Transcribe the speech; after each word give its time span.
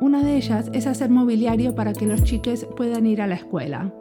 Una 0.00 0.24
de 0.24 0.36
ellas 0.36 0.70
es 0.72 0.88
hacer 0.88 1.08
mobiliario 1.08 1.76
para 1.76 1.92
que 1.92 2.04
los 2.04 2.24
chiques 2.24 2.66
puedan 2.76 3.06
ir 3.06 3.22
a 3.22 3.28
la 3.28 3.36
escuela. 3.36 3.94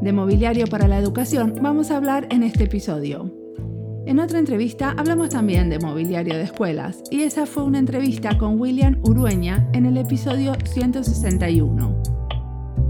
De 0.00 0.12
mobiliario 0.12 0.66
para 0.66 0.88
la 0.88 0.98
educación 0.98 1.54
vamos 1.62 1.92
a 1.92 1.96
hablar 1.96 2.26
en 2.30 2.42
este 2.42 2.64
episodio. 2.64 3.32
En 4.06 4.18
otra 4.18 4.40
entrevista 4.40 4.92
hablamos 4.98 5.28
también 5.28 5.70
de 5.70 5.78
mobiliario 5.78 6.34
de 6.34 6.42
escuelas 6.42 7.04
y 7.12 7.22
esa 7.22 7.46
fue 7.46 7.62
una 7.62 7.78
entrevista 7.78 8.36
con 8.36 8.60
William 8.60 8.98
Urueña 9.04 9.68
en 9.72 9.86
el 9.86 9.96
episodio 9.98 10.54
161. 10.64 12.02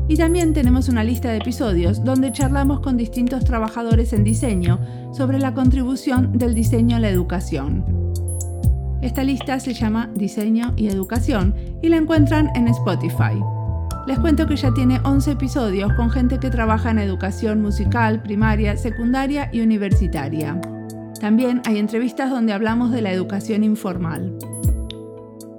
Y 0.09 0.17
también 0.17 0.55
tenemos 0.55 0.89
una 0.89 1.05
lista 1.05 1.31
de 1.31 1.39
episodios 1.39 2.03
donde 2.03 2.33
charlamos 2.33 2.81
con 2.81 2.97
distintos 2.97 3.45
trabajadores 3.45 4.15
en 4.15 4.25
diseño 4.25 4.81
sobre 5.13 5.39
la 5.39 5.53
contribución 5.53 6.39
del 6.39 6.55
diseño 6.55 6.97
a 6.97 7.01
la 7.01 7.11
educación. 7.11 8.02
Esta 9.03 9.25
lista 9.25 9.59
se 9.59 9.75
llama 9.75 10.09
Diseño 10.15 10.75
y 10.77 10.87
Educación 10.87 11.57
y 11.83 11.89
la 11.89 11.97
encuentran 11.97 12.51
en 12.55 12.69
Spotify. 12.69 13.35
Les 14.07 14.17
cuento 14.21 14.47
que 14.47 14.55
ya 14.55 14.73
tiene 14.73 15.01
11 15.05 15.33
episodios 15.33 15.93
con 15.95 16.09
gente 16.09 16.39
que 16.39 16.51
trabaja 16.51 16.93
en 16.93 17.01
educación 17.01 17.61
musical, 17.61 18.23
primaria, 18.23 18.77
secundaria 18.77 19.51
y 19.53 19.61
universitaria. 19.61 20.61
También 21.21 21.63
hay 21.65 21.79
entrevistas 21.79 22.31
donde 22.31 22.53
hablamos 22.53 22.93
de 22.93 23.03
la 23.03 23.13
educación 23.13 23.65
informal. 23.65 24.39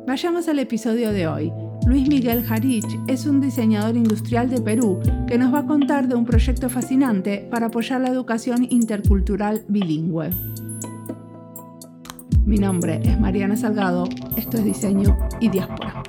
Vayamos 0.08 0.48
al 0.48 0.60
episodio 0.60 1.12
de 1.12 1.28
hoy. 1.28 1.52
Luis 1.86 2.08
Miguel 2.08 2.46
Jarich 2.46 2.98
es 3.08 3.26
un 3.26 3.42
diseñador 3.42 3.98
industrial 3.98 4.50
de 4.50 4.62
Perú 4.62 5.02
que 5.28 5.38
nos 5.38 5.54
va 5.54 5.60
a 5.60 5.66
contar 5.66 6.08
de 6.08 6.16
un 6.16 6.26
proyecto 6.26 6.70
fascinante 6.70 7.46
para 7.52 7.66
apoyar 7.66 8.00
la 8.00 8.10
educación 8.10 8.66
intercultural 8.70 9.66
bilingüe. 9.68 10.30
Mi 12.46 12.58
nombre 12.58 13.00
es 13.04 13.18
Mariana 13.18 13.56
Salgado, 13.56 14.04
esto 14.36 14.58
es 14.58 14.66
Diseño 14.66 15.18
y 15.40 15.48
Diáspora. 15.48 16.04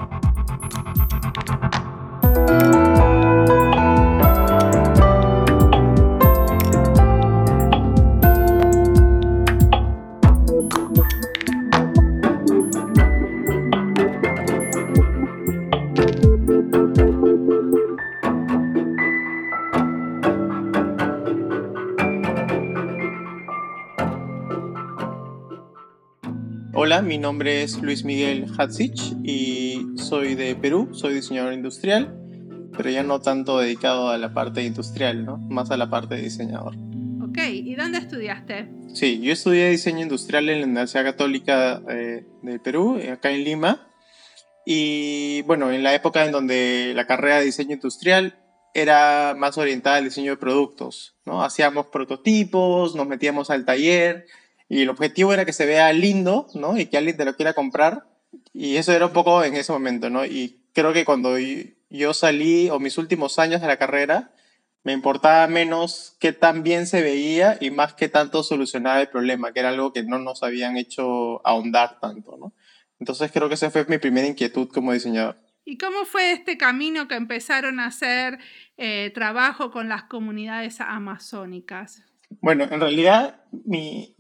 Mi 27.05 27.19
nombre 27.19 27.63
es 27.63 27.83
Luis 27.83 28.03
Miguel 28.03 28.47
Hatzich 28.57 29.15
y 29.23 29.87
soy 29.97 30.35
de 30.35 30.55
Perú, 30.57 30.89
soy 30.95 31.15
diseñador 31.15 31.53
industrial, 31.53 32.19
pero 32.75 32.89
ya 32.89 33.03
no 33.03 33.21
tanto 33.21 33.59
dedicado 33.59 34.09
a 34.09 34.17
la 34.17 34.33
parte 34.33 34.65
industrial, 34.65 35.25
¿no? 35.25 35.37
más 35.37 35.71
a 35.71 35.77
la 35.77 35.91
parte 35.91 36.15
de 36.15 36.23
diseñador. 36.23 36.75
Ok, 37.23 37.39
¿y 37.51 37.75
dónde 37.75 37.99
estudiaste? 37.99 38.71
Sí, 38.95 39.21
yo 39.21 39.33
estudié 39.33 39.69
diseño 39.69 40.01
industrial 40.01 40.49
en 40.49 40.61
la 40.61 40.67
Universidad 40.67 41.05
Católica 41.05 41.83
eh, 41.91 42.25
de 42.43 42.59
Perú, 42.59 42.99
acá 43.13 43.31
en 43.31 43.45
Lima, 43.45 43.87
y 44.65 45.43
bueno, 45.43 45.71
en 45.71 45.83
la 45.83 45.95
época 45.95 46.25
en 46.25 46.33
donde 46.33 46.93
la 46.95 47.07
carrera 47.07 47.39
de 47.39 47.45
diseño 47.45 47.75
industrial 47.75 48.39
era 48.73 49.35
más 49.37 49.59
orientada 49.59 49.97
al 49.97 50.05
diseño 50.05 50.33
de 50.33 50.37
productos, 50.39 51.17
¿no? 51.27 51.45
Hacíamos 51.45 51.87
prototipos, 51.87 52.95
nos 52.95 53.07
metíamos 53.07 53.51
al 53.51 53.67
taller, 53.67 54.27
y 54.69 54.83
el 54.83 54.89
objetivo 54.89 55.33
era 55.33 55.45
que 55.45 55.53
se 55.53 55.67
vea 55.67 55.93
lindo, 55.93 56.49
¿no? 56.55 56.79
Y 56.79 56.87
que 56.87 56.97
alguien 56.97 57.17
te 57.17 57.25
lo 57.25 57.37
quiera 57.37 57.53
comprar. 57.53 58.07
Y 58.53 58.77
eso 58.77 58.93
era 58.93 59.07
un 59.07 59.13
poco 59.13 59.45
en 59.45 59.55
ese 59.55 59.73
momento, 59.73 60.11
¿no? 60.11 60.25
Y 60.25 60.63
creo 60.73 60.93
que 60.93 61.05
cuando 61.05 61.37
yo 61.91 62.15
salí, 62.15 62.71
o 62.71 62.81
mis 62.81 62.99
últimos 62.99 63.39
años 63.39 63.61
de 63.61 63.67
la 63.67 63.79
carrera, 63.79 64.33
me 64.83 64.93
importaba 64.93 65.47
menos 65.47 66.17
qué 66.21 66.33
tan 66.33 66.63
bien 66.63 66.87
se 66.87 67.03
veía 67.03 67.57
y 67.61 67.71
más 67.71 67.95
qué 67.95 68.09
tanto 68.09 68.43
solucionaba 68.43 69.01
el 69.01 69.09
problema, 69.09 69.53
que 69.53 69.61
era 69.61 69.71
algo 69.71 69.93
que 69.93 70.03
no 70.03 70.19
nos 70.19 70.43
habían 70.43 70.77
hecho 70.77 71.47
ahondar 71.47 71.99
tanto, 72.01 72.37
¿no? 72.39 72.53
Entonces 73.01 73.31
creo 73.33 73.49
que 73.49 73.55
esa 73.55 73.71
fue 73.71 73.85
mi 73.89 73.99
primera 73.99 74.27
inquietud 74.27 74.69
como 74.69 74.93
diseñador. 74.93 75.37
¿Y 75.65 75.79
cómo 75.79 76.05
fue 76.05 76.33
este 76.33 76.59
camino 76.59 77.09
que 77.09 77.15
empezaron 77.15 77.81
a 77.81 77.87
hacer 77.87 78.39
eh, 78.77 79.11
trabajo 79.15 79.71
con 79.71 79.89
las 79.89 80.05
comunidades 80.05 80.81
amazónicas? 80.81 82.03
Bueno, 82.41 82.65
en 82.65 82.81
realidad 82.81 83.43
mi, 83.65 84.15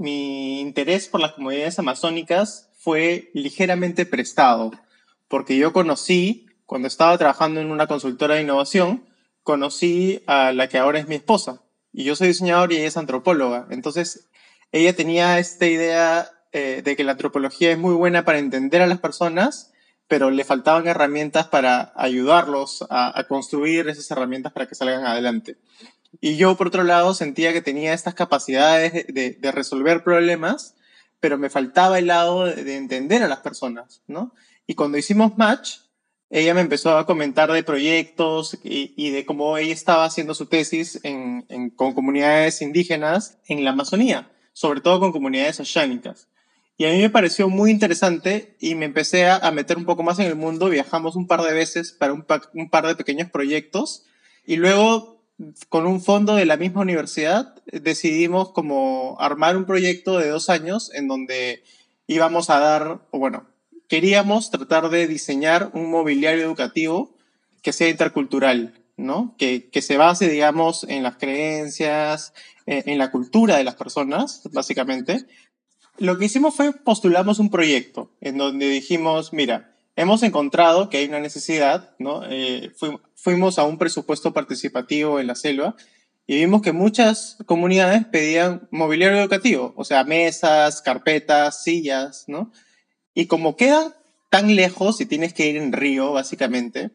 interés 0.61 1.09
por 1.09 1.21
las 1.21 1.33
comunidades 1.33 1.79
amazónicas 1.79 2.71
fue 2.79 3.31
ligeramente 3.35 4.07
prestado, 4.07 4.73
porque 5.29 5.57
yo 5.57 5.73
conocí, 5.73 6.47
cuando 6.67 6.89
estaba 6.89 7.17
trabajando 7.19 7.61
en 7.61 7.71
una 7.71 7.87
consultora 7.87 8.35
de 8.35 8.43
innovación, 8.43 9.05
conocí 9.43 10.23
a 10.27 10.53
la 10.53 10.69
que 10.69 10.79
ahora 10.79 10.99
es 10.99 11.09
mi 11.09 11.17
esposa. 11.17 11.63
Y 11.93 12.05
yo 12.05 12.17
soy 12.17 12.29
diseñador 12.29 12.73
y 12.73 12.77
ella 12.77 12.89
es 12.89 12.97
antropóloga. 12.97 13.67
Entonces, 13.71 14.29
ella 14.73 14.95
tenía 14.95 15.39
esta 15.39 15.67
idea 15.67 16.31
eh, 16.53 16.83
de 16.85 16.97
que 16.97 17.05
la 17.05 17.13
antropología 17.13 17.71
es 17.71 17.79
muy 17.79 17.95
buena 17.95 18.25
para 18.25 18.39
entender 18.39 18.83
a 18.83 18.87
las 18.87 19.01
personas, 19.01 19.73
pero 20.09 20.31
le 20.31 20.45
faltaban 20.45 20.87
herramientas 20.87 21.47
para 21.49 21.93
ayudarlos 21.97 22.85
a 22.91 23.25
construir 23.29 23.89
esas 23.89 24.11
herramientas 24.11 24.53
para 24.53 24.67
que 24.67 24.75
salgan 24.75 25.07
adelante. 25.07 25.57
Y 26.21 26.37
yo, 26.37 26.57
por 26.57 26.69
otro 26.69 26.85
lado, 26.85 27.15
sentía 27.15 27.53
que 27.53 27.63
tenía 27.63 27.93
estas 27.93 28.15
capacidades 28.15 29.07
de, 29.07 29.37
de 29.39 29.53
resolver 29.53 30.05
problemas, 30.05 30.75
pero 31.25 31.39
me 31.39 31.49
faltaba 31.49 31.99
el 31.99 32.09
lado 32.09 32.45
de, 32.45 32.77
entender 32.77 33.23
a 33.23 33.29
las 33.29 33.39
personas, 33.39 34.03
¿no? 34.07 34.35
Y 34.67 34.75
cuando 34.75 34.99
hicimos 34.99 35.39
match, 35.39 35.79
ella 36.29 36.53
me 36.53 36.61
empezó 36.61 36.99
a 36.99 37.07
comentar 37.07 37.51
de 37.51 37.63
proyectos 37.63 38.59
y, 38.63 39.11
de 39.11 39.25
cómo 39.25 39.57
ella 39.57 39.73
estaba 39.73 40.05
haciendo 40.05 40.35
su 40.35 40.45
tesis 40.45 41.01
en, 41.03 41.47
en, 41.49 41.71
con 41.71 41.95
comunidades 41.95 42.61
indígenas 42.61 43.39
en 43.47 43.65
la 43.65 43.71
Amazonía, 43.71 44.31
sobre 44.53 44.83
todo 44.83 45.01
con 45.01 45.13
comunidades 45.13 45.61
oceánicas. 45.61 46.29
Y 46.77 46.85
a 46.85 46.91
mí 46.91 46.99
me 46.99 47.09
pareció 47.09 47.49
muy 47.49 47.71
interesante 47.71 48.57
y 48.61 48.75
me 48.75 48.85
empecé 48.85 49.25
a, 49.25 49.37
a, 49.37 49.51
meter 49.51 49.79
un 49.79 49.87
poco 49.87 50.03
más 50.03 50.19
en 50.19 50.27
el 50.27 50.37
mundo. 50.37 50.69
Viajamos 50.69 51.17
un 51.17 51.27
par 51.27 51.41
de 51.41 51.55
veces 51.55 51.93
para 51.93 52.13
un, 52.13 52.27
un 52.53 52.69
par 52.69 52.87
de 52.87 52.97
pequeños 52.97 53.31
proyectos 53.31 54.05
y 54.45 54.57
luego 54.57 55.14
con 55.69 55.87
un 55.87 56.01
fondo 56.01 56.37
de 56.37 56.47
la 56.47 56.57
misma 56.57 56.83
universidad, 56.83 57.55
decidimos 57.67 58.53
como 58.53 59.17
armar 59.19 59.57
un 59.57 59.65
proyecto 59.65 60.19
de 60.19 60.29
dos 60.29 60.49
años 60.49 60.93
en 60.95 61.09
donde 61.09 61.63
íbamos 62.07 62.51
a 62.51 62.61
dar, 62.61 63.01
o 63.11 63.19
bueno, 63.19 63.47
queríamos 63.89 64.51
tratar 64.51 64.91
de 64.91 65.07
diseñar 65.07 65.71
un 65.75 65.91
mobiliario 65.91 66.45
educativo 66.45 67.15
que 67.63 67.73
sea 67.73 67.89
intercultural, 67.89 68.75
¿no? 68.97 69.35
Que, 69.39 69.69
que 69.71 69.83
se 69.83 69.97
base, 69.97 70.29
digamos, 70.29 70.85
en 70.85 71.03
las 71.03 71.17
creencias, 71.17 72.33
en, 72.67 72.89
en 72.89 72.99
la 72.99 73.11
cultura 73.11 73.57
de 73.57 73.65
las 73.65 73.75
personas, 73.75 74.43
básicamente. 74.53 75.27
Lo 75.99 76.19
que 76.19 76.27
hicimos 76.27 76.55
fue 76.55 76.73
postulamos 76.73 77.39
un 77.39 77.51
proyecto 77.51 78.11
en 78.21 78.39
donde 78.39 78.69
dijimos, 78.69 79.33
mira, 79.33 79.74
hemos 79.97 80.23
encontrado 80.23 80.89
que 80.89 80.99
hay 80.99 81.07
una 81.07 81.21
necesidad, 81.21 81.95
¿no? 81.99 82.23
Eh, 82.29 82.73
fuimos 83.15 83.59
a 83.59 83.65
un 83.65 83.79
presupuesto 83.79 84.33
participativo 84.33 85.21
en 85.21 85.27
la 85.27 85.35
selva 85.35 85.77
y 86.27 86.37
vimos 86.37 86.63
que 86.63 86.73
muchas 86.73 87.39
comunidades 87.47 88.05
pedían 88.07 88.67
mobiliario 88.71 89.19
educativo, 89.19 89.75
o 89.77 89.85
sea, 89.85 90.05
mesas, 90.05 90.83
carpetas, 90.83 91.63
sillas, 91.63 92.25
¿no? 92.29 92.53
Y 93.15 93.27
como 93.27 93.57
queda 93.57 93.97
tan 94.31 94.57
lejos 94.57 95.01
y 95.01 95.07
tienes 95.07 95.33
que 95.35 95.47
ir 95.47 95.57
en 95.57 95.73
río, 95.73 96.13
básicamente, 96.13 96.91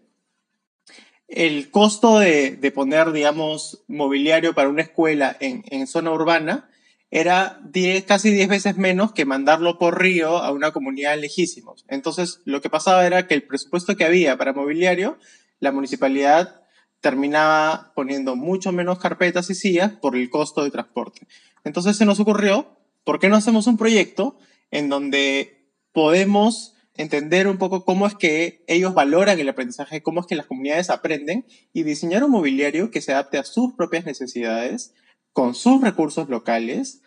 el 1.28 1.70
costo 1.70 2.20
de, 2.20 2.52
de 2.52 2.72
poner, 2.72 3.12
digamos, 3.12 3.84
mobiliario 3.88 4.56
para 4.56 4.68
una 4.68 4.82
escuela 4.82 5.38
en, 5.40 5.64
en 5.70 5.86
zona 5.86 6.12
urbana 6.12 6.70
era 7.12 7.60
casi 8.08 8.32
10 8.32 8.50
veces 8.50 8.78
menos 8.78 9.14
que 9.14 9.26
mandarlo 9.26 9.80
por 9.80 10.00
río 10.00 10.38
a 10.38 10.52
una 10.52 10.72
comunidad 10.72 11.18
lejísimos. 11.18 11.86
Entonces, 11.88 12.42
lo 12.46 12.62
que 12.62 12.70
pasaba 12.70 13.06
era 13.06 13.28
que 13.28 13.34
el 13.34 13.44
presupuesto 13.44 13.96
que 13.98 14.06
había 14.06 14.38
para 14.38 14.54
mobiliario, 14.54 15.18
la 15.60 15.72
municipalidad 15.72 16.62
terminaba 17.02 17.94
poniendo 17.96 18.36
mucho 18.36 18.72
menos 18.72 19.00
carpetas 19.00 19.50
y 19.50 19.56
sillas 19.56 19.94
por 19.94 20.16
el 20.16 20.30
costo 20.30 20.64
de 20.64 20.72
transporte. 20.72 21.28
Entonces 21.64 21.98
se 21.98 22.06
nos 22.06 22.20
ocurrió, 22.20 22.78
¿por 23.04 23.20
qué 23.20 23.30
no 23.30 23.38
hacemos 23.38 23.68
un 23.68 23.78
proyecto 23.78 24.38
en 24.72 24.90
donde 24.90 25.72
podemos 25.94 26.76
entender 26.96 27.48
un 27.48 27.58
poco 27.58 27.86
cómo 27.86 28.06
es 28.06 28.16
que 28.16 28.64
ellos 28.68 28.94
valoran 28.94 29.40
el 29.40 29.48
aprendizaje, 29.48 30.04
cómo 30.04 30.20
es 30.20 30.28
que 30.28 30.36
las 30.36 30.46
comunidades 30.46 30.90
aprenden 30.90 31.46
y 31.72 31.84
diseñar 31.84 32.24
un 32.26 32.32
mobiliario 32.32 32.92
que 32.92 33.02
se 33.02 33.14
adapte 33.14 33.38
a 33.38 33.46
sus 33.46 33.74
propias 33.74 34.06
necesidades, 34.06 34.94
con 35.34 35.56
sus 35.56 35.82
recursos 35.82 36.30
locales, 36.30 37.02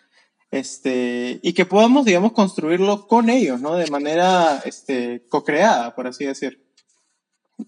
este, 0.50 1.40
y 1.42 1.54
que 1.54 1.64
podamos, 1.64 2.04
digamos, 2.04 2.32
construirlo 2.32 3.06
con 3.06 3.30
ellos, 3.30 3.60
¿no? 3.60 3.76
De 3.76 3.90
manera, 3.90 4.62
este, 4.64 5.24
co-creada, 5.28 5.94
por 5.94 6.06
así 6.06 6.24
decir. 6.26 6.62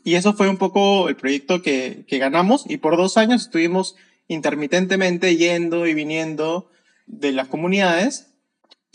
Y 0.05 0.15
eso 0.15 0.35
fue 0.35 0.49
un 0.49 0.59
poco 0.59 1.09
el 1.09 1.17
proyecto 1.17 1.63
que, 1.63 2.05
que 2.07 2.19
ganamos 2.19 2.65
y 2.69 2.79
por 2.79 2.97
dos 2.97 3.17
años 3.17 3.43
estuvimos 3.43 3.97
intermitentemente 4.29 5.37
yendo 5.37 5.87
y 5.87 5.95
viniendo 5.95 6.71
de 7.07 7.33
las 7.33 7.49
comunidades 7.49 8.29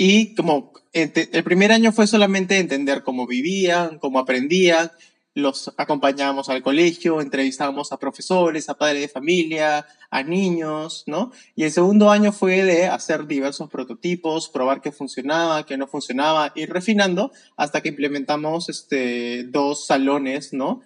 Y 0.02 0.34
como 0.36 0.72
el 0.94 1.44
primer 1.44 1.72
año 1.72 1.92
fue 1.92 2.08
solamente 2.08 2.58
entender 2.58 3.04
cómo 3.04 3.28
vivían, 3.28 4.00
cómo 4.00 4.20
aprendían, 4.20 4.92
los 5.40 5.74
acompañábamos 5.78 6.50
al 6.50 6.62
colegio, 6.62 7.22
entrevistábamos 7.22 7.92
a 7.92 7.98
profesores, 7.98 8.70
a 8.70 8.78
padres 8.78 9.02
de 9.02 9.08
familia, 9.08 9.88
a 10.12 10.24
niños, 10.24 11.04
¿no? 11.08 11.32
Y 11.56 11.64
el 11.64 11.72
segundo 11.72 12.12
año 12.12 12.32
fue 12.32 12.64
de 12.64 12.88
hacer 12.88 13.26
diversos 13.26 13.70
prototipos, 13.70 14.50
probar 14.50 14.82
qué 14.82 14.92
funcionaba, 14.92 15.66
qué 15.66 15.78
no 15.78 15.88
funcionaba, 15.88 16.52
ir 16.56 16.70
refinando 16.70 17.32
hasta 17.58 17.82
que 17.82 17.90
implementamos 17.90 18.70
este, 18.70 19.46
dos 19.46 19.88
salones, 19.88 20.54
¿no? 20.54 20.82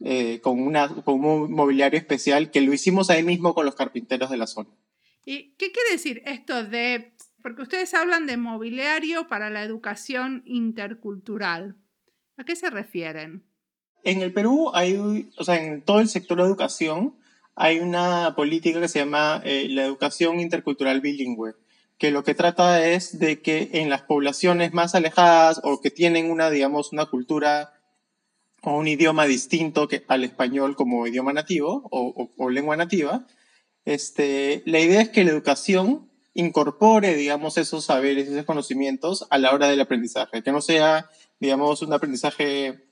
Eh, 0.00 0.40
con, 0.42 0.60
una, 0.60 0.88
con 0.88 1.24
un 1.24 1.50
mobiliario 1.50 1.98
especial 1.98 2.50
que 2.50 2.60
lo 2.60 2.74
hicimos 2.74 3.08
ahí 3.08 3.22
mismo 3.22 3.54
con 3.54 3.64
los 3.64 3.74
carpinteros 3.74 4.28
de 4.28 4.36
la 4.36 4.46
zona. 4.46 4.68
¿Y 5.24 5.54
qué 5.54 5.72
quiere 5.72 5.92
decir 5.92 6.22
esto 6.26 6.64
de, 6.64 7.14
porque 7.42 7.62
ustedes 7.62 7.94
hablan 7.94 8.26
de 8.26 8.36
mobiliario 8.36 9.26
para 9.26 9.48
la 9.48 9.62
educación 9.62 10.42
intercultural? 10.44 11.76
¿A 12.36 12.44
qué 12.44 12.54
se 12.56 12.68
refieren? 12.68 13.45
En 14.06 14.22
el 14.22 14.32
Perú 14.32 14.70
hay, 14.72 15.28
o 15.36 15.42
sea, 15.42 15.56
en 15.56 15.82
todo 15.82 15.98
el 15.98 16.08
sector 16.08 16.38
de 16.38 16.44
educación 16.44 17.16
hay 17.56 17.80
una 17.80 18.36
política 18.36 18.80
que 18.80 18.86
se 18.86 19.00
llama 19.00 19.42
eh, 19.44 19.66
la 19.68 19.84
educación 19.84 20.38
intercultural 20.38 21.00
bilingüe, 21.00 21.56
que 21.98 22.12
lo 22.12 22.22
que 22.22 22.36
trata 22.36 22.86
es 22.86 23.18
de 23.18 23.42
que 23.42 23.68
en 23.72 23.90
las 23.90 24.02
poblaciones 24.02 24.72
más 24.72 24.94
alejadas 24.94 25.60
o 25.64 25.80
que 25.80 25.90
tienen 25.90 26.30
una, 26.30 26.50
digamos, 26.50 26.92
una 26.92 27.06
cultura 27.06 27.72
o 28.62 28.78
un 28.78 28.86
idioma 28.86 29.26
distinto 29.26 29.88
que, 29.88 30.04
al 30.06 30.22
español 30.22 30.76
como 30.76 31.08
idioma 31.08 31.32
nativo 31.32 31.88
o, 31.90 32.30
o, 32.36 32.48
lengua 32.48 32.76
nativa, 32.76 33.26
este, 33.86 34.62
la 34.66 34.78
idea 34.78 35.00
es 35.00 35.08
que 35.08 35.24
la 35.24 35.32
educación 35.32 36.08
incorpore, 36.32 37.16
digamos, 37.16 37.58
esos 37.58 37.86
saberes, 37.86 38.28
esos 38.28 38.44
conocimientos 38.44 39.26
a 39.30 39.38
la 39.38 39.52
hora 39.52 39.66
del 39.66 39.80
aprendizaje, 39.80 40.44
que 40.44 40.52
no 40.52 40.60
sea, 40.60 41.10
digamos, 41.40 41.82
un 41.82 41.92
aprendizaje 41.92 42.85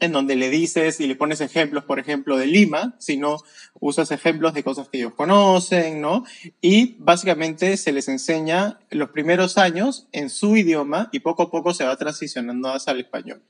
en 0.00 0.12
donde 0.12 0.34
le 0.34 0.48
dices 0.48 0.98
y 1.00 1.06
le 1.06 1.14
pones 1.14 1.40
ejemplos, 1.40 1.84
por 1.84 1.98
ejemplo, 1.98 2.36
de 2.36 2.46
Lima, 2.46 2.96
sino 2.98 3.36
usas 3.78 4.10
ejemplos 4.10 4.54
de 4.54 4.64
cosas 4.64 4.88
que 4.88 4.98
ellos 4.98 5.14
conocen, 5.14 6.00
¿no? 6.00 6.24
Y 6.60 6.96
básicamente 6.98 7.76
se 7.76 7.92
les 7.92 8.08
enseña 8.08 8.80
los 8.90 9.10
primeros 9.10 9.58
años 9.58 10.08
en 10.12 10.30
su 10.30 10.56
idioma 10.56 11.10
y 11.12 11.20
poco 11.20 11.44
a 11.44 11.50
poco 11.50 11.74
se 11.74 11.84
va 11.84 11.96
transicionando 11.96 12.72
hacia 12.72 12.92
el 12.92 13.00
español. 13.00 13.42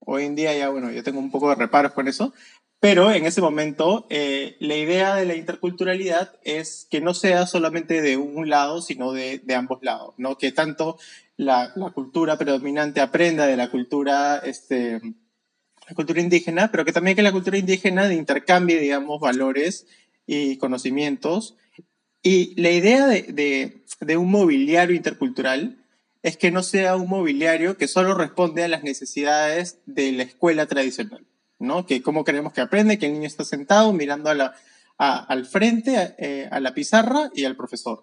Hoy 0.00 0.24
en 0.24 0.34
día 0.34 0.56
ya, 0.56 0.70
bueno, 0.70 0.90
yo 0.90 1.02
tengo 1.02 1.18
un 1.18 1.30
poco 1.30 1.50
de 1.50 1.56
reparos 1.56 1.92
con 1.92 2.08
eso, 2.08 2.32
pero 2.80 3.10
en 3.10 3.26
ese 3.26 3.40
momento 3.40 4.06
eh, 4.10 4.56
la 4.60 4.76
idea 4.76 5.14
de 5.16 5.26
la 5.26 5.34
interculturalidad 5.34 6.32
es 6.42 6.86
que 6.90 7.00
no 7.00 7.14
sea 7.14 7.46
solamente 7.46 8.00
de 8.00 8.16
un 8.16 8.48
lado, 8.48 8.82
sino 8.82 9.12
de, 9.12 9.38
de 9.38 9.54
ambos 9.54 9.80
lados, 9.82 10.14
¿no? 10.18 10.38
Que 10.38 10.52
tanto 10.52 10.98
la, 11.36 11.72
la 11.74 11.90
cultura 11.90 12.38
predominante 12.38 13.00
aprenda 13.00 13.46
de 13.46 13.56
la 13.56 13.70
cultura, 13.70 14.38
este, 14.38 15.00
la 15.88 15.94
cultura 15.94 16.20
indígena, 16.20 16.70
pero 16.70 16.84
que 16.84 16.92
también 16.92 17.16
que 17.16 17.22
la 17.22 17.32
cultura 17.32 17.58
indígena 17.58 18.12
intercambie, 18.12 18.80
digamos, 18.80 19.20
valores 19.20 19.86
y 20.26 20.56
conocimientos. 20.56 21.56
Y 22.22 22.60
la 22.60 22.70
idea 22.70 23.06
de, 23.06 23.22
de, 23.22 23.84
de, 24.00 24.16
un 24.16 24.30
mobiliario 24.30 24.96
intercultural 24.96 25.78
es 26.22 26.36
que 26.36 26.50
no 26.50 26.64
sea 26.64 26.96
un 26.96 27.08
mobiliario 27.08 27.76
que 27.76 27.86
solo 27.86 28.14
responde 28.14 28.64
a 28.64 28.68
las 28.68 28.82
necesidades 28.82 29.78
de 29.86 30.10
la 30.10 30.24
escuela 30.24 30.66
tradicional, 30.66 31.24
¿no? 31.60 31.86
Que 31.86 32.02
cómo 32.02 32.24
queremos 32.24 32.52
que 32.52 32.62
aprende, 32.62 32.98
que 32.98 33.06
el 33.06 33.12
niño 33.12 33.28
está 33.28 33.44
sentado 33.44 33.92
mirando 33.92 34.30
a 34.30 34.34
la, 34.34 34.54
a, 34.98 35.18
al 35.18 35.46
frente, 35.46 36.16
eh, 36.18 36.48
a 36.50 36.58
la 36.58 36.74
pizarra 36.74 37.30
y 37.32 37.44
al 37.44 37.54
profesor. 37.54 38.02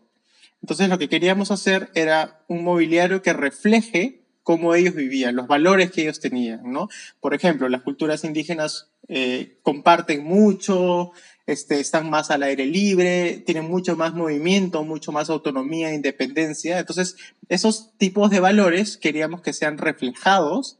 Entonces 0.61 0.87
lo 0.87 0.97
que 0.97 1.09
queríamos 1.09 1.51
hacer 1.51 1.89
era 1.93 2.45
un 2.47 2.63
mobiliario 2.63 3.21
que 3.21 3.33
refleje 3.33 4.22
cómo 4.43 4.75
ellos 4.75 4.93
vivían, 4.93 5.35
los 5.35 5.47
valores 5.47 5.91
que 5.91 6.01
ellos 6.01 6.19
tenían, 6.19 6.71
¿no? 6.71 6.89
Por 7.21 7.33
ejemplo, 7.33 7.69
las 7.69 7.81
culturas 7.81 8.23
indígenas 8.23 8.91
eh, 9.07 9.57
comparten 9.63 10.23
mucho, 10.23 11.11
este, 11.45 11.79
están 11.79 12.09
más 12.09 12.29
al 12.29 12.43
aire 12.43 12.65
libre, 12.65 13.41
tienen 13.45 13.65
mucho 13.65 13.95
más 13.95 14.13
movimiento, 14.13 14.83
mucho 14.83 15.11
más 15.11 15.29
autonomía 15.29 15.91
e 15.91 15.95
independencia. 15.95 16.79
Entonces, 16.79 17.15
esos 17.49 17.97
tipos 17.97 18.29
de 18.29 18.41
valores 18.41 18.97
queríamos 18.97 19.41
que 19.41 19.53
sean 19.53 19.77
reflejados 19.77 20.79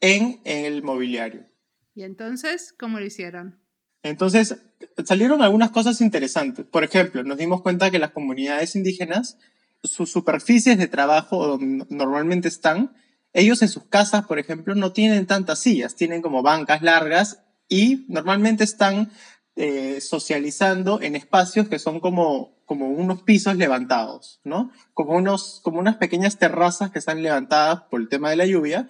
en, 0.00 0.40
en 0.44 0.64
el 0.64 0.82
mobiliario. 0.82 1.46
¿Y 1.94 2.02
entonces 2.02 2.74
cómo 2.78 2.98
lo 2.98 3.06
hicieron? 3.06 3.58
Entonces, 4.02 4.56
salieron 5.04 5.42
algunas 5.42 5.70
cosas 5.70 6.00
interesantes. 6.00 6.66
Por 6.66 6.84
ejemplo, 6.84 7.24
nos 7.24 7.38
dimos 7.38 7.62
cuenta 7.62 7.90
que 7.90 7.98
las 7.98 8.10
comunidades 8.10 8.76
indígenas 8.76 9.38
sus 9.86 10.10
superficies 10.10 10.78
de 10.78 10.88
trabajo 10.88 11.46
donde 11.46 11.86
normalmente 11.88 12.48
están, 12.48 12.94
ellos 13.32 13.60
en 13.62 13.68
sus 13.68 13.84
casas, 13.84 14.26
por 14.26 14.38
ejemplo, 14.38 14.74
no 14.74 14.92
tienen 14.92 15.26
tantas 15.26 15.58
sillas, 15.58 15.94
tienen 15.94 16.22
como 16.22 16.42
bancas 16.42 16.82
largas 16.82 17.42
y 17.68 18.06
normalmente 18.08 18.64
están 18.64 19.10
eh, 19.56 20.00
socializando 20.00 21.00
en 21.00 21.16
espacios 21.16 21.68
que 21.68 21.78
son 21.78 22.00
como, 22.00 22.56
como 22.64 22.88
unos 22.88 23.22
pisos 23.22 23.56
levantados, 23.56 24.40
¿no? 24.44 24.70
Como, 24.94 25.16
unos, 25.16 25.60
como 25.62 25.78
unas 25.78 25.96
pequeñas 25.96 26.38
terrazas 26.38 26.90
que 26.90 26.98
están 26.98 27.22
levantadas 27.22 27.82
por 27.90 28.00
el 28.00 28.08
tema 28.08 28.30
de 28.30 28.36
la 28.36 28.46
lluvia. 28.46 28.88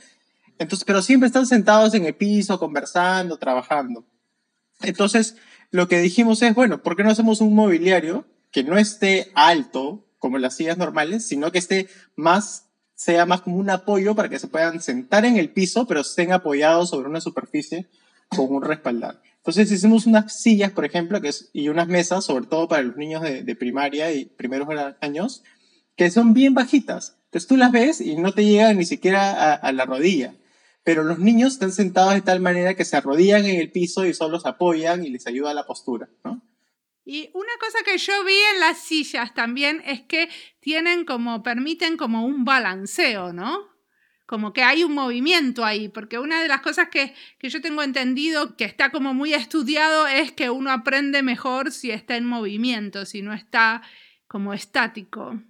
Entonces, 0.58 0.84
pero 0.84 1.02
siempre 1.02 1.26
están 1.26 1.46
sentados 1.46 1.94
en 1.94 2.04
el 2.04 2.14
piso, 2.14 2.58
conversando, 2.58 3.38
trabajando. 3.38 4.04
Entonces, 4.82 5.36
lo 5.70 5.88
que 5.88 6.00
dijimos 6.00 6.42
es, 6.42 6.54
bueno, 6.54 6.82
¿por 6.82 6.96
qué 6.96 7.04
no 7.04 7.10
hacemos 7.10 7.40
un 7.40 7.54
mobiliario 7.54 8.26
que 8.50 8.64
no 8.64 8.78
esté 8.78 9.30
alto, 9.34 10.05
como 10.26 10.38
las 10.38 10.56
sillas 10.56 10.76
normales, 10.76 11.24
sino 11.24 11.52
que 11.52 11.58
esté 11.58 11.86
más, 12.16 12.66
sea 12.96 13.26
más 13.26 13.42
como 13.42 13.58
un 13.58 13.70
apoyo 13.70 14.16
para 14.16 14.28
que 14.28 14.40
se 14.40 14.48
puedan 14.48 14.82
sentar 14.82 15.24
en 15.24 15.36
el 15.36 15.50
piso, 15.50 15.86
pero 15.86 16.00
estén 16.00 16.32
apoyados 16.32 16.90
sobre 16.90 17.08
una 17.08 17.20
superficie 17.20 17.86
con 18.28 18.52
un 18.52 18.60
respaldar. 18.60 19.22
Entonces 19.36 19.70
hicimos 19.70 20.04
unas 20.04 20.36
sillas, 20.36 20.72
por 20.72 20.84
ejemplo, 20.84 21.20
que 21.20 21.30
y 21.52 21.68
unas 21.68 21.86
mesas, 21.86 22.24
sobre 22.24 22.46
todo 22.46 22.66
para 22.66 22.82
los 22.82 22.96
niños 22.96 23.22
de, 23.22 23.54
primaria 23.54 24.12
y 24.12 24.24
primeros 24.24 24.68
años, 25.00 25.44
que 25.94 26.10
son 26.10 26.34
bien 26.34 26.52
bajitas. 26.52 27.18
Entonces 27.26 27.46
tú 27.46 27.56
las 27.56 27.70
ves 27.70 28.00
y 28.00 28.16
no 28.16 28.32
te 28.32 28.44
llegan 28.44 28.78
ni 28.78 28.84
siquiera 28.84 29.30
a, 29.30 29.54
a, 29.54 29.70
la 29.70 29.84
rodilla. 29.84 30.34
Pero 30.82 31.04
los 31.04 31.20
niños 31.20 31.52
están 31.52 31.70
sentados 31.70 32.14
de 32.14 32.22
tal 32.22 32.40
manera 32.40 32.74
que 32.74 32.84
se 32.84 32.96
arrodillan 32.96 33.44
en 33.44 33.60
el 33.60 33.70
piso 33.70 34.04
y 34.04 34.12
solo 34.12 34.40
se 34.40 34.48
apoyan 34.48 35.04
y 35.04 35.10
les 35.10 35.28
ayuda 35.28 35.52
a 35.52 35.54
la 35.54 35.66
postura, 35.66 36.08
¿no? 36.24 36.42
Y 37.08 37.30
una 37.34 37.52
cosa 37.60 37.78
que 37.84 37.98
yo 37.98 38.24
vi 38.24 38.34
en 38.52 38.58
las 38.58 38.78
sillas 38.78 39.32
también 39.32 39.80
es 39.86 40.00
que 40.02 40.28
tienen 40.58 41.04
como, 41.04 41.44
permiten 41.44 41.96
como 41.96 42.26
un 42.26 42.44
balanceo, 42.44 43.32
¿no? 43.32 43.68
Como 44.26 44.52
que 44.52 44.64
hay 44.64 44.82
un 44.82 44.92
movimiento 44.92 45.64
ahí, 45.64 45.88
porque 45.88 46.18
una 46.18 46.42
de 46.42 46.48
las 46.48 46.62
cosas 46.62 46.88
que, 46.88 47.14
que 47.38 47.48
yo 47.48 47.60
tengo 47.60 47.84
entendido 47.84 48.56
que 48.56 48.64
está 48.64 48.90
como 48.90 49.14
muy 49.14 49.34
estudiado 49.34 50.08
es 50.08 50.32
que 50.32 50.50
uno 50.50 50.72
aprende 50.72 51.22
mejor 51.22 51.70
si 51.70 51.92
está 51.92 52.16
en 52.16 52.26
movimiento, 52.26 53.06
si 53.06 53.22
no 53.22 53.32
está 53.32 53.82
como 54.26 54.52
estático. 54.52 55.40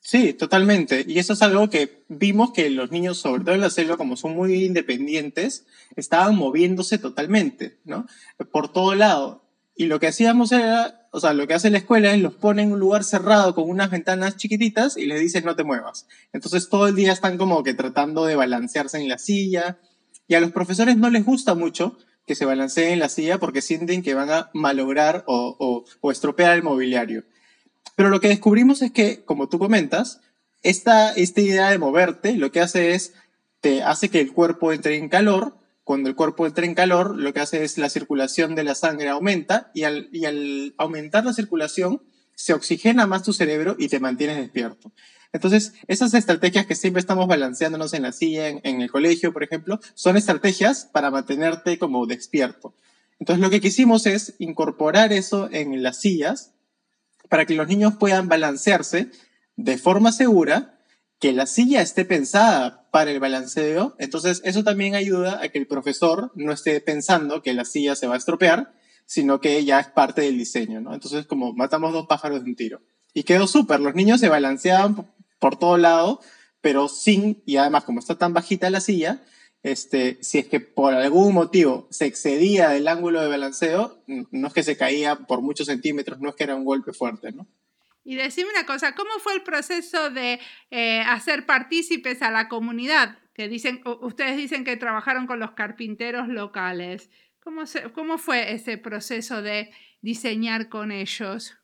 Sí, 0.00 0.32
totalmente. 0.32 1.04
Y 1.06 1.18
eso 1.18 1.34
es 1.34 1.42
algo 1.42 1.68
que 1.68 2.04
vimos 2.08 2.52
que 2.52 2.70
los 2.70 2.90
niños, 2.90 3.18
sobre 3.18 3.44
todo 3.44 3.54
en 3.54 3.60
la 3.60 3.68
selva, 3.68 3.98
como 3.98 4.16
son 4.16 4.34
muy 4.34 4.64
independientes, 4.64 5.66
estaban 5.94 6.36
moviéndose 6.36 6.96
totalmente, 6.96 7.80
¿no? 7.84 8.06
Por 8.50 8.72
todo 8.72 8.94
lado. 8.94 9.44
Y 9.76 9.86
lo 9.86 10.00
que 10.00 10.06
hacíamos 10.06 10.52
era 10.52 11.01
o 11.14 11.20
sea, 11.20 11.34
lo 11.34 11.46
que 11.46 11.52
hace 11.52 11.68
la 11.68 11.76
escuela 11.76 12.14
es 12.14 12.22
los 12.22 12.34
pone 12.34 12.62
en 12.62 12.72
un 12.72 12.80
lugar 12.80 13.04
cerrado 13.04 13.54
con 13.54 13.68
unas 13.68 13.90
ventanas 13.90 14.38
chiquititas 14.38 14.96
y 14.96 15.04
les 15.04 15.20
dice 15.20 15.42
no 15.42 15.54
te 15.54 15.62
muevas. 15.62 16.06
Entonces 16.32 16.70
todo 16.70 16.88
el 16.88 16.94
día 16.94 17.12
están 17.12 17.36
como 17.36 17.62
que 17.62 17.74
tratando 17.74 18.24
de 18.24 18.34
balancearse 18.34 18.98
en 18.98 19.10
la 19.10 19.18
silla 19.18 19.78
y 20.26 20.36
a 20.36 20.40
los 20.40 20.52
profesores 20.52 20.96
no 20.96 21.10
les 21.10 21.26
gusta 21.26 21.54
mucho 21.54 21.98
que 22.26 22.34
se 22.34 22.46
balanceen 22.46 22.94
en 22.94 22.98
la 22.98 23.10
silla 23.10 23.38
porque 23.38 23.60
sienten 23.60 24.02
que 24.02 24.14
van 24.14 24.30
a 24.30 24.48
malograr 24.54 25.22
o, 25.26 25.84
estropear 26.10 26.56
el 26.56 26.62
mobiliario. 26.62 27.24
Pero 27.94 28.08
lo 28.08 28.20
que 28.20 28.28
descubrimos 28.28 28.80
es 28.80 28.90
que, 28.90 29.22
como 29.22 29.50
tú 29.50 29.58
comentas, 29.58 30.20
esta, 30.62 31.12
esta 31.12 31.40
idea 31.42 31.68
de 31.68 31.78
moverte 31.78 32.36
lo 32.36 32.50
que 32.52 32.60
hace 32.60 32.94
es, 32.94 33.12
te 33.60 33.82
hace 33.82 34.08
que 34.08 34.20
el 34.20 34.32
cuerpo 34.32 34.72
entre 34.72 34.96
en 34.96 35.10
calor 35.10 35.58
cuando 35.84 36.08
el 36.08 36.14
cuerpo 36.14 36.46
entra 36.46 36.64
en 36.64 36.74
calor, 36.74 37.16
lo 37.16 37.32
que 37.32 37.40
hace 37.40 37.64
es 37.64 37.78
la 37.78 37.88
circulación 37.88 38.54
de 38.54 38.64
la 38.64 38.74
sangre 38.74 39.08
aumenta 39.08 39.70
y 39.74 39.82
al, 39.82 40.08
y 40.12 40.26
al 40.26 40.74
aumentar 40.78 41.24
la 41.24 41.32
circulación, 41.32 42.02
se 42.34 42.54
oxigena 42.54 43.06
más 43.06 43.22
tu 43.22 43.32
cerebro 43.32 43.76
y 43.78 43.88
te 43.88 44.00
mantienes 44.00 44.36
despierto. 44.36 44.92
Entonces, 45.32 45.72
esas 45.88 46.14
estrategias 46.14 46.66
que 46.66 46.74
siempre 46.74 47.00
estamos 47.00 47.26
balanceándonos 47.26 47.94
en 47.94 48.02
la 48.02 48.12
silla, 48.12 48.48
en, 48.48 48.60
en, 48.64 48.80
el 48.80 48.90
colegio, 48.90 49.32
por 49.32 49.42
ejemplo, 49.42 49.80
son 49.94 50.16
estrategias 50.16 50.88
para 50.92 51.10
mantenerte 51.10 51.78
como 51.78 52.06
despierto. 52.06 52.74
Entonces, 53.18 53.42
lo 53.42 53.50
que 53.50 53.60
quisimos 53.60 54.06
es 54.06 54.34
incorporar 54.38 55.12
eso 55.12 55.48
en 55.52 55.82
las 55.82 56.00
sillas 56.00 56.52
para 57.28 57.46
que 57.46 57.54
los 57.54 57.66
niños 57.66 57.94
puedan 57.98 58.28
balancearse 58.28 59.10
de 59.56 59.78
forma 59.78 60.12
segura 60.12 60.78
que 61.18 61.32
la 61.32 61.46
silla 61.46 61.80
esté 61.80 62.04
pensada 62.04 62.81
para 62.92 63.10
el 63.10 63.20
balanceo, 63.20 63.96
entonces 63.98 64.42
eso 64.44 64.62
también 64.62 64.94
ayuda 64.94 65.42
a 65.42 65.48
que 65.48 65.58
el 65.58 65.66
profesor 65.66 66.30
no 66.34 66.52
esté 66.52 66.78
pensando 66.82 67.42
que 67.42 67.54
la 67.54 67.64
silla 67.64 67.96
se 67.96 68.06
va 68.06 68.14
a 68.14 68.18
estropear, 68.18 68.74
sino 69.06 69.40
que 69.40 69.64
ya 69.64 69.80
es 69.80 69.86
parte 69.88 70.20
del 70.20 70.36
diseño, 70.36 70.82
¿no? 70.82 70.92
Entonces 70.92 71.24
como 71.24 71.54
matamos 71.54 71.94
dos 71.94 72.06
pájaros 72.06 72.44
de 72.44 72.50
un 72.50 72.54
tiro. 72.54 72.82
Y 73.14 73.22
quedó 73.22 73.46
súper, 73.46 73.80
los 73.80 73.94
niños 73.94 74.20
se 74.20 74.28
balanceaban 74.28 75.10
por 75.38 75.58
todo 75.58 75.78
lado, 75.78 76.20
pero 76.60 76.86
sin, 76.86 77.42
y 77.46 77.56
además 77.56 77.84
como 77.84 77.98
está 77.98 78.18
tan 78.18 78.34
bajita 78.34 78.68
la 78.68 78.82
silla, 78.82 79.22
este, 79.62 80.18
si 80.20 80.38
es 80.38 80.46
que 80.48 80.60
por 80.60 80.92
algún 80.92 81.32
motivo 81.32 81.88
se 81.90 82.04
excedía 82.04 82.68
del 82.68 82.88
ángulo 82.88 83.22
de 83.22 83.28
balanceo, 83.28 84.04
no 84.06 84.48
es 84.48 84.52
que 84.52 84.62
se 84.62 84.76
caía 84.76 85.16
por 85.16 85.40
muchos 85.40 85.68
centímetros, 85.68 86.20
no 86.20 86.28
es 86.28 86.34
que 86.34 86.44
era 86.44 86.56
un 86.56 86.66
golpe 86.66 86.92
fuerte, 86.92 87.32
¿no? 87.32 87.46
Y 88.04 88.16
decime 88.16 88.50
una 88.50 88.66
cosa, 88.66 88.94
¿cómo 88.94 89.10
fue 89.20 89.34
el 89.34 89.42
proceso 89.42 90.10
de 90.10 90.40
eh, 90.70 91.00
hacer 91.00 91.46
partícipes 91.46 92.22
a 92.22 92.30
la 92.30 92.48
comunidad? 92.48 93.18
Que 93.34 93.48
dicen, 93.48 93.80
ustedes 94.02 94.36
dicen 94.36 94.64
que 94.64 94.76
trabajaron 94.76 95.26
con 95.26 95.38
los 95.38 95.52
carpinteros 95.52 96.28
locales. 96.28 97.10
¿Cómo, 97.42 97.62
¿Cómo 97.94 98.18
fue 98.18 98.52
ese 98.52 98.76
proceso 98.76 99.40
de 99.40 99.70
diseñar 100.00 100.68
con 100.68 100.92
ellos? 100.92 101.54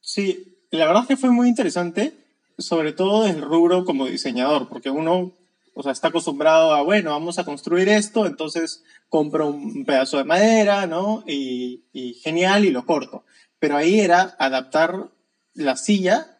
Sí, 0.00 0.58
la 0.70 0.86
verdad 0.86 1.06
que 1.06 1.16
fue 1.16 1.30
muy 1.30 1.48
interesante, 1.48 2.12
sobre 2.58 2.92
todo 2.92 3.26
el 3.26 3.40
rubro 3.40 3.84
como 3.84 4.06
diseñador, 4.06 4.68
porque 4.68 4.90
uno 4.90 5.34
o 5.74 5.82
sea, 5.84 5.92
está 5.92 6.08
acostumbrado 6.08 6.74
a, 6.74 6.82
bueno, 6.82 7.10
vamos 7.10 7.38
a 7.38 7.44
construir 7.44 7.88
esto, 7.88 8.26
entonces 8.26 8.82
compro 9.08 9.46
un 9.46 9.84
pedazo 9.84 10.18
de 10.18 10.24
madera, 10.24 10.88
¿no? 10.88 11.22
Y 11.24 11.84
genial, 12.24 12.64
y 12.64 12.70
lo 12.70 12.84
corto. 12.84 13.24
Pero 13.60 13.76
ahí 13.76 14.00
era 14.00 14.34
adaptar 14.40 15.08
la 15.58 15.76
silla 15.76 16.38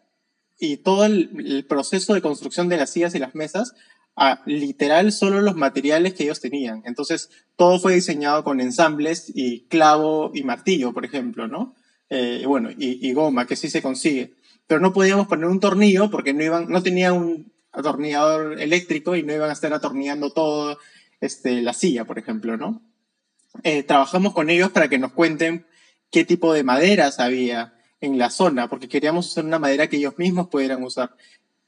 y 0.59 0.79
todo 0.79 1.05
el, 1.05 1.65
proceso 1.69 2.15
de 2.15 2.23
construcción 2.23 2.69
de 2.69 2.77
las 2.77 2.91
sillas 2.91 3.15
y 3.15 3.19
las 3.19 3.35
mesas 3.35 3.75
a 4.17 4.43
literal 4.47 5.13
solo 5.13 5.41
los 5.41 5.55
materiales 5.55 6.15
que 6.15 6.25
ellos 6.25 6.41
tenían. 6.41 6.83
Entonces, 6.85 7.31
todo 7.57 7.79
fue 7.79 7.95
diseñado 7.95 8.43
con 8.43 8.61
ensambles 8.61 9.31
y 9.33 9.67
clavo 9.69 10.33
y 10.35 10.43
martillo, 10.43 10.93
por 10.93 11.05
ejemplo, 11.05 11.47
¿no? 11.47 11.77
Eh, 12.11 12.43
bueno, 12.47 12.71
y, 12.77 13.13
goma, 13.13 13.47
que 13.47 13.55
sí 13.55 13.71
se 13.71 13.83
consigue. 13.83 14.35
Pero 14.67 14.81
no 14.81 14.93
podíamos 14.93 15.29
poner 15.29 15.47
un 15.47 15.61
tornillo 15.61 16.11
porque 16.11 16.35
no, 16.35 16.43
iban, 16.43 16.69
no 16.69 16.83
tenía 16.83 17.13
un 17.13 17.53
atornillador 17.71 18.61
eléctrico 18.61 19.15
y 19.15 19.23
no 19.23 19.33
iban 19.33 19.51
a 19.51 19.53
estar 19.53 19.73
atornillando 19.73 20.33
todo 20.33 20.79
este, 21.21 21.63
la 21.63 21.73
silla, 21.73 22.05
por 22.05 22.19
ejemplo, 22.19 22.57
¿no? 22.57 22.83
Eh, 23.63 23.83
trabajamos 23.83 24.35
con 24.35 24.51
ellos 24.51 24.71
para 24.71 24.89
que 24.89 24.99
nos 24.99 25.13
cuenten 25.13 25.67
qué 26.11 26.25
tipo 26.25 26.53
de 26.53 26.65
maderas 26.65 27.21
había, 27.21 27.78
en 28.01 28.19
la 28.19 28.31
zona, 28.31 28.69
porque 28.69 28.89
queríamos 28.89 29.27
usar 29.27 29.45
una 29.45 29.59
madera 29.59 29.89
que 29.89 29.97
ellos 29.97 30.19
mismos 30.19 30.49
pudieran 30.49 30.83
usar, 30.83 31.15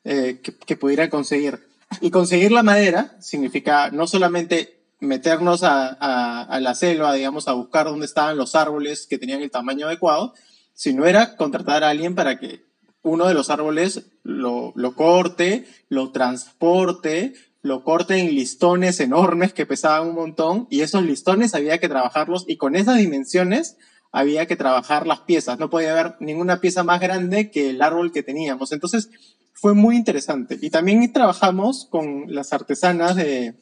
eh, 0.04 0.40
que, 0.42 0.76
pudieran 0.76 1.10
conseguir. 1.10 1.58
Y 2.00 2.10
conseguir 2.10 2.52
la 2.52 2.62
madera 2.62 3.16
significa 3.20 3.90
no 3.90 4.06
solamente 4.06 4.80
meternos 5.00 5.62
a, 5.64 6.58
la 6.60 6.74
selva, 6.74 7.14
digamos, 7.14 7.48
a 7.48 7.52
buscar 7.52 7.86
dónde 7.86 8.06
estaban 8.06 8.36
los 8.36 8.54
árboles 8.54 9.06
que 9.08 9.18
tenían 9.18 9.42
el 9.42 9.50
tamaño 9.50 9.86
adecuado, 9.86 10.34
sino 10.74 11.06
era 11.06 11.36
contratar 11.36 11.82
a 11.82 11.90
alguien 11.90 12.14
para 12.14 12.38
que 12.38 12.64
uno 13.02 13.26
de 13.26 13.34
los 13.34 13.50
árboles 13.50 14.06
lo, 14.22 14.72
lo 14.76 14.94
corte, 14.94 15.66
lo 15.88 16.12
transporte, 16.12 17.32
lo 17.62 17.82
corte 17.82 18.18
en 18.18 18.34
listones 18.34 19.00
enormes 19.00 19.52
que 19.52 19.66
pesaban 19.66 20.08
un 20.08 20.14
montón 20.14 20.66
y 20.70 20.80
esos 20.82 21.02
listones 21.02 21.54
había 21.54 21.78
que 21.78 21.88
trabajarlos 21.88 22.44
y 22.46 22.56
con 22.56 22.76
esas 22.76 22.98
dimensiones 22.98 23.76
había 24.12 24.46
que 24.46 24.56
trabajar 24.56 25.06
las 25.06 25.20
piezas. 25.20 25.58
No 25.58 25.70
podía 25.70 25.92
haber 25.92 26.16
ninguna 26.20 26.60
pieza 26.60 26.82
más 26.82 27.00
grande 27.00 27.50
que 27.50 27.70
el 27.70 27.82
árbol 27.82 28.12
que 28.12 28.22
teníamos. 28.22 28.72
Entonces 28.72 29.10
fue 29.52 29.74
muy 29.74 29.96
interesante. 29.96 30.58
Y 30.60 30.70
también 30.70 31.12
trabajamos 31.12 31.86
con 31.90 32.32
las 32.32 32.52
artesanas 32.52 33.16
de, 33.16 33.54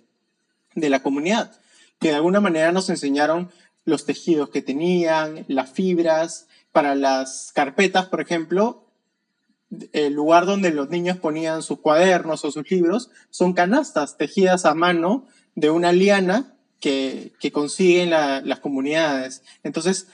de 0.74 0.90
la 0.90 1.02
comunidad, 1.02 1.52
que 1.98 2.08
de 2.08 2.14
alguna 2.14 2.40
manera 2.40 2.72
nos 2.72 2.88
enseñaron 2.88 3.50
los 3.84 4.04
tejidos 4.04 4.50
que 4.50 4.62
tenían, 4.62 5.44
las 5.48 5.70
fibras. 5.70 6.46
Para 6.70 6.94
las 6.94 7.50
carpetas, 7.54 8.06
por 8.06 8.20
ejemplo, 8.20 8.84
el 9.92 10.12
lugar 10.12 10.46
donde 10.46 10.70
los 10.70 10.90
niños 10.90 11.16
ponían 11.16 11.62
sus 11.62 11.80
cuadernos 11.80 12.44
o 12.44 12.52
sus 12.52 12.70
libros 12.70 13.10
son 13.30 13.52
canastas 13.52 14.16
tejidas 14.16 14.64
a 14.64 14.74
mano 14.74 15.26
de 15.54 15.70
una 15.70 15.92
liana 15.92 16.54
que, 16.78 17.32
que 17.40 17.50
consiguen 17.50 18.10
las 18.10 18.60
comunidades. 18.60 19.42
Entonces, 19.62 20.08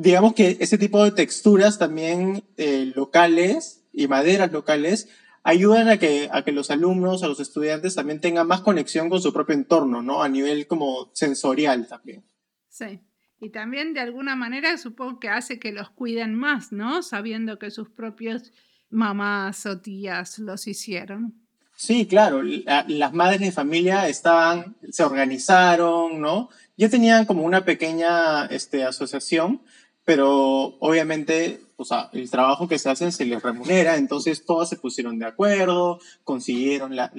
digamos 0.00 0.34
que 0.34 0.56
ese 0.60 0.78
tipo 0.78 1.04
de 1.04 1.12
texturas 1.12 1.78
también 1.78 2.42
eh, 2.56 2.92
locales 2.94 3.84
y 3.92 4.08
maderas 4.08 4.50
locales 4.52 5.08
ayudan 5.42 5.88
a 5.88 5.98
que, 5.98 6.28
a 6.32 6.42
que 6.42 6.52
los 6.52 6.70
alumnos, 6.70 7.22
a 7.22 7.28
los 7.28 7.40
estudiantes 7.40 7.94
también 7.94 8.20
tengan 8.20 8.46
más 8.46 8.62
conexión 8.62 9.10
con 9.10 9.20
su 9.20 9.32
propio 9.32 9.54
entorno, 9.54 10.02
¿no? 10.02 10.22
A 10.22 10.28
nivel 10.28 10.66
como 10.66 11.10
sensorial 11.14 11.86
también. 11.86 12.24
Sí. 12.68 13.00
Y 13.40 13.50
también 13.50 13.94
de 13.94 14.00
alguna 14.00 14.36
manera 14.36 14.76
supongo 14.76 15.18
que 15.18 15.30
hace 15.30 15.58
que 15.58 15.72
los 15.72 15.90
cuiden 15.90 16.34
más, 16.34 16.72
¿no? 16.72 17.02
Sabiendo 17.02 17.58
que 17.58 17.70
sus 17.70 17.88
propios 17.88 18.52
mamás 18.90 19.64
o 19.66 19.80
tías 19.80 20.38
los 20.38 20.66
hicieron. 20.66 21.34
Sí, 21.74 22.06
claro. 22.06 22.42
las 22.42 23.14
madres 23.14 23.40
de 23.40 23.52
familia 23.52 24.06
estaban, 24.08 24.76
se 24.90 25.02
organizaron, 25.02 26.20
¿no? 26.20 26.50
Ya 26.76 26.90
tenían 26.90 27.24
como 27.24 27.42
una 27.42 27.64
pequeña 27.64 28.44
este, 28.44 28.84
asociación 28.84 29.62
pero 30.04 30.76
obviamente, 30.80 31.60
o 31.76 31.84
sea, 31.84 32.10
el 32.12 32.30
trabajo 32.30 32.68
que 32.68 32.78
se 32.78 32.90
hace 32.90 33.12
se 33.12 33.24
les 33.24 33.42
remunera, 33.42 33.96
entonces 33.96 34.44
todas 34.44 34.68
se 34.68 34.76
pusieron 34.76 35.18
de 35.18 35.26
acuerdo, 35.26 36.00
consiguieron 36.24 36.96
las 36.96 37.12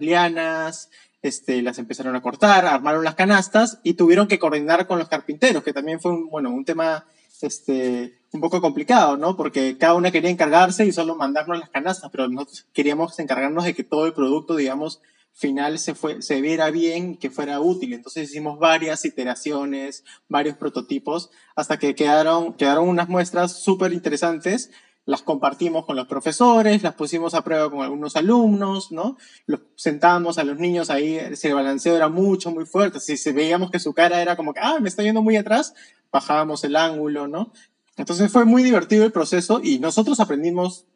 lianas, 0.00 0.90
este, 1.22 1.62
las 1.62 1.78
empezaron 1.78 2.14
a 2.14 2.22
cortar, 2.22 2.66
armaron 2.66 3.04
las 3.04 3.14
canastas 3.14 3.80
y 3.82 3.94
tuvieron 3.94 4.28
que 4.28 4.38
coordinar 4.38 4.86
con 4.86 4.98
los 4.98 5.08
carpinteros, 5.08 5.62
que 5.62 5.72
también 5.72 6.00
fue 6.00 6.12
un, 6.12 6.28
bueno, 6.28 6.50
un 6.50 6.64
tema 6.64 7.06
este, 7.42 8.18
un 8.32 8.40
poco 8.40 8.60
complicado, 8.60 9.16
¿no? 9.16 9.36
Porque 9.36 9.76
cada 9.78 9.94
una 9.94 10.10
quería 10.10 10.30
encargarse 10.30 10.86
y 10.86 10.92
solo 10.92 11.16
mandarnos 11.16 11.58
las 11.58 11.70
canastas, 11.70 12.10
pero 12.10 12.28
nosotros 12.28 12.66
queríamos 12.72 13.18
encargarnos 13.18 13.64
de 13.64 13.74
que 13.74 13.84
todo 13.84 14.06
el 14.06 14.12
producto, 14.12 14.56
digamos, 14.56 15.00
final 15.32 15.78
se, 15.78 15.94
fue, 15.94 16.20
se 16.22 16.40
viera 16.40 16.70
bien, 16.70 17.16
que 17.16 17.30
fuera 17.30 17.60
útil. 17.60 17.92
Entonces 17.92 18.30
hicimos 18.30 18.58
varias 18.58 19.04
iteraciones, 19.04 20.04
varios 20.28 20.56
prototipos, 20.56 21.30
hasta 21.54 21.78
que 21.78 21.94
quedaron, 21.94 22.54
quedaron 22.54 22.88
unas 22.88 23.08
muestras 23.08 23.52
súper 23.62 23.92
interesantes. 23.92 24.70
Las 25.04 25.22
compartimos 25.22 25.86
con 25.86 25.96
los 25.96 26.06
profesores, 26.06 26.82
las 26.82 26.94
pusimos 26.94 27.32
a 27.34 27.42
prueba 27.42 27.70
con 27.70 27.80
algunos 27.80 28.16
alumnos, 28.16 28.92
¿no? 28.92 29.16
Los 29.46 29.60
sentábamos 29.76 30.36
a 30.36 30.44
los 30.44 30.58
niños 30.58 30.90
ahí, 30.90 31.18
si 31.34 31.48
el 31.48 31.54
balanceo 31.54 31.96
era 31.96 32.08
mucho, 32.08 32.50
muy 32.50 32.66
fuerte, 32.66 33.00
si, 33.00 33.16
si 33.16 33.32
veíamos 33.32 33.70
que 33.70 33.78
su 33.78 33.94
cara 33.94 34.20
era 34.20 34.36
como 34.36 34.52
que, 34.52 34.60
ah, 34.60 34.78
me 34.80 34.88
está 34.90 35.02
yendo 35.02 35.22
muy 35.22 35.36
atrás, 35.36 35.72
bajábamos 36.12 36.62
el 36.64 36.76
ángulo, 36.76 37.26
¿no? 37.26 37.52
Entonces 37.96 38.30
fue 38.30 38.44
muy 38.44 38.62
divertido 38.62 39.04
el 39.04 39.12
proceso 39.12 39.60
y 39.62 39.78
nosotros 39.78 40.20
aprendimos 40.20 40.86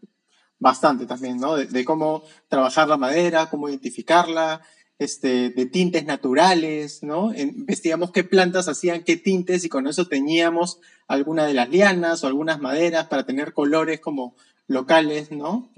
bastante 0.62 1.06
también, 1.06 1.38
¿no? 1.38 1.56
De, 1.56 1.84
cómo 1.84 2.22
trabajar 2.48 2.88
la 2.88 2.96
madera, 2.96 3.50
cómo 3.50 3.68
identificarla, 3.68 4.62
este, 4.98 5.50
de 5.50 5.66
tintes 5.66 6.06
naturales, 6.06 7.02
¿no? 7.02 7.34
investigamos 7.34 8.12
qué 8.12 8.22
plantas 8.22 8.68
hacían 8.68 9.02
qué 9.02 9.16
tintes 9.16 9.64
y 9.64 9.68
con 9.68 9.88
eso 9.88 10.06
teníamos 10.06 10.78
alguna 11.08 11.44
de 11.46 11.54
las 11.54 11.68
lianas 11.68 12.22
o 12.22 12.28
algunas 12.28 12.60
maderas 12.60 13.08
para 13.08 13.26
tener 13.26 13.52
colores 13.52 13.98
como 13.98 14.36
locales, 14.68 15.32
¿no? 15.32 15.72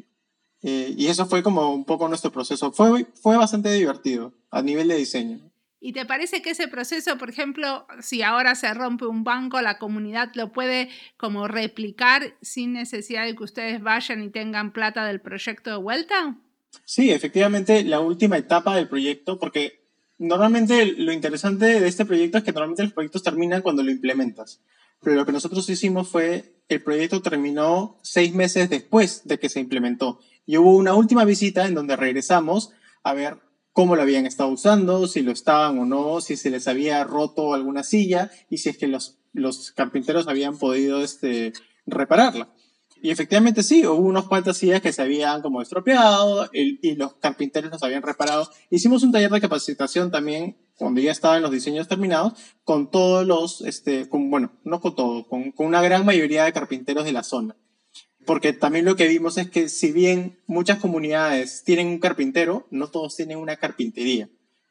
Eh, 0.62 0.94
y 0.96 1.06
eso 1.06 1.24
fue 1.24 1.42
como 1.42 1.72
un 1.72 1.84
poco 1.84 2.08
nuestro 2.08 2.30
proceso. 2.30 2.70
Fue, 2.72 3.06
fue 3.14 3.36
bastante 3.38 3.72
divertido 3.72 4.34
a 4.50 4.60
nivel 4.60 4.88
de 4.88 4.96
diseño. 4.96 5.40
¿Y 5.86 5.92
te 5.92 6.06
parece 6.06 6.40
que 6.40 6.48
ese 6.48 6.66
proceso, 6.66 7.18
por 7.18 7.28
ejemplo, 7.28 7.86
si 8.00 8.22
ahora 8.22 8.54
se 8.54 8.72
rompe 8.72 9.04
un 9.04 9.22
banco, 9.22 9.60
la 9.60 9.76
comunidad 9.76 10.30
lo 10.34 10.50
puede 10.50 10.88
como 11.18 11.46
replicar 11.46 12.38
sin 12.40 12.72
necesidad 12.72 13.26
de 13.26 13.36
que 13.36 13.44
ustedes 13.44 13.82
vayan 13.82 14.22
y 14.22 14.30
tengan 14.30 14.72
plata 14.72 15.04
del 15.04 15.20
proyecto 15.20 15.68
de 15.68 15.76
vuelta? 15.76 16.38
Sí, 16.86 17.10
efectivamente, 17.10 17.84
la 17.84 18.00
última 18.00 18.38
etapa 18.38 18.74
del 18.74 18.88
proyecto, 18.88 19.38
porque 19.38 19.84
normalmente 20.16 20.86
lo 20.86 21.12
interesante 21.12 21.78
de 21.78 21.86
este 21.86 22.06
proyecto 22.06 22.38
es 22.38 22.44
que 22.44 22.52
normalmente 22.52 22.84
los 22.84 22.94
proyectos 22.94 23.22
terminan 23.22 23.60
cuando 23.60 23.82
lo 23.82 23.90
implementas. 23.90 24.62
Pero 25.02 25.16
lo 25.16 25.26
que 25.26 25.32
nosotros 25.32 25.68
hicimos 25.68 26.08
fue, 26.08 26.62
el 26.70 26.82
proyecto 26.82 27.20
terminó 27.20 27.98
seis 28.02 28.32
meses 28.32 28.70
después 28.70 29.28
de 29.28 29.38
que 29.38 29.50
se 29.50 29.60
implementó. 29.60 30.18
Y 30.46 30.56
hubo 30.56 30.74
una 30.78 30.94
última 30.94 31.26
visita 31.26 31.66
en 31.66 31.74
donde 31.74 31.94
regresamos 31.94 32.72
a 33.02 33.12
ver 33.12 33.36
cómo 33.74 33.96
lo 33.96 34.02
habían 34.02 34.24
estado 34.24 34.50
usando, 34.50 35.08
si 35.08 35.20
lo 35.20 35.32
estaban 35.32 35.78
o 35.80 35.84
no, 35.84 36.20
si 36.20 36.36
se 36.36 36.48
les 36.48 36.68
había 36.68 37.02
roto 37.02 37.54
alguna 37.54 37.82
silla 37.82 38.30
y 38.48 38.58
si 38.58 38.68
es 38.70 38.78
que 38.78 38.86
los, 38.86 39.18
los 39.32 39.72
carpinteros 39.72 40.28
habían 40.28 40.56
podido 40.56 41.02
este, 41.02 41.52
repararla. 41.84 42.48
Y 43.02 43.10
efectivamente 43.10 43.64
sí, 43.64 43.84
hubo 43.84 43.98
unas 43.98 44.24
cuantas 44.24 44.58
sillas 44.58 44.80
que 44.80 44.92
se 44.92 45.02
habían 45.02 45.42
como 45.42 45.60
estropeado 45.60 46.48
y 46.52 46.94
los 46.94 47.14
carpinteros 47.14 47.72
los 47.72 47.82
habían 47.82 48.02
reparado. 48.02 48.48
Hicimos 48.70 49.02
un 49.02 49.10
taller 49.10 49.30
de 49.30 49.40
capacitación 49.40 50.12
también 50.12 50.56
cuando 50.76 51.00
ya 51.00 51.10
estaban 51.10 51.42
los 51.42 51.50
diseños 51.50 51.88
terminados 51.88 52.34
con 52.62 52.92
todos 52.92 53.26
los, 53.26 53.60
este, 53.62 54.08
con, 54.08 54.30
bueno, 54.30 54.52
no 54.62 54.80
con 54.80 54.94
todo, 54.94 55.26
con, 55.26 55.50
con 55.50 55.66
una 55.66 55.82
gran 55.82 56.06
mayoría 56.06 56.44
de 56.44 56.52
carpinteros 56.52 57.04
de 57.04 57.12
la 57.12 57.24
zona 57.24 57.56
porque 58.24 58.52
también 58.52 58.84
lo 58.84 58.96
que 58.96 59.08
vimos 59.08 59.38
es 59.38 59.50
que 59.50 59.68
si 59.68 59.92
bien 59.92 60.38
muchas 60.46 60.78
comunidades 60.78 61.62
tienen 61.64 61.88
un 61.88 61.98
carpintero, 61.98 62.66
no 62.70 62.88
todos 62.88 63.16
tienen 63.16 63.38
una 63.38 63.56
carpintería. 63.56 64.28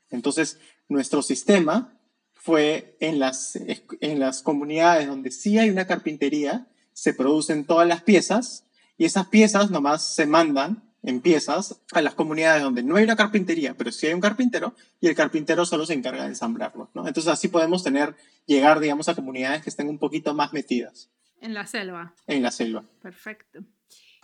Entonces, 0.10 0.60
nuestro 0.90 1.22
sistema 1.22 1.98
fue 2.34 2.98
en 3.00 3.20
las, 3.20 3.58
en 4.02 4.20
las 4.20 4.42
comunidades 4.42 5.08
donde 5.08 5.32
sí 5.32 5.58
hay 5.58 5.70
una 5.70 5.88
carpintería, 5.88 6.68
se 6.94 7.14
producen 7.14 7.66
todas 7.66 7.88
las 7.88 8.04
piezas 8.04 8.66
y 8.98 9.06
esas 9.06 9.28
piezas 9.28 9.72
nomás 9.72 10.16
se 10.16 10.26
mandan 10.26 10.84
en 11.04 11.22
piezas 11.22 11.82
a 11.92 12.02
las 12.02 12.16
comunidades 12.16 12.64
donde 12.64 12.84
no 12.84 12.96
hay 12.96 13.04
una 13.04 13.16
carpintería, 13.16 13.76
pero 13.76 13.92
sí 13.92 14.08
hay 14.08 14.14
un 14.14 14.22
carpintero 14.22 14.74
y 15.02 15.08
el 15.08 15.16
carpintero 15.16 15.66
solo 15.66 15.86
se 15.86 15.94
encarga 15.94 16.24
de 16.24 16.30
ensamblarlo, 16.30 16.90
¿no? 16.94 17.08
Entonces 17.08 17.32
así 17.32 17.50
podemos 17.50 17.84
tener, 17.84 18.16
llegar, 18.46 18.80
digamos, 18.80 19.10
a 19.10 19.16
comunidades 19.16 19.64
que 19.64 19.70
estén 19.70 19.90
un 19.90 19.98
poquito 19.98 20.34
más 20.34 20.54
metidas. 20.54 21.10
En 21.44 21.54
la 21.54 21.68
selva. 21.68 22.16
En 22.26 22.42
la 22.42 22.52
selva. 22.52 22.86
Perfecto. 23.02 23.60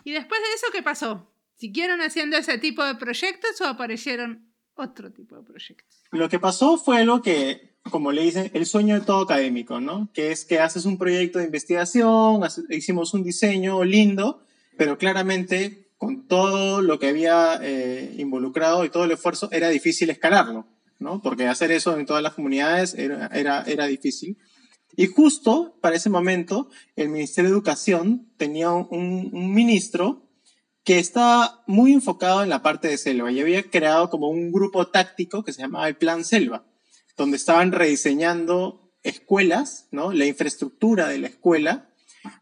¿Y 0.04 0.12
después 0.12 0.40
de 0.40 0.54
eso 0.54 0.66
qué 0.72 0.82
pasó? 0.82 1.30
¿Siguieron 1.54 2.00
haciendo 2.00 2.38
ese 2.38 2.56
tipo 2.56 2.82
de 2.82 2.94
proyectos 2.94 3.60
o 3.60 3.66
aparecieron 3.66 4.50
otro 4.72 5.12
tipo 5.12 5.36
de 5.36 5.42
proyectos? 5.42 6.02
Lo 6.12 6.30
que 6.30 6.38
pasó 6.38 6.78
fue 6.78 7.04
lo 7.04 7.20
que, 7.20 7.74
como 7.90 8.10
le 8.10 8.22
dicen, 8.22 8.50
el 8.54 8.64
sueño 8.64 8.94
de 8.94 9.04
todo 9.04 9.20
académico, 9.20 9.82
¿no? 9.82 10.08
Que 10.14 10.32
es 10.32 10.46
que 10.46 10.60
haces 10.60 10.86
un 10.86 10.96
proyecto 10.96 11.38
de 11.38 11.44
investigación, 11.44 12.40
hicimos 12.70 13.12
un 13.12 13.22
diseño 13.22 13.84
lindo, 13.84 14.42
pero 14.78 14.96
claramente 14.96 15.90
con 15.98 16.26
todo 16.26 16.80
lo 16.80 16.98
que 16.98 17.08
había 17.08 17.58
eh, 17.60 18.14
involucrado 18.16 18.86
y 18.86 18.88
todo 18.88 19.04
el 19.04 19.10
esfuerzo, 19.10 19.50
era 19.52 19.68
difícil 19.68 20.08
escalarlo, 20.08 20.66
¿no? 20.98 21.20
Porque 21.20 21.46
hacer 21.46 21.70
eso 21.70 21.98
en 21.98 22.06
todas 22.06 22.22
las 22.22 22.32
comunidades 22.32 22.94
era, 22.94 23.26
era, 23.26 23.62
era 23.64 23.84
difícil. 23.84 24.38
Y 24.96 25.06
justo 25.06 25.76
para 25.80 25.96
ese 25.96 26.10
momento, 26.10 26.68
el 26.96 27.08
Ministerio 27.08 27.50
de 27.50 27.56
Educación 27.56 28.30
tenía 28.36 28.70
un, 28.70 29.30
ministro 29.32 30.28
que 30.84 30.98
estaba 30.98 31.62
muy 31.66 31.92
enfocado 31.92 32.42
en 32.42 32.48
la 32.48 32.62
parte 32.62 32.88
de 32.88 32.98
selva 32.98 33.30
y 33.30 33.40
había 33.40 33.62
creado 33.70 34.10
como 34.10 34.28
un 34.28 34.50
grupo 34.50 34.88
táctico 34.88 35.44
que 35.44 35.52
se 35.52 35.62
llamaba 35.62 35.88
el 35.88 35.96
Plan 35.96 36.24
Selva, 36.24 36.64
donde 37.16 37.36
estaban 37.36 37.72
rediseñando 37.72 38.92
escuelas. 39.02 39.88
La 39.90 40.26
infraestructura 40.26 41.08
de 41.08 41.18
la 41.18 41.28
escuela 41.28 41.90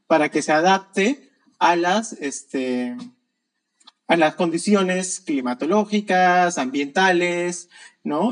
para 0.07 0.31
que 0.31 0.43
se 0.43 0.53
adapte 0.53 1.31
a 1.59 1.77
las, 1.77 2.13
este, 2.15 2.97
a 4.07 4.17
las 4.17 4.37
condiciones 4.37 5.21
climatológicas, 5.21 6.59
ambientales. 6.59 7.69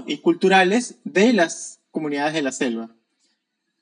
Y 0.06 0.18
culturales 0.18 0.96
de 1.04 1.34
las 1.34 1.80
comunidades 1.90 2.32
de 2.32 2.42
la 2.42 2.52
selva. 2.52 2.95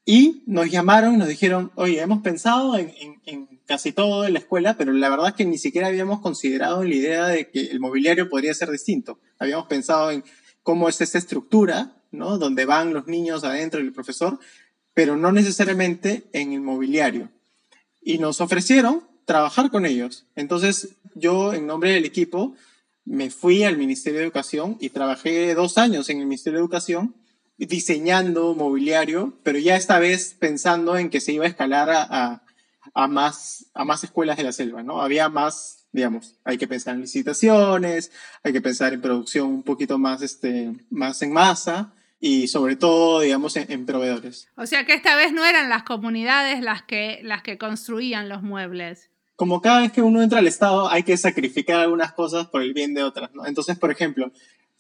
Y 0.04 0.42
nos 0.46 0.70
llamaron 0.70 1.14
y 1.14 1.16
nos 1.16 1.28
dijeron, 1.28 1.73
oye, 1.76 2.00
hemos 2.00 2.20
pensado 2.20 2.76
en, 2.76 2.92
en, 3.25 3.49
casi 3.66 3.92
todo 3.92 4.26
en 4.26 4.34
la 4.34 4.38
escuela, 4.38 4.76
pero 4.76 4.92
la 4.92 5.08
verdad 5.08 5.28
es 5.28 5.34
que 5.34 5.46
ni 5.46 5.56
siquiera 5.56 5.87
habíamos 5.87 6.20
considerado 6.20 6.84
la 6.84 6.94
idea 6.94 7.26
de 7.26 7.49
que 7.49 7.70
el 7.70 7.80
mobiliario 7.80 8.28
podría 8.28 8.52
ser 8.52 8.70
distinto. 8.70 9.18
Habíamos 9.38 9.66
pensado 9.66 10.11
en 10.11 10.23
cómo 10.62 10.88
es 10.88 11.00
esa 11.00 11.16
estructura, 11.16 11.96
¿no? 12.11 12.37
Donde 12.37 12.66
van 12.66 12.92
los 12.92 13.06
niños 13.06 13.44
adentro 13.44 13.80
y 13.80 13.84
el 13.84 13.92
profesor, 13.92 14.38
pero 14.92 15.16
no 15.16 15.32
necesariamente 15.32 16.25
en 16.32 16.52
el 16.52 16.61
mobiliario. 16.61 17.30
Y 18.02 18.18
nos 18.18 18.42
ofrecieron 18.42 19.04
trabajar 19.25 19.70
con 19.70 19.87
ellos. 19.87 20.26
Entonces, 20.37 20.96
yo, 21.14 21.55
en 21.55 21.66
nombre 21.66 21.92
del 21.92 22.05
equipo, 22.05 22.55
me 23.07 23.31
fui 23.31 23.64
al 23.64 23.78
Ministerio 23.78 24.20
de 24.20 24.26
Educación 24.26 24.76
y 24.81 24.90
trabajé 24.90 25.55
dos 25.55 25.78
años 25.78 26.11
en 26.11 26.18
el 26.20 26.26
Ministerio 26.26 26.59
de 26.59 26.64
Educación 26.64 27.14
diseñando 27.58 28.54
mobiliario, 28.54 29.38
pero 29.42 29.58
ya 29.58 29.76
esta 29.76 29.98
vez 29.98 30.36
pensando 30.38 30.96
en 30.96 31.10
que 31.10 31.20
se 31.20 31.32
iba 31.32 31.44
a 31.44 31.48
escalar 31.48 31.90
a, 31.90 32.42
a, 32.94 33.08
más, 33.08 33.66
a 33.74 33.84
más 33.84 34.04
escuelas 34.04 34.36
de 34.36 34.44
la 34.44 34.52
selva, 34.52 34.82
¿no? 34.82 35.00
Había 35.00 35.28
más, 35.28 35.86
digamos, 35.92 36.36
hay 36.44 36.58
que 36.58 36.66
pensar 36.66 36.94
en 36.94 37.02
licitaciones, 37.02 38.10
hay 38.42 38.52
que 38.52 38.60
pensar 38.60 38.92
en 38.92 39.00
producción 39.00 39.48
un 39.48 39.62
poquito 39.62 39.98
más, 39.98 40.22
este, 40.22 40.72
más 40.90 41.22
en 41.22 41.32
masa 41.32 41.92
y 42.20 42.48
sobre 42.48 42.76
todo, 42.76 43.20
digamos, 43.20 43.56
en, 43.56 43.70
en, 43.70 43.86
proveedores. 43.86 44.48
O 44.56 44.66
sea 44.66 44.84
que 44.84 44.94
esta 44.94 45.14
vez 45.14 45.32
no 45.32 45.44
eran 45.44 45.68
las 45.68 45.84
comunidades 45.84 46.60
las 46.60 46.82
que, 46.82 47.20
las 47.22 47.42
que 47.42 47.58
construían 47.58 48.28
los 48.28 48.42
muebles 48.42 49.10
como 49.36 49.60
cada 49.60 49.80
vez 49.80 49.92
que 49.92 50.02
uno 50.02 50.22
entra 50.22 50.38
al 50.38 50.46
Estado 50.46 50.88
hay 50.88 51.02
que 51.02 51.16
sacrificar 51.16 51.80
algunas 51.80 52.12
cosas 52.12 52.46
por 52.46 52.62
el 52.62 52.72
bien 52.72 52.94
de 52.94 53.02
otras, 53.02 53.34
¿no? 53.34 53.46
Entonces, 53.46 53.78
por 53.78 53.90
ejemplo, 53.90 54.30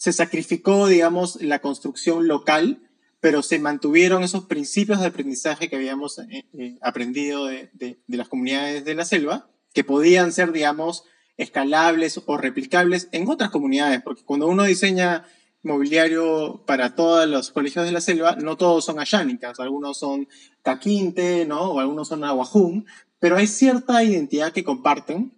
se 0.04 0.12
sacrificó, 0.12 0.86
digamos, 0.86 1.40
la 1.40 1.60
construcción 1.60 2.28
local, 2.28 2.78
pero 3.20 3.42
se 3.42 3.58
mantuvieron 3.58 4.22
esos 4.22 4.44
principios 4.44 5.00
de 5.00 5.06
aprendizaje 5.06 5.70
que 5.70 5.76
habíamos 5.76 6.18
eh, 6.18 6.44
eh, 6.52 6.76
aprendido 6.82 7.46
de, 7.46 7.70
de, 7.72 7.96
las 8.08 8.28
comunidades 8.28 8.84
de 8.84 8.94
la 8.94 9.06
selva, 9.06 9.48
que 9.72 9.82
podían 9.82 10.30
ser, 10.30 10.52
digamos, 10.52 11.04
escalables 11.38 12.20
o 12.26 12.36
replicables 12.36 13.08
en 13.12 13.26
otras 13.30 13.48
comunidades, 13.48 14.02
porque 14.02 14.24
cuando 14.26 14.46
uno 14.46 14.64
diseña 14.64 15.24
mobiliario 15.62 16.62
para 16.66 16.94
todos 16.94 17.26
los 17.26 17.50
colegios 17.50 17.86
de 17.86 17.92
la 17.92 18.02
selva, 18.02 18.36
no 18.36 18.58
todos 18.58 18.84
son 18.84 19.00
ayánicas, 19.00 19.58
algunos 19.58 19.96
son 19.96 20.28
taquinte, 20.62 21.46
¿no? 21.46 21.70
O 21.70 21.80
algunos 21.80 22.08
son 22.08 22.24
aguajún, 22.24 22.84
pero 23.20 23.38
hay 23.38 23.46
cierta 23.46 24.04
identidad 24.04 24.52
que 24.52 24.64
comparten 24.64 25.32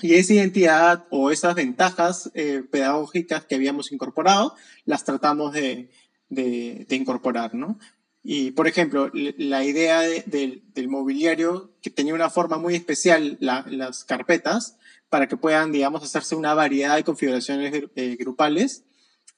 y 0.00 0.14
esa 0.14 0.34
identidad 0.34 1.06
o 1.10 1.30
esas 1.30 1.54
ventajas 1.54 2.30
eh, 2.34 2.62
pedagógicas 2.70 3.44
que 3.44 3.54
habíamos 3.54 3.92
incorporado 3.92 4.54
las 4.84 5.04
tratamos 5.04 5.52
de, 5.52 5.90
de, 6.28 6.86
incorporar, 6.90 7.54
¿no? 7.54 7.78
Y, 8.22 8.52
por 8.52 8.66
ejemplo, 8.66 9.10
la 9.12 9.64
idea 9.64 10.00
de, 10.00 10.62
del 10.74 10.88
mobiliario, 10.88 11.74
que 11.82 11.90
tenía 11.90 12.14
una 12.14 12.30
forma 12.30 12.56
muy 12.56 12.74
especial, 12.74 13.36
la, 13.40 13.64
las 13.68 14.04
carpetas, 14.04 14.78
para 15.10 15.28
que 15.28 15.36
puedan, 15.36 15.72
digamos, 15.72 16.02
hacerse 16.02 16.34
una 16.34 16.54
variedad 16.54 16.96
de 16.96 17.04
configuraciones 17.04 17.84
eh, 17.94 18.16
grupales, 18.18 18.84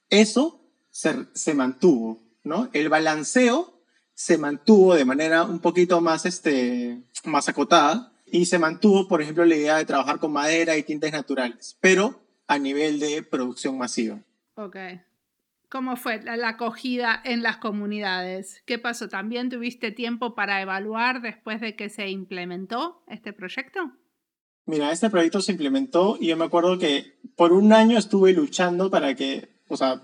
eso 0.09 0.64
se, 0.90 1.27
se, 1.35 1.53
mantuvo, 1.53 2.23
¿no? 2.45 2.71
El 2.73 2.88
balanceo 2.88 3.83
se 4.14 4.38
mantuvo 4.38 4.95
de 4.95 5.05
manera 5.05 5.42
un 5.42 5.59
poquito 5.59 6.01
más, 6.01 6.25
este, 6.25 7.03
más 7.25 7.49
acotada 7.49 8.12
y 8.27 8.47
se 8.47 8.59
mantuvo, 8.59 9.09
por 9.09 9.23
ejemplo, 9.23 9.45
la 9.45 9.57
idea 9.57 9.77
de 9.77 9.85
trabajar 9.85 10.19
con 10.19 10.33
madera 10.33 10.77
y 10.77 10.83
tintes 10.83 11.12
naturales, 11.12 11.77
pero 11.81 12.21
a 12.47 12.59
nivel 12.59 13.01
de 13.01 13.23
producción 13.23 13.79
masiva. 13.79 14.21
Ok. 14.55 14.77
¿Cómo 15.69 15.97
fue 15.97 16.23
la 16.23 16.49
acogida 16.49 17.21
en 17.25 17.43
las 17.43 17.57
comunidades? 17.57 18.62
¿Qué 18.67 18.79
pasó? 18.79 19.09
¿También 19.09 19.51
tuviste 19.51 19.91
tiempo 19.91 20.35
para 20.35 20.61
evaluar 20.62 21.23
después 21.23 21.61
de 21.61 21.75
que 21.75 21.89
se 21.89 22.09
implementó 22.09 23.03
este 23.09 23.33
proyecto? 23.33 23.93
Mira, 24.65 24.93
este 24.93 25.11
proyecto 25.11 25.41
se 25.41 25.53
implementó 25.53 26.17
y 26.21 26.29
yo 26.29 26.37
me 26.37 26.45
acuerdo 26.45 26.79
que 26.79 27.19
por 27.37 27.53
un 27.53 27.73
año 27.73 27.99
estuve 27.99 28.33
luchando 28.33 28.91
para 28.91 29.15
que, 29.15 29.49
o 29.69 29.77
sea, 29.77 30.03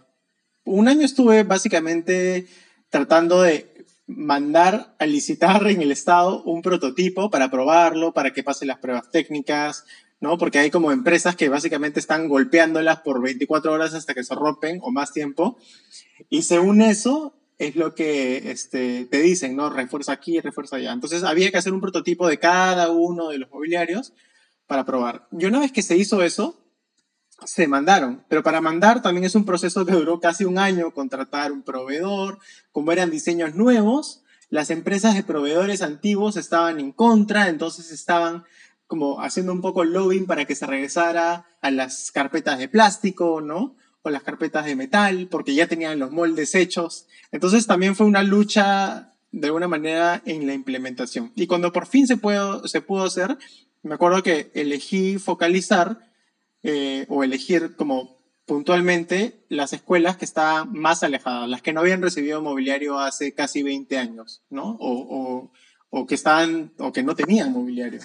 un 0.65 0.89
año 0.89 1.03
estuve 1.03 1.43
básicamente 1.45 2.47
tratando 2.89 3.43
de 3.43 3.72
mandar 4.07 4.95
a 4.99 5.07
licitar 5.07 5.67
en 5.67 5.83
el 5.83 5.93
Estado 5.93 6.43
un 6.45 6.63
prototipo 6.63 7.31
para 7.31 7.51
probarlo, 7.51 8.13
para 8.13 8.33
que 8.33 8.43
pase 8.43 8.67
las 8.67 8.79
pruebas 8.79 9.11
técnicas, 9.11 9.85
¿no? 10.21 10.39
Porque 10.39 10.59
hay 10.59 10.71
como 10.71 10.93
empresas 10.93 11.37
que 11.37 11.49
básicamente 11.49 12.01
están 12.01 12.29
golpeándolas 12.29 13.01
por 13.01 13.23
24 13.23 13.73
horas 13.73 13.95
hasta 13.95 14.15
que 14.15 14.25
se 14.25 14.35
rompen 14.35 14.79
o 14.83 14.91
más 14.91 15.13
tiempo. 15.13 15.59
Y 16.31 16.43
según 16.43 16.83
eso, 16.83 17.35
es 17.59 17.77
lo 17.77 17.95
que 17.95 18.51
este, 18.51 19.07
te 19.07 19.21
dicen, 19.21 19.57
¿no? 19.57 19.71
Refuerza 19.71 20.13
aquí, 20.13 20.41
refuerza 20.41 20.77
allá. 20.77 20.93
Entonces 20.93 21.23
había 21.23 21.51
que 21.51 21.59
hacer 21.59 21.73
un 21.73 21.81
prototipo 21.81 22.29
de 22.29 22.39
cada 22.39 22.91
uno 22.91 23.29
de 23.29 23.39
los 23.39 23.51
mobiliarios 23.51 24.13
para 24.67 24.85
probar. 24.85 25.29
Y 25.33 25.45
una 25.45 25.61
vez 25.61 25.73
que 25.73 25.83
se 25.83 25.97
hizo 25.97 26.23
eso, 26.23 26.62
se 27.47 27.69
mandaron, 27.69 28.25
pero 28.29 28.43
para 28.43 28.61
mandar 28.61 29.03
también 29.03 29.25
es 29.25 29.35
un 29.35 29.45
proceso 29.45 29.85
que 29.87 29.93
duró 29.93 30.21
casi 30.21 30.45
un 30.45 30.59
año, 30.59 30.93
contratar 30.93 31.53
un 31.53 31.63
proveedor, 31.63 32.39
como 32.73 32.93
eran 32.93 33.11
diseños 33.11 33.55
nuevos, 33.55 34.23
las 34.53 34.69
empresas 34.71 35.15
de 35.15 35.23
proveedores 35.23 35.81
antiguos 35.81 36.37
estaban 36.37 36.79
en 36.79 36.93
contra, 36.93 37.49
entonces 37.49 37.91
estaban 37.91 38.45
como 38.87 39.23
haciendo 39.23 39.51
un 39.53 39.63
poco 39.63 39.85
lobbying 39.85 40.27
para 40.27 40.45
que 40.45 40.55
se 40.55 40.67
regresara 40.67 41.47
a 41.63 41.71
las 41.71 42.11
carpetas 42.11 42.59
de 42.59 42.69
plástico, 42.69 43.41
¿no? 43.41 43.75
O 44.03 44.11
las 44.11 44.23
carpetas 44.23 44.67
de 44.67 44.77
metal, 44.77 45.29
porque 45.31 45.55
ya 45.55 45.67
tenían 45.69 45.99
los 45.99 46.11
moldes 46.11 46.55
hechos. 46.55 47.07
Entonces 47.31 47.67
también 47.67 47.97
fue 47.97 48.05
una 48.05 48.23
lucha 48.23 49.15
de 49.31 49.47
alguna 49.47 49.69
manera 49.69 50.21
en 50.27 50.47
la 50.47 50.53
implementación. 50.53 51.33
Y 51.35 51.47
cuando 51.47 51.73
por 51.73 51.87
fin 51.87 52.07
se 52.07 52.19
pudo, 52.19 52.69
se 52.69 52.83
pudo 52.83 53.05
hacer, 53.05 53.39
me 53.83 53.95
acuerdo 53.95 54.23
que 54.23 54.51
elegí 54.53 55.19
focalizar 55.19 56.12
eh, 56.63 57.07
o 57.09 57.25
elegir 57.25 57.77
como 57.77 58.19
puntualmente 58.47 59.45
las 59.49 59.73
escuelas 59.73 60.17
que 60.17 60.25
estaban 60.25 60.73
más 60.73 61.03
alejadas, 61.03 61.49
las 61.49 61.63
que 61.63 61.73
no 61.73 61.81
habían 61.81 62.03
recibido 62.03 62.43
mobiliario 62.43 62.99
hace 62.99 63.33
casi 63.35 63.63
20 63.63 63.99
años, 63.99 64.43
¿no? 64.51 64.77
O, 64.81 65.51
o, 65.91 66.07
que 66.07 66.15
estaban, 66.15 66.73
o 66.79 66.93
que 66.93 67.03
no 67.03 67.15
tenían 67.15 67.53
mobiliario. 67.53 68.01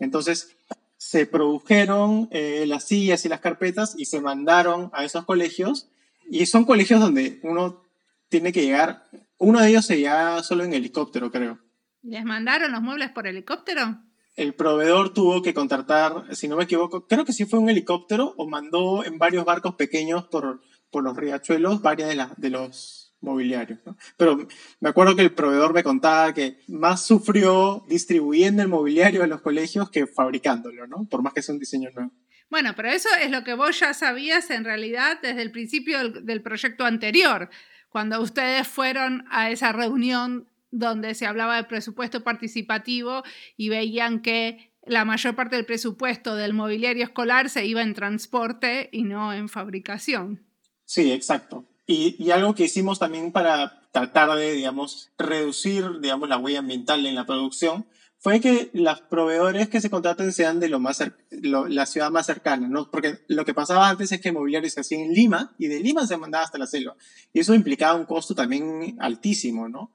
Entonces, 0.00 0.56
se 0.96 1.26
produjeron 1.26 2.28
eh, 2.32 2.64
las 2.66 2.84
sillas 2.84 3.24
y 3.24 3.28
las 3.28 3.40
carpetas 3.40 3.94
y 3.96 4.06
se 4.06 4.20
mandaron 4.20 4.90
a 4.92 5.04
esos 5.04 5.24
colegios. 5.24 5.88
Y 6.28 6.46
son 6.46 6.64
colegios 6.64 7.00
donde 7.00 7.38
uno 7.42 7.82
tiene 8.28 8.52
que 8.52 8.62
llegar, 8.62 9.04
uno 9.38 9.60
de 9.60 9.68
ellos 9.68 9.86
se 9.86 9.96
llega 9.98 10.42
solo 10.42 10.64
en 10.64 10.74
helicóptero, 10.74 11.30
creo. 11.30 11.58
¿Les 12.02 12.24
mandaron 12.24 12.72
los 12.72 12.82
muebles 12.82 13.10
por 13.10 13.26
helicóptero? 13.26 13.98
El 14.36 14.54
proveedor 14.54 15.12
tuvo 15.12 15.42
que 15.42 15.54
contratar, 15.54 16.34
si 16.36 16.46
no 16.46 16.56
me 16.56 16.64
equivoco, 16.64 17.06
creo 17.06 17.24
que 17.24 17.32
sí 17.32 17.46
fue 17.46 17.58
un 17.58 17.70
helicóptero 17.70 18.34
o 18.36 18.48
mandó 18.48 19.04
en 19.04 19.18
varios 19.18 19.44
barcos 19.44 19.74
pequeños 19.74 20.24
por, 20.24 20.60
por 20.90 21.02
los 21.02 21.16
riachuelos 21.16 21.82
varias 21.82 22.08
de, 22.08 22.16
las 22.16 22.36
de 22.36 22.50
los 22.50 23.06
mobiliarios. 23.20 23.80
Pero 24.16 24.46
me 24.80 24.88
acuerdo 24.88 25.16
que 25.16 25.22
el 25.22 25.32
proveedor 25.32 25.72
me 25.72 25.82
contaba 25.82 26.34
que 26.34 26.58
más 26.68 27.04
sufrió 27.04 27.84
distribuyendo 27.88 28.62
el 28.62 28.68
mobiliario 28.68 29.22
a 29.22 29.26
los 29.26 29.40
colegios 29.40 29.90
que 29.90 30.06
fabricándolo, 30.06 30.86
¿no? 30.86 31.06
Por 31.10 31.22
más 31.22 31.32
que 31.32 31.42
sea 31.42 31.54
un 31.54 31.58
diseño 31.58 31.90
nuevo. 31.94 32.12
Bueno, 32.48 32.74
pero 32.76 32.90
eso 32.90 33.08
es 33.20 33.30
lo 33.30 33.42
que 33.42 33.54
vos 33.54 33.80
ya 33.80 33.92
sabías 33.92 34.50
en 34.50 34.64
realidad 34.64 35.18
desde 35.20 35.42
el 35.42 35.50
principio 35.50 36.10
del, 36.10 36.42
proyecto 36.42 36.84
anterior, 36.84 37.50
cuando 37.88 38.20
ustedes 38.20 38.68
fueron 38.68 39.24
a 39.30 39.50
esa 39.50 39.72
reunión 39.72 40.48
donde 40.78 41.14
se 41.14 41.26
hablaba 41.26 41.56
de 41.56 41.64
presupuesto 41.64 42.22
participativo 42.22 43.22
y 43.56 43.68
veían 43.68 44.20
que 44.20 44.72
la 44.86 45.04
mayor 45.04 45.34
parte 45.34 45.56
del 45.56 45.66
presupuesto 45.66 46.36
del 46.36 46.54
mobiliario 46.54 47.04
escolar 47.04 47.50
se 47.50 47.66
iba 47.66 47.82
en 47.82 47.94
transporte 47.94 48.88
y 48.92 49.02
no 49.02 49.32
en 49.32 49.48
fabricación. 49.48 50.46
Sí, 50.84 51.12
exacto. 51.12 51.64
Y, 51.86 52.30
algo 52.30 52.54
que 52.54 52.64
hicimos 52.64 52.98
también 52.98 53.32
para 53.32 53.80
tratar 53.90 54.36
de, 54.36 54.52
digamos, 54.52 55.10
reducir, 55.18 56.00
digamos, 56.00 56.28
la 56.28 56.36
huella 56.36 56.58
ambiental 56.58 57.04
en 57.06 57.14
la 57.14 57.26
producción 57.26 57.86
fue 58.18 58.40
que 58.40 58.70
los 58.72 59.00
proveedores 59.02 59.68
que 59.68 59.80
se 59.80 59.90
contraten 59.90 60.32
sean 60.32 60.58
de 60.58 60.68
lo 60.68 60.80
más 60.80 61.02
la 61.30 61.86
ciudad 61.86 62.10
más 62.10 62.26
cercana, 62.26 62.68
¿no? 62.68 62.90
Porque 62.90 63.20
lo 63.28 63.44
que 63.44 63.54
pasaba 63.54 63.88
antes 63.88 64.10
es 64.10 64.20
que 64.20 64.28
el 64.28 64.34
mobiliario 64.34 64.68
se 64.68 64.80
hacía 64.80 64.98
en 64.98 65.12
Lima 65.12 65.54
y 65.58 65.68
de 65.68 65.80
Lima 65.80 66.06
se 66.06 66.16
mandaba 66.16 66.44
hasta 66.44 66.58
la 66.58 66.66
selva. 66.66 66.96
Y 67.32 67.40
eso 67.40 67.54
implicaba 67.54 67.98
un 67.98 68.06
costo 68.06 68.34
también 68.34 68.96
altísimo, 68.98 69.68
¿no? 69.68 69.92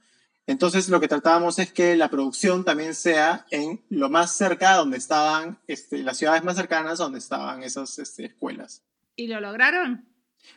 Entonces 0.52 0.90
lo 0.90 1.00
que 1.00 1.08
tratábamos 1.08 1.60
es 1.60 1.72
que 1.72 1.96
la 1.96 2.10
producción 2.10 2.66
también 2.66 2.94
sea 2.94 3.46
en 3.52 3.82
lo 3.90 4.10
más 4.10 4.36
cerca 4.36 4.76
donde 4.76 4.98
estaban, 4.98 5.60
este, 5.68 6.00
las 6.00 6.18
ciudades 6.18 6.44
más 6.44 6.58
cercanas 6.58 6.98
donde 6.98 7.20
estaban 7.20 7.64
esas 7.64 7.98
este, 8.00 8.26
escuelas. 8.26 8.84
¿Y 9.16 9.28
lo 9.28 9.40
lograron? 9.40 10.06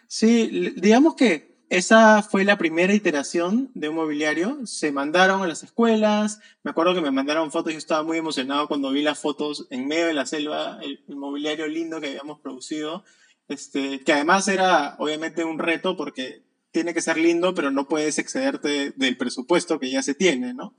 Sí, 0.07 0.73
digamos 0.77 1.15
que 1.15 1.55
esa 1.69 2.23
fue 2.23 2.45
la 2.45 2.59
primera 2.59 2.93
iteración 2.93 3.71
de 3.75 3.89
un 3.89 3.97
mobiliario. 3.97 4.67
Se 4.67 4.93
mandaron 4.93 5.43
a 5.43 5.47
las 5.47 5.63
escuelas. 5.63 6.41
Me 6.63 6.71
acuerdo 6.71 6.95
que 6.95 7.01
me 7.01 7.11
mandaron 7.11 7.51
fotos. 7.51 7.73
Yo 7.73 7.79
estaba 7.79 8.03
muy 8.03 8.19
emocionado 8.19 8.69
cuando 8.69 8.91
vi 8.91 9.03
las 9.03 9.19
fotos 9.19 9.67
en 9.71 9.89
medio 9.89 10.07
de 10.07 10.15
la 10.15 10.27
selva, 10.27 10.79
el, 10.83 11.03
mobiliario 11.09 11.67
lindo 11.67 12.01
que 12.01 12.09
habíamos 12.09 12.41
producido. 12.41 13.05
Este, 13.49 14.01
que 14.01 14.13
además 14.13 14.49
era 14.49 14.97
obviamente 14.99 15.45
un 15.45 15.59
reto 15.59 15.97
porque 15.97 16.44
tiene 16.75 16.93
que 16.93 17.01
ser 17.01 17.17
lindo, 17.17 17.55
pero 17.55 17.71
no 17.71 17.87
puedes 17.87 18.19
excederte 18.19 18.91
del 18.97 19.17
presupuesto 19.17 19.79
que 19.79 19.93
ya 19.93 20.03
se 20.03 20.13
tiene, 20.13 20.53
¿no? 20.53 20.75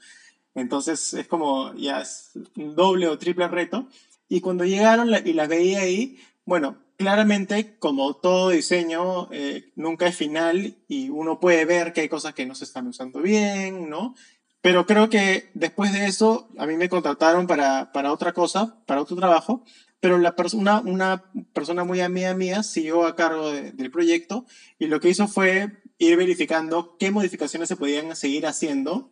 Entonces 0.54 1.14
es 1.14 1.26
como 1.26 1.74
ya 1.76 2.02
es 2.02 2.32
un 2.58 2.76
doble 2.76 3.08
o 3.08 3.18
triple 3.18 3.48
reto. 3.48 3.88
Y 4.28 4.42
cuando 4.42 4.66
llegaron 4.66 5.10
y 5.26 5.32
las 5.32 5.48
veía 5.48 5.80
ahí, 5.80 6.20
bueno, 6.44 6.78
claramente, 6.98 7.78
como 7.80 8.14
todo 8.18 8.50
diseño, 8.50 9.30
eh, 9.32 9.72
nunca 9.78 10.08
es 10.08 10.18
final 10.18 10.76
y 10.90 11.10
uno 11.10 11.40
puede 11.40 11.64
ver 11.64 11.94
que 11.94 12.02
hay 12.02 12.10
cosas 12.10 12.34
que 12.34 12.46
no 12.46 12.56
se 12.56 12.66
están 12.66 12.88
usando 12.88 13.22
bien, 13.22 13.90
¿no? 13.90 14.16
Pero 14.60 14.86
creo 14.86 15.10
que 15.10 15.50
después 15.54 15.94
de 15.94 16.08
eso, 16.08 16.50
a 16.58 16.66
mí 16.66 16.76
me 16.76 16.90
contrataron 16.90 17.48
para, 17.48 17.94
para 17.94 18.12
otra 18.12 18.34
cosa, 18.34 18.84
para 18.86 19.02
otro 19.02 19.16
trabajo, 19.16 19.64
pero 20.02 20.18
la 20.18 20.36
persona, 20.36 20.82
una 20.82 21.24
persona 21.54 21.84
muy 21.84 22.02
amiga 22.02 22.34
mía 22.34 22.64
siguió 22.64 23.06
a 23.06 23.16
cargo 23.16 23.52
del 23.52 23.92
proyecto 23.92 24.46
y 24.78 24.88
lo 24.88 25.00
que 25.00 25.10
hizo 25.10 25.28
fue 25.28 25.82
ir 25.98 26.18
verificando 26.18 26.98
qué 26.98 27.12
modificaciones 27.12 27.70
se 27.70 27.76
podían 27.76 28.16
seguir 28.16 28.46
haciendo 28.46 29.12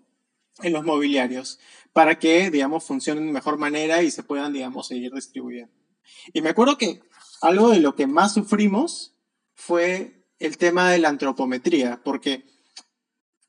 en 0.62 0.74
los 0.74 0.84
mobiliarios 0.84 1.60
para 1.94 2.20
que, 2.20 2.50
digamos, 2.52 2.84
funcionen 2.84 3.28
de 3.28 3.34
mejor 3.34 3.58
manera 3.58 4.04
y 4.04 4.12
se 4.12 4.24
puedan, 4.24 4.54
digamos, 4.54 4.88
seguir 4.88 5.12
distribuyendo. 5.14 5.74
Y 6.34 6.42
me 6.42 6.50
acuerdo 6.50 6.78
que 6.78 7.02
algo 7.42 7.70
de 7.70 7.80
lo 7.80 7.96
que 7.96 8.08
más 8.08 8.34
sufrimos 8.34 9.16
fue 9.54 10.26
el 10.40 10.58
tema 10.58 10.92
de 10.92 11.00
la 11.00 11.10
antropometría, 11.10 12.02
porque 12.04 12.46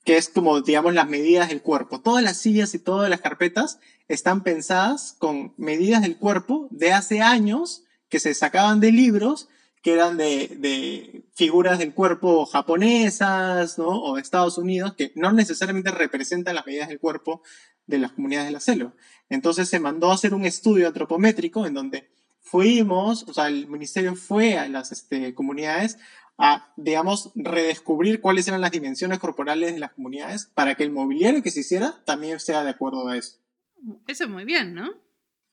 que 0.04 0.18
es 0.18 0.28
como, 0.28 0.60
digamos, 0.60 0.92
las 0.92 1.08
medidas 1.08 1.48
del 1.48 1.62
cuerpo. 1.62 2.00
Todas 2.00 2.22
las 2.22 2.36
sillas 2.36 2.74
y 2.74 2.78
todas 2.78 3.08
las 3.08 3.22
carpetas 3.22 3.78
están 4.06 4.42
pensadas 4.42 5.16
con 5.18 5.54
medidas 5.56 6.02
del 6.02 6.18
cuerpo 6.18 6.68
de 6.70 6.92
hace 6.92 7.22
años 7.22 7.84
que 8.10 8.20
se 8.20 8.34
sacaban 8.34 8.80
de 8.80 8.92
libros 8.92 9.48
que 9.84 9.92
eran 9.92 10.16
de, 10.16 11.26
figuras 11.34 11.78
del 11.78 11.92
cuerpo 11.92 12.46
japonesas, 12.46 13.78
¿no? 13.78 14.02
O 14.02 14.14
de 14.14 14.22
Estados 14.22 14.56
Unidos, 14.56 14.94
que 14.94 15.12
no 15.14 15.30
necesariamente 15.30 15.90
representan 15.90 16.54
las 16.54 16.64
medidas 16.64 16.88
del 16.88 16.98
cuerpo 16.98 17.42
de 17.86 17.98
las 17.98 18.12
comunidades 18.12 18.48
de 18.48 18.52
la 18.52 18.60
selva. 18.60 18.94
Entonces 19.28 19.68
se 19.68 19.80
mandó 19.80 20.10
a 20.10 20.14
hacer 20.14 20.32
un 20.32 20.46
estudio 20.46 20.88
antropométrico 20.88 21.66
en 21.66 21.74
donde 21.74 22.08
fuimos, 22.40 23.24
o 23.28 23.34
sea, 23.34 23.48
el 23.48 23.66
ministerio 23.66 24.16
fue 24.16 24.56
a 24.56 24.70
las 24.70 24.90
este, 24.90 25.34
comunidades 25.34 25.98
a, 26.38 26.72
digamos, 26.78 27.30
redescubrir 27.34 28.22
cuáles 28.22 28.48
eran 28.48 28.62
las 28.62 28.70
dimensiones 28.70 29.18
corporales 29.18 29.74
de 29.74 29.80
las 29.80 29.92
comunidades 29.92 30.46
para 30.46 30.76
que 30.76 30.84
el 30.84 30.92
mobiliario 30.92 31.42
que 31.42 31.50
se 31.50 31.60
hiciera 31.60 32.02
también 32.06 32.40
sea 32.40 32.64
de 32.64 32.70
acuerdo 32.70 33.06
a 33.06 33.18
eso. 33.18 33.36
Eso 34.06 34.24
es 34.24 34.30
muy 34.30 34.46
bien, 34.46 34.72
¿no? 34.72 35.04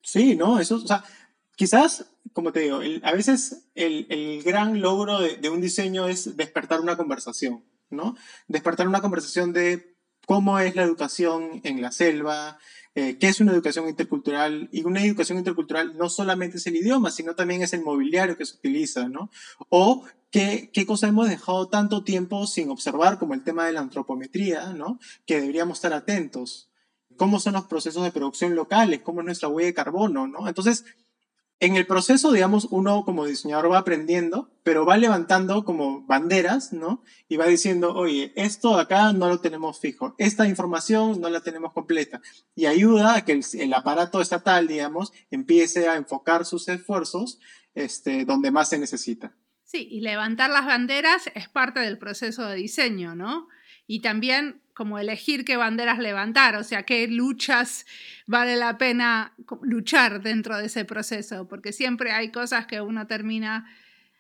Sí, 0.04 0.36
¿no? 0.36 0.60
Eso, 0.60 0.76
o 0.76 0.88
sea, 0.88 1.04
quizás, 1.56 2.06
como 2.34 2.52
te 2.52 2.62
digo, 2.62 2.80
a 3.04 3.12
veces 3.14 3.68
el, 3.76 4.08
el 4.10 4.44
gran 4.44 4.82
logro 4.82 5.20
de, 5.20 5.38
de, 5.38 5.50
un 5.50 5.62
diseño 5.62 6.08
es 6.08 6.38
despertar 6.38 6.82
una 6.82 6.98
conversación, 6.98 7.64
¿no? 7.90 8.16
Despertar 8.48 8.88
una 8.88 9.02
conversación 9.02 9.54
de 9.54 9.96
cómo 10.26 10.60
es 10.60 10.76
la 10.76 10.84
educación 10.84 11.62
en 11.64 11.82
la 11.82 11.92
selva, 11.92 12.58
eh, 12.94 13.18
qué 13.20 13.28
es 13.28 13.40
una 13.40 13.54
educación 13.54 13.88
intercultural. 13.88 14.70
Y 14.72 14.84
una 14.84 15.04
educación 15.04 15.38
intercultural 15.38 15.98
no 15.98 16.10
solamente 16.10 16.58
es 16.58 16.68
el 16.68 16.76
idioma, 16.76 17.12
sino 17.12 17.36
también 17.36 17.62
es 17.62 17.74
el 17.74 17.84
mobiliario 17.84 18.38
que 18.38 18.46
se 18.46 18.56
utiliza, 18.56 19.08
¿no? 19.08 19.30
O 19.70 20.04
qué, 20.30 20.70
qué 20.74 20.86
cosas 20.86 21.10
hemos 21.10 21.30
dejado 21.30 21.68
tanto 21.70 22.04
tiempo 22.04 22.48
sin 22.48 22.70
observar, 22.70 23.18
como 23.18 23.34
el 23.34 23.44
tema 23.44 23.66
de 23.66 23.74
la 23.74 23.82
antropometría, 23.82 24.74
¿no? 24.74 25.00
Que 25.26 25.40
deberíamos 25.40 25.78
estar 25.78 25.94
atentos. 25.94 26.70
¿Cómo 27.18 27.40
son 27.40 27.54
los 27.54 27.66
procesos 27.66 28.04
de 28.04 28.12
producción 28.12 28.56
locales? 28.56 29.02
¿Cómo 29.02 29.22
es 29.22 29.26
nuestra 29.26 29.50
huella 29.50 29.68
de 29.68 29.74
carbono, 29.74 30.28
¿no? 30.28 30.48
Entonces, 30.48 30.86
en 31.62 31.76
el 31.76 31.86
proceso, 31.86 32.32
digamos, 32.32 32.68
uno 32.72 33.06
como 33.06 33.28
diseñador 33.28 33.72
va 33.72 33.78
aprendiendo, 33.78 34.50
pero 34.64 34.84
va 34.84 34.98
levantando 34.98 35.64
como 35.64 36.02
banderas, 36.08 36.74
¿no? 36.74 37.04
Y 37.30 37.38
va 37.38 37.46
diciendo, 37.46 37.94
oye, 37.94 38.34
esto 38.36 38.80
acá 38.80 39.14
no 39.14 39.30
lo 39.30 39.42
tenemos 39.42 39.80
fijo, 39.80 40.16
esta 40.18 40.48
información 40.48 41.22
no 41.22 41.30
la 41.30 41.42
tenemos 41.42 41.72
completa. 41.72 42.20
Y 42.56 42.66
ayuda 42.66 43.14
a 43.14 43.26
que 43.26 43.40
el, 43.54 43.74
aparato 43.76 44.22
estatal, 44.22 44.68
digamos, 44.68 45.14
empiece 45.30 45.88
a 45.88 45.98
enfocar 45.98 46.46
sus 46.46 46.68
esfuerzos 46.68 47.40
este, 47.76 48.26
donde 48.26 48.50
más 48.50 48.70
se 48.70 48.80
necesita. 48.80 49.36
Sí, 49.64 49.88
y 49.90 50.02
levantar 50.02 50.50
las 50.50 50.66
banderas 50.66 51.30
es 51.36 51.48
parte 51.48 51.80
del 51.80 52.00
proceso 52.00 52.44
de 52.48 52.56
diseño, 52.56 53.14
¿no? 53.14 53.48
Y 53.86 54.02
también 54.02 54.61
como 54.74 55.00
elegir 55.00 55.46
qué 55.46 55.58
banderas 55.58 56.00
levantar, 56.00 56.56
o 56.56 56.64
sea, 56.64 56.84
qué 56.84 57.08
luchas 57.08 57.86
vale 58.26 58.56
la 58.56 58.78
pena 58.78 59.34
luchar 59.62 60.22
dentro 60.22 60.58
de 60.58 60.66
ese 60.66 60.86
proceso, 60.86 61.48
porque 61.48 61.74
siempre 61.74 62.12
hay 62.12 62.32
cosas 62.32 62.66
que 62.66 62.82
uno 62.82 63.08
termina 63.08 63.70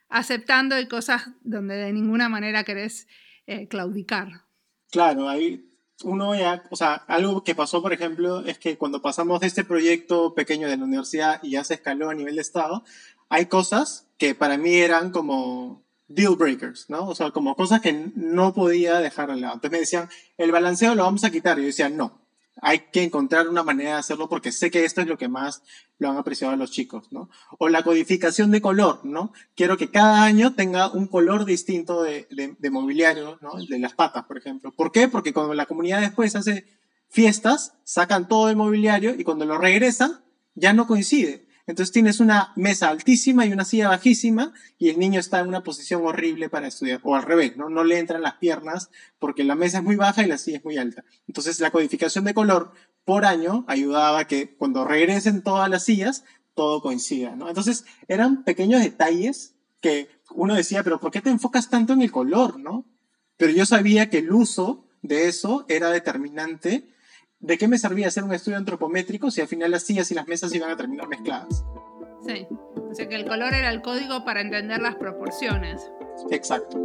aceptando 0.10 0.80
y 0.80 0.88
cosas 0.88 1.30
donde 1.42 1.76
de 1.76 1.94
ninguna 1.94 2.30
manera 2.30 2.64
querés 2.64 3.08
eh, 3.48 3.68
claudicar. 3.68 4.44
Claro, 4.92 5.30
ahí 5.30 5.68
uno 6.04 6.36
ya, 6.36 6.64
o 6.70 6.76
sea, 6.76 6.96
algo 7.08 7.44
que 7.44 7.56
pasó, 7.56 7.82
por 7.82 7.94
ejemplo, 7.94 8.44
es 8.46 8.58
que 8.58 8.78
cuando 8.78 9.02
pasamos 9.02 9.40
de 9.40 9.48
este 9.48 9.64
proyecto 9.64 10.34
pequeño 10.34 10.68
de 10.68 10.78
la 10.78 10.84
universidad 10.84 11.40
y 11.44 11.52
ya 11.52 11.64
se 11.64 11.76
escaló 11.76 12.10
a 12.10 12.16
nivel 12.16 12.36
de 12.36 12.42
Estado, 12.42 12.84
hay 13.30 13.46
cosas 13.46 14.08
que 14.18 14.36
para 14.36 14.58
mí 14.58 14.76
eran 14.76 15.12
como 15.12 15.84
deal 16.16 16.36
breakers, 16.36 16.90
¿no? 16.90 17.08
O 17.08 17.16
sea, 17.16 17.32
como 17.32 17.56
cosas 17.56 17.82
que 17.82 18.12
no 18.16 18.54
podía 18.54 19.00
dejar 19.00 19.32
al 19.32 19.42
lado. 19.42 19.56
Entonces 19.56 19.72
me 19.72 19.80
decían, 19.80 20.10
el 20.38 20.52
balanceo 20.52 20.96
lo 20.96 21.04
vamos 21.04 21.24
a 21.24 21.32
quitar. 21.32 21.58
Yo 21.58 21.66
decía, 21.66 21.90
no, 21.90 22.22
hay 22.62 22.80
que 22.92 23.04
encontrar 23.04 23.48
una 23.48 23.64
manera 23.64 23.92
de 23.92 23.98
hacerlo 23.98 24.30
porque 24.30 24.52
sé 24.52 24.70
que 24.70 24.86
esto 24.86 25.02
es 25.02 25.08
lo 25.08 25.18
que 25.18 25.28
más 25.28 25.64
lo 25.98 26.10
han 26.10 26.18
apreciado 26.18 26.56
los 26.56 26.72
chicos, 26.72 27.08
¿no? 27.12 27.30
O 27.58 27.70
la 27.70 27.84
codificación 27.84 28.52
de 28.52 28.62
color, 28.62 29.02
¿no? 29.04 29.34
Quiero 29.56 29.78
que 29.78 29.90
cada 29.90 30.24
año 30.24 30.54
tenga 30.54 30.92
un 30.92 31.08
color 31.08 31.46
distinto 31.46 32.04
de, 32.04 32.28
de, 32.30 32.70
mobiliario, 32.70 33.38
¿no? 33.42 33.54
De 33.68 33.80
las 33.80 33.94
patas, 33.94 34.26
por 34.26 34.38
ejemplo. 34.38 34.72
¿Por 34.72 34.92
qué? 34.92 35.08
Porque 35.08 35.34
cuando 35.34 35.54
la 35.54 35.66
comunidad 35.66 36.02
después 36.02 36.36
hace 36.36 36.66
fiestas, 37.10 37.74
sacan 37.84 38.28
todo 38.28 38.50
el 38.50 38.56
mobiliario 38.56 39.16
y 39.18 39.24
cuando 39.24 39.46
lo 39.46 39.58
regresan, 39.58 40.22
ya 40.56 40.74
no 40.74 40.88
coincide. 40.88 41.48
Entonces 41.68 41.92
tienes 41.92 42.20
una 42.20 42.54
mesa 42.56 42.90
altísima 42.90 43.46
y 43.46 43.54
una 43.54 43.66
silla 43.66 43.90
bajísima 43.90 44.54
y 44.78 44.90
el 44.90 45.00
niño 45.00 45.20
está 45.20 45.40
en 45.40 45.48
una 45.48 45.64
posición 45.64 46.06
horrible 46.06 46.50
para 46.50 46.68
estudiar. 46.68 47.00
O 47.04 47.16
al 47.16 47.24
revés, 47.24 47.58
¿no? 47.58 47.70
No 47.70 47.84
le 47.84 48.00
entran 48.00 48.22
las 48.22 48.36
piernas 48.36 48.90
porque 49.20 49.44
la 49.44 49.56
mesa 49.56 49.80
es 49.80 49.84
muy 49.84 49.96
baja 49.96 50.24
y 50.24 50.28
la 50.28 50.38
silla 50.38 50.58
es 50.58 50.66
muy 50.66 50.78
alta. 50.78 51.04
Entonces 51.28 51.60
la 51.60 51.72
codificación 51.72 52.26
de 52.26 52.34
color 52.34 52.72
por 53.06 53.26
año 53.26 53.66
ayudaba 53.68 54.20
a 54.20 54.28
que 54.28 54.56
cuando 54.56 54.86
regresen 54.86 55.44
todas 55.44 55.70
las 55.70 55.86
sillas, 55.86 56.24
todo 56.56 56.82
coincida, 56.82 57.36
¿no? 57.36 57.48
Entonces 57.48 57.86
eran 58.08 58.44
pequeños 58.44 58.82
detalles 58.82 59.56
que 59.80 60.10
uno 60.34 60.56
decía, 60.56 60.84
pero 60.84 61.00
¿por 61.00 61.12
qué 61.12 61.22
te 61.22 61.30
enfocas 61.30 61.70
tanto 61.70 61.94
en 61.94 62.02
el 62.02 62.12
color, 62.12 62.60
no? 62.60 62.86
Pero 63.38 63.52
yo 63.54 63.66
sabía 63.66 64.10
que 64.10 64.20
el 64.20 64.32
uso 64.32 64.86
de 65.02 65.28
eso 65.28 65.66
era 65.68 65.90
determinante 65.90 66.94
¿de 67.42 67.58
qué 67.58 67.68
me 67.68 67.78
servía 67.78 68.08
hacer 68.08 68.24
un 68.24 68.34
estudio 68.34 68.58
antropométrico 68.58 69.32
si 69.32 69.42
al 69.42 69.48
final 69.48 69.72
las 69.72 69.84
sillas 69.84 70.10
y 70.12 70.16
las 70.16 70.28
mesas 70.28 70.54
iban 70.54 70.72
a 70.72 70.78
terminar 70.78 71.08
mezcladas? 71.08 71.66
Sí, 72.26 72.48
o 72.76 72.94
sea 72.94 73.10
que 73.10 73.16
el 73.16 73.26
color 73.26 73.54
era 73.54 73.70
el 73.70 73.82
código 73.82 74.24
para 74.24 74.42
entender 74.42 74.80
las 74.80 74.96
proporciones. 74.96 75.92
Exacto. 76.30 76.78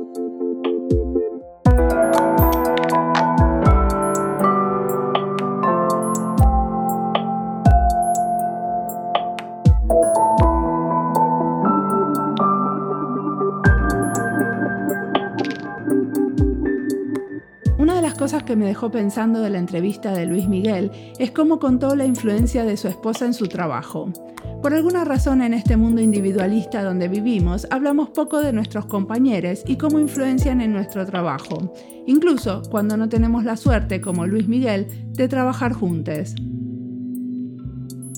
Cosas 18.27 18.43
que 18.43 18.57
me 18.57 18.67
dejó 18.67 18.91
pensando 18.91 19.41
de 19.41 19.51
la 19.51 19.61
entrevista 19.61 20.13
de 20.13 20.27
Luis 20.27 20.49
Miguel 20.49 20.91
es 21.21 21.31
cómo 21.31 21.61
contó 21.61 21.95
la 21.95 22.07
influencia 22.07 22.65
de 22.65 22.77
su 22.77 22.89
esposa 22.89 23.25
en 23.25 23.33
su 23.33 23.47
trabajo. 23.47 24.13
Por 24.61 24.75
alguna 24.75 25.05
razón 25.05 25.43
en 25.43 25.55
este 25.55 25.77
mundo 25.77 26.01
individualista 26.01 26.83
donde 26.83 27.07
vivimos, 27.07 27.69
hablamos 27.71 28.11
poco 28.11 28.41
de 28.41 28.53
nuestros 28.53 28.87
compañeros 28.87 29.63
y 29.65 29.77
cómo 29.77 30.01
influencian 30.01 30.61
en 30.61 30.73
nuestro 30.73 31.07
trabajo, 31.07 31.73
incluso 32.05 32.63
cuando 32.69 32.97
no 32.97 33.09
tenemos 33.09 33.45
la 33.45 33.57
suerte, 33.57 34.01
como 34.01 34.27
Luis 34.27 34.49
Miguel, 34.49 34.89
de 35.13 35.29
trabajar 35.29 35.73
juntos. 35.73 36.35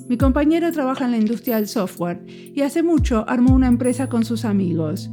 Mi 0.09 0.17
compañero 0.17 0.73
trabaja 0.73 1.05
en 1.05 1.11
la 1.11 1.19
industria 1.19 1.57
del 1.57 1.69
software 1.69 2.25
y 2.27 2.63
hace 2.63 2.83
mucho 2.83 3.27
armó 3.29 3.53
una 3.53 3.69
empresa 3.69 4.09
con 4.09 4.25
sus 4.25 4.47
amigos. 4.47 5.11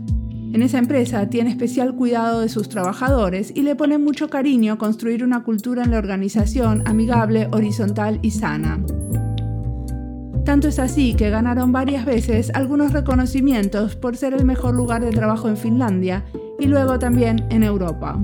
En 0.53 0.61
esa 0.61 0.77
empresa 0.77 1.29
tiene 1.29 1.49
especial 1.49 1.95
cuidado 1.95 2.41
de 2.41 2.49
sus 2.49 2.69
trabajadores 2.69 3.51
y 3.53 3.63
le 3.63 3.75
pone 3.75 3.97
mucho 3.97 4.29
cariño 4.29 4.77
construir 4.77 5.23
una 5.23 5.43
cultura 5.43 5.83
en 5.83 5.91
la 5.91 5.97
organización 5.97 6.83
amigable, 6.85 7.47
horizontal 7.51 8.19
y 8.21 8.31
sana. 8.31 8.79
Tanto 10.45 10.67
es 10.67 10.77
así 10.77 11.15
que 11.15 11.31
ganaron 11.31 11.71
varias 11.71 12.05
veces 12.05 12.51
algunos 12.53 12.93
reconocimientos 12.93 13.95
por 13.95 14.15
ser 14.15 14.33
el 14.33 14.45
mejor 14.45 14.75
lugar 14.75 15.03
de 15.03 15.11
trabajo 15.11 15.49
en 15.49 15.57
Finlandia 15.57 16.23
y 16.59 16.67
luego 16.67 16.99
también 16.99 17.45
en 17.49 17.63
Europa. 17.63 18.19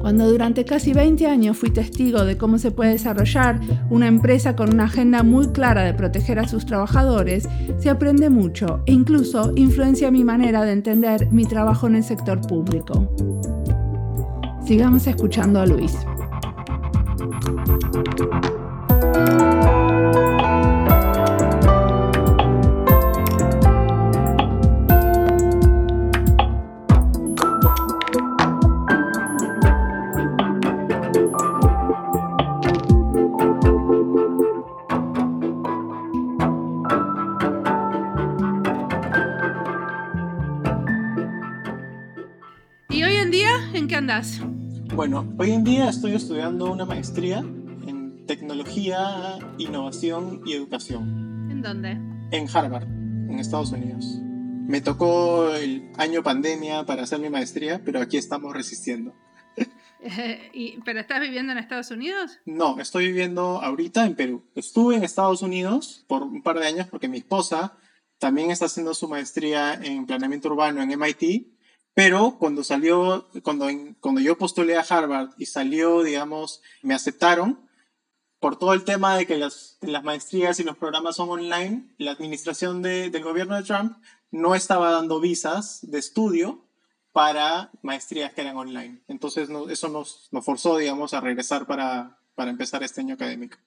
Cuando 0.00 0.30
durante 0.30 0.64
casi 0.64 0.94
20 0.94 1.26
años 1.26 1.58
fui 1.58 1.70
testigo 1.70 2.24
de 2.24 2.38
cómo 2.38 2.58
se 2.58 2.70
puede 2.70 2.92
desarrollar 2.92 3.60
una 3.90 4.08
empresa 4.08 4.56
con 4.56 4.72
una 4.72 4.84
agenda 4.84 5.22
muy 5.22 5.48
clara 5.48 5.82
de 5.82 5.92
proteger 5.92 6.38
a 6.38 6.48
sus 6.48 6.64
trabajadores, 6.64 7.46
se 7.78 7.90
aprende 7.90 8.30
mucho 8.30 8.82
e 8.86 8.92
incluso 8.92 9.52
influencia 9.56 10.10
mi 10.10 10.24
manera 10.24 10.64
de 10.64 10.72
entender 10.72 11.30
mi 11.30 11.44
trabajo 11.44 11.86
en 11.86 11.96
el 11.96 12.04
sector 12.04 12.40
público. 12.40 13.14
Sigamos 14.64 15.06
escuchando 15.06 15.60
a 15.60 15.66
Luis. 15.66 15.94
Bueno, 45.00 45.34
hoy 45.38 45.52
en 45.52 45.64
día 45.64 45.88
estoy 45.88 46.12
estudiando 46.12 46.70
una 46.70 46.84
maestría 46.84 47.38
en 47.38 48.26
tecnología, 48.26 49.38
innovación 49.56 50.42
y 50.44 50.52
educación. 50.52 51.48
¿En 51.50 51.62
dónde? 51.62 51.92
En 52.32 52.46
Harvard, 52.54 52.82
en 52.82 53.38
Estados 53.38 53.72
Unidos. 53.72 54.18
Me 54.20 54.82
tocó 54.82 55.54
el 55.54 55.90
año 55.96 56.22
pandemia 56.22 56.84
para 56.84 57.04
hacer 57.04 57.18
mi 57.18 57.30
maestría, 57.30 57.80
pero 57.82 57.98
aquí 57.98 58.18
estamos 58.18 58.52
resistiendo. 58.52 59.14
¿Pero 60.84 61.00
estás 61.00 61.20
viviendo 61.22 61.52
en 61.52 61.58
Estados 61.58 61.90
Unidos? 61.90 62.38
No, 62.44 62.78
estoy 62.78 63.06
viviendo 63.06 63.62
ahorita 63.62 64.04
en 64.04 64.14
Perú. 64.14 64.44
Estuve 64.54 64.96
en 64.96 65.02
Estados 65.02 65.40
Unidos 65.40 66.04
por 66.08 66.24
un 66.24 66.42
par 66.42 66.58
de 66.58 66.66
años 66.66 66.88
porque 66.88 67.08
mi 67.08 67.16
esposa 67.16 67.78
también 68.18 68.50
está 68.50 68.66
haciendo 68.66 68.92
su 68.92 69.08
maestría 69.08 69.72
en 69.82 70.04
planeamiento 70.04 70.50
urbano 70.50 70.82
en 70.82 70.90
MIT 70.90 71.58
pero 71.94 72.36
cuando 72.38 72.64
salió, 72.64 73.28
cuando, 73.42 73.68
cuando 74.00 74.20
yo 74.20 74.38
postulé 74.38 74.76
a 74.76 74.86
Harvard 74.88 75.30
y 75.38 75.46
salió, 75.46 76.02
digamos, 76.02 76.62
me 76.82 76.94
aceptaron, 76.94 77.68
por 78.40 78.58
todo 78.58 78.72
el 78.72 78.84
tema 78.84 79.16
de 79.16 79.26
que 79.26 79.36
las, 79.36 79.76
las 79.82 80.02
maestrías 80.02 80.58
y 80.58 80.64
los 80.64 80.76
programas 80.76 81.16
son 81.16 81.28
online, 81.28 81.94
la 81.98 82.12
administración 82.12 82.80
de, 82.80 83.10
del 83.10 83.22
gobierno 83.22 83.54
de 83.54 83.62
Trump 83.62 83.98
no 84.30 84.54
estaba 84.54 84.90
dando 84.90 85.20
visas 85.20 85.80
de 85.82 85.98
estudio 85.98 86.64
para 87.12 87.70
maestrías 87.82 88.32
que 88.32 88.40
eran 88.40 88.56
online. 88.56 89.02
Entonces 89.08 89.48
eso 89.68 89.88
nos, 89.88 90.28
nos, 90.32 90.44
forzó, 90.44 90.78
digamos, 90.78 91.12
a 91.12 91.20
regresar 91.20 91.66
para, 91.66 92.18
para 92.34 92.50
empezar 92.50 92.82
este 92.82 93.02
año 93.02 93.14
académico. 93.14 93.58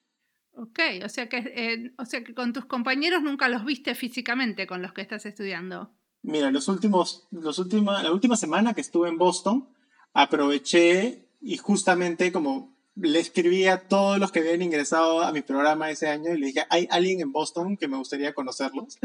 Ok, 0.56 0.80
o 1.04 1.08
sea, 1.08 1.28
que, 1.28 1.38
eh, 1.38 1.92
o 1.98 2.04
sea 2.04 2.24
que 2.24 2.34
con 2.34 2.52
tus 2.52 2.64
compañeros 2.64 3.22
nunca 3.22 3.48
los 3.48 3.64
viste 3.64 3.94
físicamente 3.94 4.66
con 4.66 4.82
los 4.82 4.92
que 4.92 5.02
estás 5.02 5.26
estudiando. 5.26 5.92
Mira, 6.24 6.50
los 6.50 6.68
últimos, 6.68 7.28
los 7.30 7.58
última, 7.58 8.02
la 8.02 8.10
última 8.10 8.36
semana 8.36 8.72
que 8.72 8.80
estuve 8.80 9.10
en 9.10 9.18
Boston, 9.18 9.68
aproveché 10.14 11.28
y 11.42 11.58
justamente 11.58 12.32
como 12.32 12.74
le 12.96 13.20
escribí 13.20 13.66
a 13.66 13.86
todos 13.88 14.18
los 14.18 14.32
que 14.32 14.40
habían 14.40 14.62
ingresado 14.62 15.20
a 15.20 15.32
mi 15.32 15.42
programa 15.42 15.90
ese 15.90 16.08
año 16.08 16.32
y 16.32 16.38
le 16.38 16.46
dije, 16.46 16.64
hay 16.70 16.88
alguien 16.90 17.20
en 17.20 17.30
Boston 17.30 17.76
que 17.76 17.88
me 17.88 17.98
gustaría 17.98 18.34
conocerlos. 18.34 18.98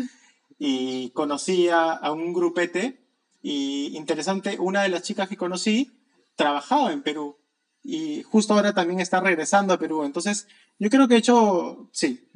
Y 0.58 1.10
conocí 1.10 1.67
a, 1.67 1.91
a 1.91 2.12
un 2.13 2.34
grupete 2.34 3.01
y 3.41 3.95
interesante, 3.97 4.58
una 4.58 4.84
de 4.84 4.89
las 4.89 5.03
chicas 5.03 5.27
que 5.27 5.38
conocí 5.38 5.91
trabajaba 6.36 6.93
en 6.93 7.03
Perú 7.03 7.38
y 7.84 8.23
justo 8.23 8.53
ahora 8.53 8.73
también 8.73 9.01
está 9.01 9.19
regresando 9.19 9.73
a 9.73 9.79
Perú. 9.79 10.03
Entonces, 10.03 10.47
yo 10.77 10.89
creo 10.89 11.08
que 11.08 11.15
he 11.15 11.17
hecho, 11.17 11.89
sí, 11.91 12.29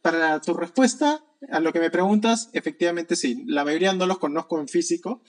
para 0.00 0.40
tu 0.40 0.54
respuesta 0.54 1.22
a 1.50 1.60
lo 1.60 1.72
que 1.72 1.80
me 1.80 1.90
preguntas, 1.90 2.50
efectivamente 2.52 3.16
sí, 3.16 3.44
la 3.46 3.64
mayoría 3.64 3.92
no 3.92 4.06
los 4.06 4.18
conozco 4.18 4.60
en 4.60 4.68
físico, 4.68 5.22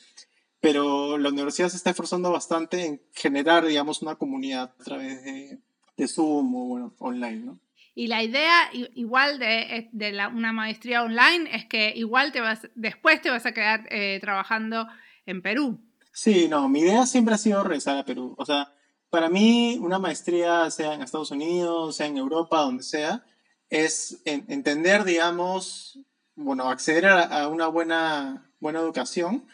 pero 0.60 1.18
la 1.18 1.30
universidad 1.30 1.70
se 1.70 1.78
está 1.78 1.92
esforzando 1.92 2.32
bastante 2.32 2.86
en 2.86 3.02
generar, 3.14 3.66
digamos, 3.66 4.02
una 4.02 4.16
comunidad 4.16 4.74
a 4.80 4.84
través 4.84 5.24
de, 5.24 5.60
de 5.96 6.08
Zoom 6.08 6.56
o, 6.56 6.66
bueno, 6.66 6.96
online, 7.00 7.46
¿no? 7.46 7.60
Y 7.94 8.08
la 8.08 8.22
idea 8.22 8.70
igual 8.94 9.40
de, 9.40 9.90
de 9.92 10.12
la, 10.12 10.28
una 10.28 10.54
maestría 10.54 11.02
online 11.02 11.50
es 11.56 11.66
que 11.66 11.94
igual 11.96 12.32
te 12.32 12.42
vas, 12.42 12.68
después 12.76 13.22
te 13.24 13.32
vas 13.32 13.48
a 13.48 13.54
quedar 13.54 13.88
eh, 13.90 14.20
trabajando 14.22 14.88
en 15.26 15.42
Perú. 15.42 15.80
Sí, 16.14 16.48
no, 16.48 16.70
mi 16.70 16.82
idea 16.82 17.08
siempre 17.08 17.34
ha 17.34 17.40
sido 17.40 17.64
regresar 17.64 17.98
a 17.98 18.06
Perú. 18.06 18.36
O 18.38 18.46
sea, 18.46 18.72
para 19.10 19.30
mí, 19.30 19.80
una 19.82 19.98
maestría, 19.98 20.70
sea 20.70 20.94
en 20.94 21.02
Estados 21.02 21.32
Unidos, 21.32 21.96
sea 21.96 22.06
en 22.06 22.18
Europa, 22.18 22.62
donde 22.62 22.84
sea, 22.84 23.24
es 23.70 24.22
entender, 24.26 25.04
digamos, 25.04 26.00
bueno, 26.36 26.70
acceder 26.70 27.08
a, 27.08 27.48
una 27.48 27.68
buena, 27.68 28.52
buena 28.60 28.80
educación, 28.80 29.48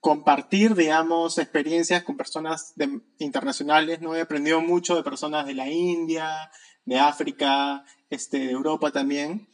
compartir, 0.00 0.74
digamos, 0.74 1.38
experiencias 1.38 2.04
con 2.04 2.16
personas 2.16 2.74
internacionales, 3.18 4.00
¿no? 4.00 4.14
He 4.14 4.20
aprendido 4.20 4.60
mucho 4.60 4.94
de 4.94 5.02
personas 5.02 5.46
de 5.46 5.54
la 5.54 5.68
India, 5.68 6.50
de 6.84 6.98
África, 6.98 7.84
este, 8.10 8.38
de 8.38 8.50
Europa 8.50 8.92
también, 8.92 9.48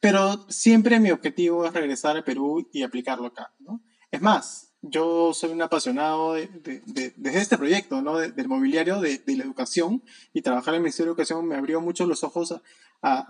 pero 0.00 0.46
siempre 0.50 1.00
mi 1.00 1.10
objetivo 1.10 1.64
es 1.64 1.72
regresar 1.72 2.16
a 2.16 2.24
Perú 2.24 2.68
y 2.72 2.82
aplicarlo 2.82 3.26
acá, 3.26 3.54
¿no? 3.58 3.82
Es 4.10 4.20
más, 4.20 4.65
yo 4.90 5.32
soy 5.34 5.50
un 5.50 5.62
apasionado 5.62 6.34
de, 6.34 6.48
de, 6.86 7.12
este 7.38 7.58
proyecto, 7.58 8.02
¿no? 8.02 8.18
del 8.18 8.48
mobiliario, 8.48 9.00
de, 9.00 9.20
la 9.26 9.44
educación, 9.44 10.02
y 10.32 10.42
trabajar 10.42 10.74
en 10.74 10.78
el 10.78 10.82
Ministerio 10.82 11.12
de 11.12 11.12
Educación 11.12 11.46
me 11.46 11.56
abrió 11.56 11.80
mucho 11.80 12.06
los 12.06 12.24
ojos 12.24 12.52
a, 12.52 12.60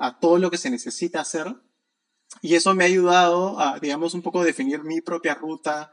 a, 0.06 0.18
todo 0.18 0.38
lo 0.38 0.50
que 0.50 0.58
se 0.58 0.70
necesita 0.70 1.20
hacer, 1.20 1.54
y 2.42 2.54
eso 2.54 2.74
me 2.74 2.84
ha 2.84 2.86
ayudado 2.86 3.58
a, 3.60 3.78
digamos, 3.78 4.14
un 4.14 4.22
poco 4.22 4.44
definir 4.44 4.82
mi 4.82 5.00
propia 5.00 5.34
ruta 5.34 5.90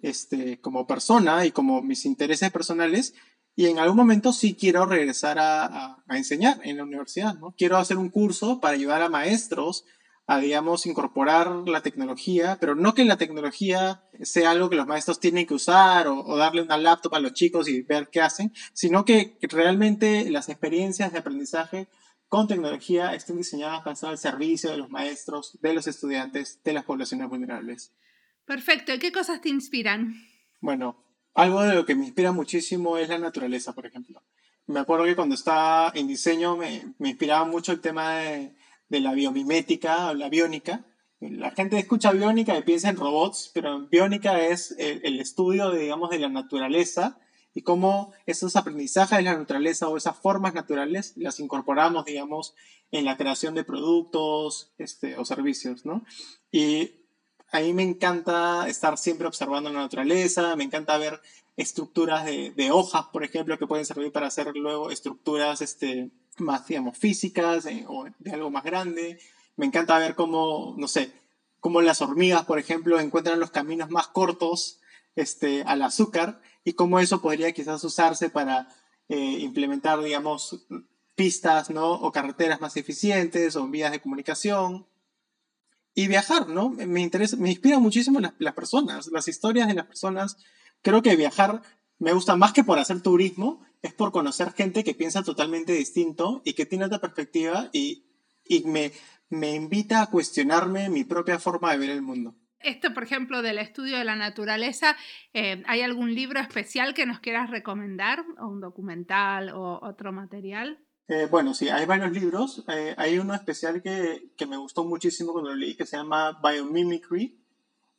este, 0.00 0.60
como 0.60 0.86
persona 0.86 1.46
y 1.46 1.52
como 1.52 1.82
mis 1.82 2.04
intereses 2.04 2.50
personales, 2.50 3.14
y 3.54 3.66
en 3.66 3.78
algún 3.78 3.96
momento 3.96 4.32
sí 4.32 4.54
quiero 4.54 4.84
regresar 4.84 5.38
a, 5.38 5.64
a, 5.64 6.04
a 6.06 6.16
enseñar 6.18 6.60
en 6.62 6.76
la 6.76 6.84
universidad, 6.84 7.34
¿no? 7.34 7.54
Quiero 7.56 7.78
hacer 7.78 7.96
un 7.96 8.10
curso 8.10 8.60
para 8.60 8.74
ayudar 8.74 9.00
a 9.00 9.08
maestros 9.08 9.86
a, 10.26 10.38
digamos, 10.38 10.86
incorporar 10.86 11.48
la 11.66 11.82
tecnología, 11.82 12.58
pero 12.60 12.74
no 12.74 12.94
que 12.94 13.04
la 13.04 13.16
tecnología 13.16 14.02
sea 14.22 14.50
algo 14.50 14.68
que 14.68 14.76
los 14.76 14.86
maestros 14.86 15.20
tienen 15.20 15.46
que 15.46 15.54
usar 15.54 16.08
o, 16.08 16.36
darle 16.36 16.62
una 16.62 16.76
laptop 16.76 17.14
a 17.14 17.20
los 17.20 17.32
chicos 17.32 17.68
y 17.68 17.82
ver 17.82 18.08
qué 18.10 18.20
hacen, 18.20 18.52
sino 18.72 19.04
que 19.04 19.38
realmente 19.42 20.28
las 20.30 20.48
experiencias 20.48 21.12
de 21.12 21.18
aprendizaje 21.18 21.88
con 22.28 22.48
tecnología 22.48 23.14
estén 23.14 23.36
diseñadas 23.36 23.80
para 23.80 23.92
estar 23.92 24.10
al 24.10 24.18
servicio 24.18 24.70
de 24.70 24.78
los 24.78 24.90
maestros, 24.90 25.58
de 25.62 25.74
los 25.74 25.86
estudiantes, 25.86 26.60
de 26.64 26.72
las 26.72 26.84
poblaciones 26.84 27.28
vulnerables. 27.28 27.92
Perfecto. 28.44 28.92
¿Y 28.92 28.98
qué 28.98 29.12
cosas 29.12 29.40
te 29.40 29.48
inspiran? 29.48 30.14
Bueno, 30.60 31.04
algo 31.34 31.62
de 31.62 31.74
lo 31.74 31.86
que 31.86 31.94
me 31.94 32.06
inspira 32.06 32.32
muchísimo 32.32 32.98
es 32.98 33.08
la 33.08 33.18
naturaleza, 33.18 33.74
por 33.74 33.86
ejemplo. 33.86 34.24
Me 34.66 34.80
acuerdo 34.80 35.04
que 35.04 35.14
cuando 35.14 35.36
estaba 35.36 35.92
en 35.94 36.08
diseño 36.08 36.56
me, 36.56 36.94
me 36.98 37.10
inspiraba 37.10 37.44
mucho 37.44 37.70
el 37.70 37.80
tema 37.80 38.16
de, 38.16 38.56
de 38.88 39.00
la 39.00 39.14
biomimética 39.14 40.10
o 40.10 40.14
la 40.14 40.28
biónica. 40.28 40.84
La 41.20 41.50
gente 41.50 41.78
escucha 41.78 42.12
biónica 42.12 42.56
y 42.56 42.62
piensa 42.62 42.90
en 42.90 42.96
robots, 42.96 43.50
pero 43.54 43.86
biónica 43.88 44.40
es 44.40 44.74
el, 44.78 45.18
estudio, 45.18 45.70
de, 45.70 45.80
digamos, 45.80 46.10
de 46.10 46.18
la 46.18 46.28
naturaleza 46.28 47.18
y 47.54 47.62
cómo 47.62 48.12
esos 48.26 48.54
aprendizajes 48.54 49.16
de 49.16 49.24
la 49.24 49.36
naturaleza 49.36 49.88
o 49.88 49.96
esas 49.96 50.18
formas 50.18 50.52
naturales 50.52 51.14
las 51.16 51.40
incorporamos, 51.40 52.04
digamos, 52.04 52.54
en 52.90 53.06
la 53.06 53.16
creación 53.16 53.54
de 53.54 53.64
productos 53.64 54.74
este, 54.76 55.16
o 55.16 55.24
servicios, 55.24 55.86
¿no? 55.86 56.04
Y 56.52 56.90
a 57.50 57.60
mí 57.60 57.72
me 57.72 57.82
encanta 57.82 58.68
estar 58.68 58.98
siempre 58.98 59.26
observando 59.26 59.72
la 59.72 59.80
naturaleza, 59.80 60.54
me 60.54 60.64
encanta 60.64 60.98
ver 60.98 61.20
estructuras 61.56 62.26
de, 62.26 62.50
de, 62.50 62.70
hojas, 62.70 63.06
por 63.06 63.24
ejemplo, 63.24 63.58
que 63.58 63.66
pueden 63.66 63.86
servir 63.86 64.12
para 64.12 64.26
hacer 64.26 64.54
luego 64.54 64.90
estructuras 64.90 65.62
este, 65.62 66.10
más, 66.38 66.66
digamos, 66.66 66.96
físicas 66.98 67.66
eh, 67.66 67.84
o 67.88 68.06
de 68.18 68.30
algo 68.30 68.50
más 68.50 68.64
grande. 68.64 69.18
Me 69.56 69.66
encanta 69.66 69.98
ver 69.98 70.14
cómo, 70.14 70.74
no 70.76 70.88
sé, 70.88 71.12
cómo 71.60 71.80
las 71.80 72.02
hormigas, 72.02 72.44
por 72.44 72.58
ejemplo, 72.58 73.00
encuentran 73.00 73.40
los 73.40 73.50
caminos 73.50 73.90
más 73.90 74.08
cortos 74.08 74.80
este, 75.14 75.62
al 75.64 75.82
azúcar 75.82 76.40
y 76.64 76.74
cómo 76.74 77.00
eso 77.00 77.22
podría 77.22 77.52
quizás 77.52 77.82
usarse 77.84 78.30
para 78.30 78.68
eh, 79.08 79.38
implementar, 79.40 80.02
digamos, 80.02 80.66
pistas, 81.14 81.70
¿no? 81.70 81.92
O 81.92 82.12
carreteras 82.12 82.60
más 82.60 82.76
eficientes 82.76 83.56
o 83.56 83.66
vías 83.68 83.92
de 83.92 84.00
comunicación. 84.00 84.86
Y 85.94 86.08
viajar, 86.08 86.48
¿no? 86.48 86.68
Me 86.68 87.00
interesa, 87.00 87.36
me 87.36 87.50
inspira 87.50 87.78
muchísimo 87.78 88.20
las, 88.20 88.34
las 88.38 88.52
personas, 88.52 89.08
las 89.08 89.28
historias 89.28 89.66
de 89.66 89.74
las 89.74 89.86
personas. 89.86 90.36
Creo 90.82 91.00
que 91.00 91.16
viajar 91.16 91.62
me 91.98 92.12
gusta 92.12 92.36
más 92.36 92.52
que 92.52 92.64
por 92.64 92.78
hacer 92.78 93.00
turismo, 93.00 93.65
es 93.86 93.94
por 93.94 94.12
conocer 94.12 94.52
gente 94.52 94.84
que 94.84 94.94
piensa 94.94 95.22
totalmente 95.22 95.72
distinto 95.72 96.42
y 96.44 96.54
que 96.54 96.66
tiene 96.66 96.84
otra 96.84 97.00
perspectiva 97.00 97.70
y, 97.72 98.04
y 98.44 98.64
me, 98.64 98.92
me 99.28 99.54
invita 99.54 100.02
a 100.02 100.10
cuestionarme 100.10 100.88
mi 100.88 101.04
propia 101.04 101.38
forma 101.38 101.72
de 101.72 101.78
ver 101.78 101.90
el 101.90 102.02
mundo. 102.02 102.34
Esto, 102.60 102.92
por 102.94 103.04
ejemplo, 103.04 103.42
del 103.42 103.58
estudio 103.58 103.98
de 103.98 104.04
la 104.04 104.16
naturaleza, 104.16 104.96
eh, 105.34 105.62
¿hay 105.66 105.82
algún 105.82 106.14
libro 106.14 106.40
especial 106.40 106.94
que 106.94 107.06
nos 107.06 107.20
quieras 107.20 107.50
recomendar? 107.50 108.24
¿O 108.40 108.48
un 108.48 108.60
documental 108.60 109.50
o 109.50 109.78
otro 109.82 110.12
material? 110.12 110.78
Eh, 111.06 111.28
bueno, 111.30 111.54
sí, 111.54 111.68
hay 111.68 111.86
varios 111.86 112.10
libros. 112.10 112.64
Eh, 112.68 112.94
hay 112.98 113.18
uno 113.18 113.34
especial 113.34 113.82
que, 113.82 114.32
que, 114.36 114.46
me 114.46 114.56
gustó 114.56 114.84
muchísimo 114.84 115.32
cuando 115.32 115.50
lo 115.50 115.56
leí, 115.56 115.76
que 115.76 115.86
se 115.86 115.96
llama 115.96 116.40
Biomimicry, 116.42 117.38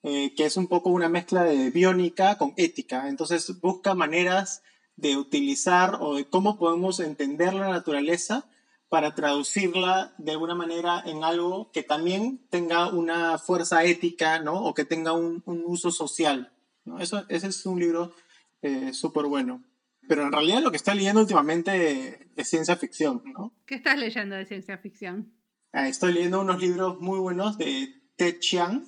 que 0.02 0.45
es 0.45 0.56
un 0.56 0.67
poco 0.67 0.89
una 0.89 1.10
mezcla 1.10 1.43
de 1.43 1.69
biónica 1.69 2.38
con 2.38 2.54
ética. 2.58 3.08
Entonces 3.08 3.60
busca 3.62 3.93
maneras 3.93 4.63
de 4.98 5.16
utilizar 5.16 5.98
o 6.02 6.16
de 6.16 6.26
cómo 6.26 6.58
podemos 6.58 7.00
entender 7.00 7.54
la 7.54 7.70
naturaleza 7.70 8.46
para 8.90 9.16
traducirla 9.16 10.14
de 10.18 10.32
alguna 10.32 10.56
manera 10.56 11.04
en 11.06 11.24
algo 11.24 11.72
que 11.72 11.84
también 11.84 12.40
tenga 12.50 12.90
una 12.90 13.38
fuerza 13.38 13.84
ética, 13.84 14.40
¿no? 14.40 14.64
O 14.64 14.74
que 14.74 14.86
tenga 14.86 15.14
un, 15.14 15.44
un 15.46 15.64
uso 15.66 15.92
social. 15.92 16.52
¿no? 16.86 17.00
Eso, 17.00 17.26
ese 17.30 17.48
es 17.48 17.66
un 17.66 17.80
libro 17.80 18.14
eh, 18.62 18.94
súper 18.94 19.26
bueno. 19.26 19.64
Pero 20.08 20.24
en 20.24 20.32
realidad 20.32 20.62
lo 20.62 20.72
que 20.72 20.78
estoy 20.78 20.96
leyendo 20.96 21.20
últimamente 21.20 22.30
es 22.36 22.50
ciencia 22.50 22.78
ficción, 22.78 23.22
¿no? 23.26 23.54
¿Qué 23.66 23.76
estás 23.76 24.00
leyendo 24.00 24.36
de 24.36 24.46
ciencia 24.46 24.78
ficción? 24.78 25.34
Ah, 25.74 25.90
estoy 25.90 26.14
leyendo 26.14 26.40
unos 26.40 26.62
libros 26.62 27.00
muy 27.02 27.20
buenos 27.20 27.58
de 27.58 27.94
Ted 28.16 28.40
Chiang. 28.40 28.88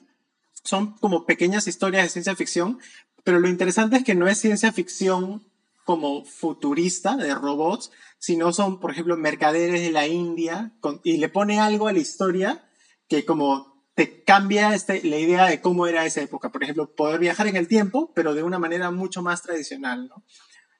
Son 0.63 0.93
como 0.97 1.25
pequeñas 1.25 1.67
historias 1.67 2.03
de 2.03 2.09
ciencia 2.09 2.35
ficción, 2.35 2.79
pero 3.25 3.39
lo 3.39 3.49
interesante 3.49 3.97
es 3.97 4.03
que 4.05 4.15
no 4.15 4.27
es 4.27 4.39
ciencia 4.39 4.71
ficción 4.71 5.43
como 5.89 6.23
futurista 6.23 7.17
de 7.17 7.33
robots, 7.33 7.89
sino 8.19 8.53
son, 8.53 8.79
por 8.79 8.91
ejemplo, 8.91 9.17
mercaderes 9.17 9.81
de 9.81 9.89
la 9.89 10.05
India 10.05 10.71
y 11.03 11.17
le 11.17 11.29
pone 11.29 11.59
algo 11.59 11.87
a 11.87 11.93
la 11.93 11.97
historia 11.97 12.63
que 13.07 13.25
como 13.25 13.89
te 13.95 14.23
cambia 14.23 14.75
este, 14.75 15.01
la 15.03 15.17
idea 15.17 15.47
de 15.47 15.61
cómo 15.61 15.87
era 15.87 16.05
esa 16.05 16.21
época. 16.21 16.51
Por 16.51 16.61
ejemplo, 16.61 16.93
poder 16.93 17.19
viajar 17.19 17.47
en 17.47 17.55
el 17.55 17.67
tiempo, 17.67 18.13
pero 18.13 18.35
de 18.35 18.43
una 18.43 18.59
manera 18.59 18.91
mucho 18.91 19.23
más 19.23 19.41
tradicional. 19.41 20.11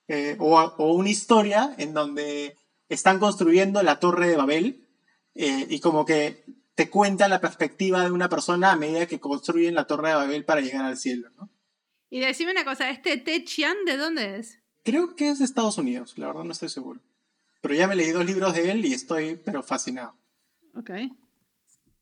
Eh, 0.07 0.35
o, 0.37 0.93
una 0.93 1.09
historia 1.09 1.73
en 1.79 1.95
donde 1.95 2.55
están 2.87 3.17
construyendo 3.17 3.81
la 3.81 3.99
torre 3.99 4.27
de 4.27 4.37
Babel 4.37 4.89
eh, 5.33 5.65
y 5.71 5.79
como 5.79 6.05
que 6.05 6.45
te 6.75 6.91
cuenta 6.91 7.27
la 7.27 7.41
perspectiva 7.41 8.03
de 8.03 8.11
una 8.11 8.29
persona 8.29 8.73
a 8.73 8.75
medida 8.75 9.07
que 9.07 9.19
construyen 9.19 9.73
la 9.73 9.87
torre 9.87 10.09
de 10.09 10.15
Babel 10.15 10.45
para 10.45 10.61
llegar 10.61 10.85
al 10.85 10.97
cielo. 10.97 11.31
Y 12.11 12.19
decime 12.19 12.51
una 12.51 12.63
cosa, 12.63 12.91
¿este 12.91 13.17
Te 13.17 13.43
Chian 13.43 13.85
de 13.85 13.97
dónde 13.97 14.37
es? 14.37 14.58
Creo 14.83 15.15
que 15.15 15.29
es 15.29 15.39
de 15.39 15.45
Estados 15.45 15.77
Unidos, 15.77 16.17
la 16.17 16.27
verdad 16.27 16.43
no 16.43 16.51
estoy 16.51 16.69
seguro. 16.69 17.01
Pero 17.61 17.73
ya 17.73 17.87
me 17.87 17.95
leí 17.95 18.11
dos 18.11 18.25
libros 18.25 18.53
de 18.53 18.71
él 18.71 18.85
y 18.85 18.93
estoy, 18.93 19.35
pero 19.43 19.63
fascinado. 19.63 20.15
Ok. 20.75 20.91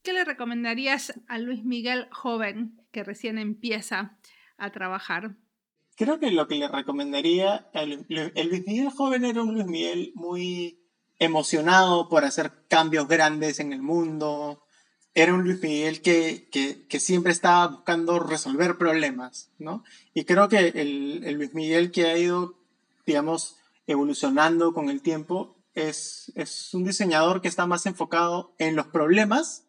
¿Qué 0.02 0.12
le 0.12 0.24
recomendarías 0.24 1.12
a 1.26 1.38
Luis 1.38 1.64
Miguel 1.64 2.08
joven 2.12 2.80
que 2.92 3.02
recién 3.02 3.38
empieza 3.38 4.16
a 4.56 4.70
trabajar? 4.70 5.36
Creo 5.96 6.20
que 6.20 6.30
lo 6.30 6.46
que 6.46 6.54
le 6.54 6.68
recomendaría, 6.68 7.68
el, 7.74 8.06
el 8.08 8.48
Luis 8.48 8.66
Miguel 8.66 8.90
joven 8.90 9.24
era 9.24 9.42
un 9.42 9.54
Luis 9.54 9.66
Miguel 9.66 10.12
muy 10.14 10.80
emocionado 11.18 12.08
por 12.08 12.24
hacer 12.24 12.52
cambios 12.68 13.08
grandes 13.08 13.58
en 13.58 13.72
el 13.72 13.82
mundo. 13.82 14.62
Era 15.14 15.34
un 15.34 15.42
Luis 15.42 15.60
Miguel 15.60 16.00
que, 16.00 16.48
que, 16.52 16.86
que 16.86 17.00
siempre 17.00 17.32
estaba 17.32 17.66
buscando 17.66 18.20
resolver 18.20 18.78
problemas, 18.78 19.50
¿no? 19.58 19.82
Y 20.14 20.24
creo 20.24 20.48
que 20.48 20.58
el, 20.58 21.24
el 21.24 21.34
Luis 21.34 21.54
Miguel 21.54 21.90
que 21.90 22.06
ha 22.06 22.16
ido 22.16 22.56
digamos, 23.08 23.56
evolucionando 23.86 24.74
con 24.74 24.90
el 24.90 25.00
tiempo, 25.00 25.56
es, 25.74 26.30
es 26.34 26.74
un 26.74 26.84
diseñador 26.84 27.40
que 27.40 27.48
está 27.48 27.66
más 27.66 27.86
enfocado 27.86 28.54
en 28.58 28.76
los 28.76 28.86
problemas, 28.88 29.64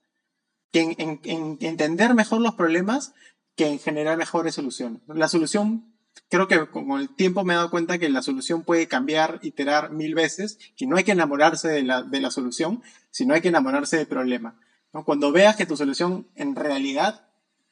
que 0.71 0.82
en, 0.82 1.21
en, 1.23 1.58
entender 1.62 2.13
mejor 2.13 2.41
los 2.41 2.56
problemas, 2.56 3.13
que 3.56 3.67
en 3.67 3.80
generar 3.80 4.17
mejores 4.17 4.56
soluciones. 4.56 5.02
La 5.08 5.30
solución, 5.30 5.95
creo 6.30 6.49
que 6.49 6.67
con 6.67 6.91
el 6.99 7.15
tiempo 7.15 7.45
me 7.45 7.54
he 7.54 7.56
dado 7.56 7.71
cuenta 7.71 7.97
que 7.97 8.10
la 8.10 8.21
solución 8.21 8.63
puede 8.63 8.89
cambiar, 8.89 9.39
iterar 9.41 9.91
mil 9.91 10.15
veces, 10.15 10.60
y 10.75 10.86
no 10.86 10.97
hay 10.97 11.06
que 11.06 11.13
enamorarse 11.13 11.69
de 11.69 11.84
la, 11.84 12.04
de 12.04 12.19
la 12.19 12.30
solución, 12.30 12.84
sino 13.12 13.34
hay 13.34 13.41
que 13.41 13.47
enamorarse 13.47 13.95
del 13.95 14.08
problema. 14.08 14.60
¿no? 14.91 15.06
Cuando 15.06 15.32
veas 15.32 15.56
que 15.56 15.65
tu 15.65 15.78
solución 15.78 16.28
en 16.36 16.58
realidad 16.58 17.25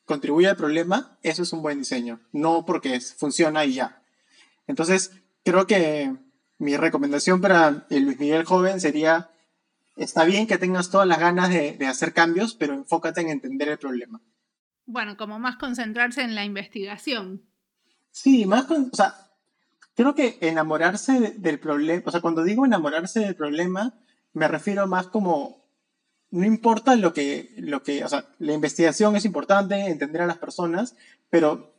contribuye 0.06 0.48
al 0.48 0.56
problema, 0.56 1.18
eso 1.24 1.44
es 1.44 1.52
un 1.52 1.62
buen 1.62 1.80
diseño, 1.80 2.22
no 2.32 2.66
porque 2.66 3.02
funciona 3.02 3.66
y 3.66 3.74
ya. 3.74 4.02
Entonces, 4.66 5.12
creo 5.48 5.66
que 5.66 6.14
mi 6.58 6.76
recomendación 6.76 7.40
para 7.40 7.86
el 7.90 8.04
Luis 8.04 8.20
Miguel 8.20 8.44
joven 8.44 8.82
sería, 8.82 9.30
está 9.96 10.26
bien 10.26 10.46
que 10.46 10.58
tengas 10.58 10.90
todas 10.90 11.08
las 11.08 11.20
ganas 11.20 11.48
de, 11.50 11.78
de 11.78 11.88
hacer 11.88 12.12
cambios, 12.14 12.54
pero 12.54 12.74
enfócate 12.74 13.22
en 13.22 13.30
entender 13.30 13.70
el 13.70 13.78
problema. 13.78 14.20
Bueno, 14.86 15.16
como 15.16 15.40
más 15.40 15.56
concentrarse 15.56 16.22
en 16.22 16.36
la 16.36 16.44
investigación. 16.44 17.44
Sí, 18.12 18.46
más, 18.46 18.66
con, 18.66 18.90
o 18.92 18.96
sea, 18.96 19.16
creo 19.96 20.16
que 20.16 20.38
enamorarse 20.42 21.18
de, 21.18 21.30
del 21.30 21.60
problema, 21.60 22.04
o 22.06 22.12
sea, 22.12 22.20
cuando 22.20 22.44
digo 22.44 22.66
enamorarse 22.66 23.22
del 23.22 23.36
problema, 23.36 23.94
me 24.34 24.50
refiero 24.50 24.86
más 24.86 25.08
como, 25.08 25.66
no 26.30 26.46
importa 26.46 26.98
lo 26.98 27.14
que, 27.14 27.54
lo 27.58 27.84
que, 27.84 28.04
o 28.04 28.10
sea, 28.10 28.26
la 28.40 28.52
investigación 28.52 29.16
es 29.16 29.24
importante, 29.24 29.76
entender 29.88 30.24
a 30.24 30.28
las 30.28 30.40
personas, 30.40 30.98
pero 31.30 31.74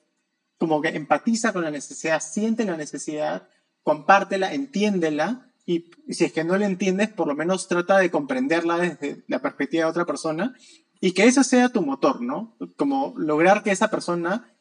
como 0.56 0.80
que 0.80 0.88
empatiza 0.88 1.52
con 1.52 1.64
la 1.64 1.70
necesidad, 1.70 2.20
siente 2.20 2.64
la 2.64 2.78
necesidad 2.78 3.46
compártela, 3.88 4.52
entiéndela 4.52 5.50
y, 5.64 5.90
si 6.10 6.26
es 6.26 6.32
que 6.34 6.44
no 6.44 6.58
la 6.58 6.66
entiendes, 6.66 7.08
por 7.08 7.26
lo 7.26 7.34
menos 7.34 7.68
trata 7.68 7.96
de 7.96 8.10
comprenderla 8.10 8.76
desde 8.76 9.24
la 9.28 9.40
perspectiva 9.40 9.84
de 9.84 9.90
otra 9.90 10.04
persona 10.04 10.54
y 11.00 11.12
que 11.12 11.24
ese 11.24 11.42
sea 11.42 11.70
tu 11.70 11.80
motor, 11.80 12.20
¿no? 12.20 12.54
Como 12.76 13.14
lograr 13.16 13.62
que 13.62 13.70
esa 13.70 13.88
persona 13.88 14.52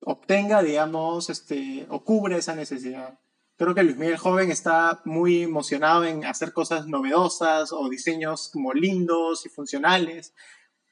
obtenga, 0.00 0.64
digamos, 0.64 1.30
este, 1.30 1.86
o 1.90 2.02
cubre 2.02 2.38
esa 2.38 2.56
necesidad. 2.56 3.20
Creo 3.56 3.72
que 3.72 3.84
Luis 3.84 3.96
Miguel 3.96 4.16
Joven 4.16 4.50
está 4.50 5.00
muy 5.04 5.44
emocionado 5.44 6.04
en 6.04 6.24
hacer 6.24 6.52
cosas 6.52 6.88
novedosas 6.88 7.70
o 7.70 7.88
diseños 7.88 8.50
como 8.52 8.72
lindos 8.72 9.46
y 9.46 9.48
funcionales. 9.48 10.34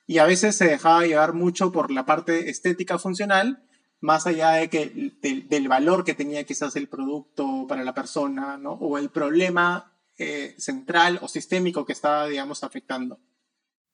Y 0.06 0.18
a 0.18 0.26
veces 0.26 0.54
se 0.54 0.66
dejaba 0.66 1.06
llevar 1.06 1.32
mucho 1.32 1.72
por 1.72 1.90
la 1.90 2.06
parte 2.06 2.50
estética 2.50 3.00
funcional 3.00 3.67
más 4.00 4.26
allá 4.26 4.52
de 4.52 4.68
que, 4.68 5.12
del 5.48 5.68
valor 5.68 6.04
que 6.04 6.14
tenía 6.14 6.44
quizás 6.44 6.76
el 6.76 6.88
producto 6.88 7.66
para 7.68 7.84
la 7.84 7.94
persona, 7.94 8.56
¿no? 8.56 8.72
O 8.72 8.98
el 8.98 9.10
problema 9.10 9.92
eh, 10.18 10.54
central 10.58 11.18
o 11.22 11.28
sistémico 11.28 11.84
que 11.84 11.92
estaba, 11.92 12.26
digamos, 12.26 12.62
afectando. 12.62 13.20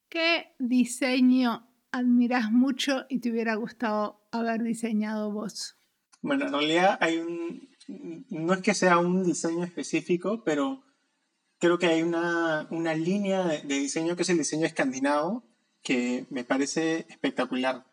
¿Qué 0.08 0.54
diseño 0.58 1.66
admiras 1.90 2.50
mucho 2.50 3.06
y 3.08 3.20
te 3.20 3.30
hubiera 3.30 3.54
gustado 3.54 4.20
haber 4.30 4.62
diseñado 4.62 5.32
vos? 5.32 5.76
Bueno, 6.20 6.46
en 6.46 6.52
realidad 6.52 6.98
hay 7.00 7.18
un, 7.18 7.68
no 8.30 8.54
es 8.54 8.60
que 8.60 8.74
sea 8.74 8.98
un 8.98 9.24
diseño 9.24 9.64
específico, 9.64 10.42
pero 10.44 10.82
creo 11.58 11.78
que 11.78 11.86
hay 11.86 12.02
una, 12.02 12.66
una 12.70 12.94
línea 12.94 13.44
de, 13.44 13.62
de 13.62 13.78
diseño 13.78 14.16
que 14.16 14.22
es 14.22 14.30
el 14.30 14.38
diseño 14.38 14.66
escandinavo 14.66 15.44
que 15.82 16.26
me 16.30 16.44
parece 16.44 17.06
espectacular 17.08 17.84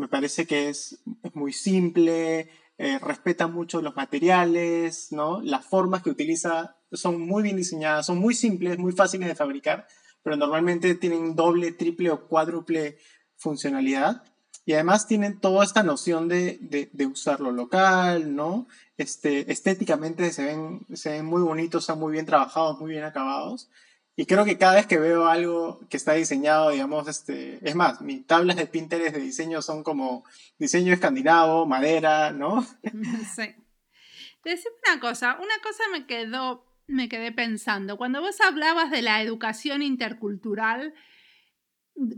me 0.00 0.08
parece 0.08 0.46
que 0.46 0.70
es, 0.70 1.02
muy 1.34 1.52
simple, 1.52 2.48
eh, 2.78 2.98
respeta 3.00 3.46
mucho 3.46 3.82
los 3.82 3.94
materiales, 3.94 5.12
¿no? 5.12 5.42
Las 5.42 5.66
formas 5.66 6.02
que 6.02 6.08
utiliza 6.08 6.78
son 6.90 7.20
muy 7.20 7.42
bien 7.42 7.56
diseñadas, 7.56 8.06
son 8.06 8.18
muy 8.18 8.34
simples, 8.34 8.78
muy 8.78 8.92
fáciles 8.92 9.28
de 9.28 9.34
fabricar, 9.34 9.86
pero 10.22 10.36
normalmente 10.36 10.94
tienen 10.94 11.36
doble, 11.36 11.72
triple 11.72 12.10
o 12.10 12.26
cuádruple 12.26 12.96
funcionalidad. 13.36 14.24
Y 14.64 14.72
además 14.72 15.06
tienen 15.06 15.38
toda 15.38 15.64
esta 15.64 15.82
noción 15.82 16.28
de, 16.28 16.58
de, 16.62 16.88
de 16.92 17.06
usarlo 17.06 17.52
local, 17.52 18.34
¿no? 18.34 18.68
Este, 18.96 19.52
estéticamente 19.52 20.32
se 20.32 20.44
ven, 20.44 20.86
se 20.94 21.10
ven 21.10 21.26
muy 21.26 21.42
bonitos, 21.42 21.82
están 21.82 21.98
muy 21.98 22.12
bien 22.12 22.26
trabajados, 22.26 22.80
muy 22.80 22.92
bien 22.92 23.04
acabados. 23.04 23.70
Y 24.16 24.26
creo 24.26 24.44
que 24.44 24.58
cada 24.58 24.74
vez 24.74 24.86
que 24.86 24.98
veo 24.98 25.26
algo 25.26 25.80
que 25.88 25.96
está 25.96 26.12
diseñado, 26.12 26.70
digamos, 26.70 27.08
este, 27.08 27.58
es 27.66 27.74
más, 27.74 28.00
mis 28.02 28.26
tablas 28.26 28.56
de 28.56 28.66
Pinterest 28.66 29.14
de 29.14 29.20
diseño 29.22 29.62
son 29.62 29.82
como 29.82 30.24
diseño 30.58 30.92
escandinavo, 30.92 31.66
madera, 31.66 32.32
¿no? 32.32 32.66
Sí. 33.34 33.54
Decime 34.44 34.74
una 34.90 35.00
cosa, 35.00 35.36
una 35.36 35.54
cosa 35.62 35.82
me 35.92 36.06
quedó, 36.06 36.66
me 36.86 37.08
quedé 37.08 37.30
pensando. 37.30 37.98
Cuando 37.98 38.20
vos 38.20 38.40
hablabas 38.40 38.90
de 38.90 39.02
la 39.02 39.22
educación 39.22 39.82
intercultural, 39.82 40.94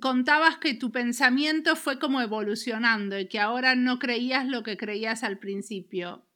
contabas 0.01 0.59
que 0.59 0.75
tu 0.75 0.93
pensamiento 0.93 1.75
fue 1.77 1.99
como 1.99 2.21
evolucionando 2.21 3.19
y 3.19 3.29
que 3.29 3.41
ahora 3.41 3.75
no 3.75 3.99
creías 3.99 4.47
lo 4.47 4.63
que 4.63 4.77
creías 4.77 5.25
al 5.25 5.39
principio. 5.39 6.27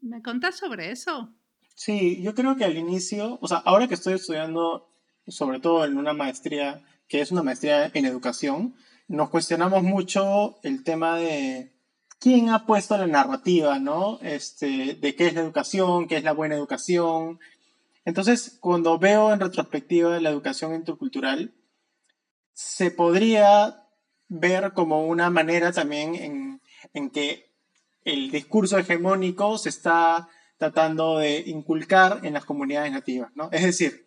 ¿Me 0.00 0.22
contás 0.22 0.56
sobre 0.56 0.90
eso? 0.90 1.34
Sí, 1.82 2.20
yo 2.20 2.34
creo 2.34 2.56
que 2.56 2.66
al 2.66 2.76
inicio, 2.76 3.38
o 3.40 3.48
sea, 3.48 3.56
ahora 3.56 3.88
que 3.88 3.94
estoy 3.94 4.12
estudiando, 4.12 4.90
sobre 5.26 5.60
todo 5.60 5.86
en 5.86 5.96
una 5.96 6.12
maestría, 6.12 6.84
que 7.08 7.22
es 7.22 7.32
una 7.32 7.42
maestría 7.42 7.90
en 7.94 8.04
educación, 8.04 8.74
nos 9.08 9.30
cuestionamos 9.30 9.82
mucho 9.82 10.58
el 10.62 10.84
tema 10.84 11.16
de 11.16 11.72
quién 12.18 12.50
ha 12.50 12.66
puesto 12.66 12.98
la 12.98 13.06
narrativa, 13.06 13.78
¿no? 13.78 14.18
Este, 14.20 14.94
de 14.96 15.16
qué 15.16 15.28
es 15.28 15.32
la 15.32 15.40
educación, 15.40 16.06
qué 16.06 16.18
es 16.18 16.22
la 16.22 16.34
buena 16.34 16.54
educación. 16.54 17.40
Entonces, 18.04 18.58
cuando 18.60 18.98
veo 18.98 19.32
en 19.32 19.40
retrospectiva 19.40 20.20
la 20.20 20.28
educación 20.28 20.74
intercultural, 20.74 21.54
se 22.52 22.90
podría 22.90 23.86
ver 24.28 24.74
como 24.74 25.06
una 25.06 25.30
manera 25.30 25.72
también 25.72 26.60
en, 26.92 27.10
que 27.10 27.50
el 28.04 28.30
discurso 28.30 28.76
hegemónico 28.76 29.56
se 29.56 29.70
está 29.70 30.28
tratando 30.60 31.16
de 31.16 31.42
inculcar 31.46 32.20
en 32.22 32.34
las 32.34 32.44
comunidades 32.44 32.92
nativas, 32.92 33.30
¿no? 33.34 33.48
Es 33.50 33.62
decir, 33.62 34.06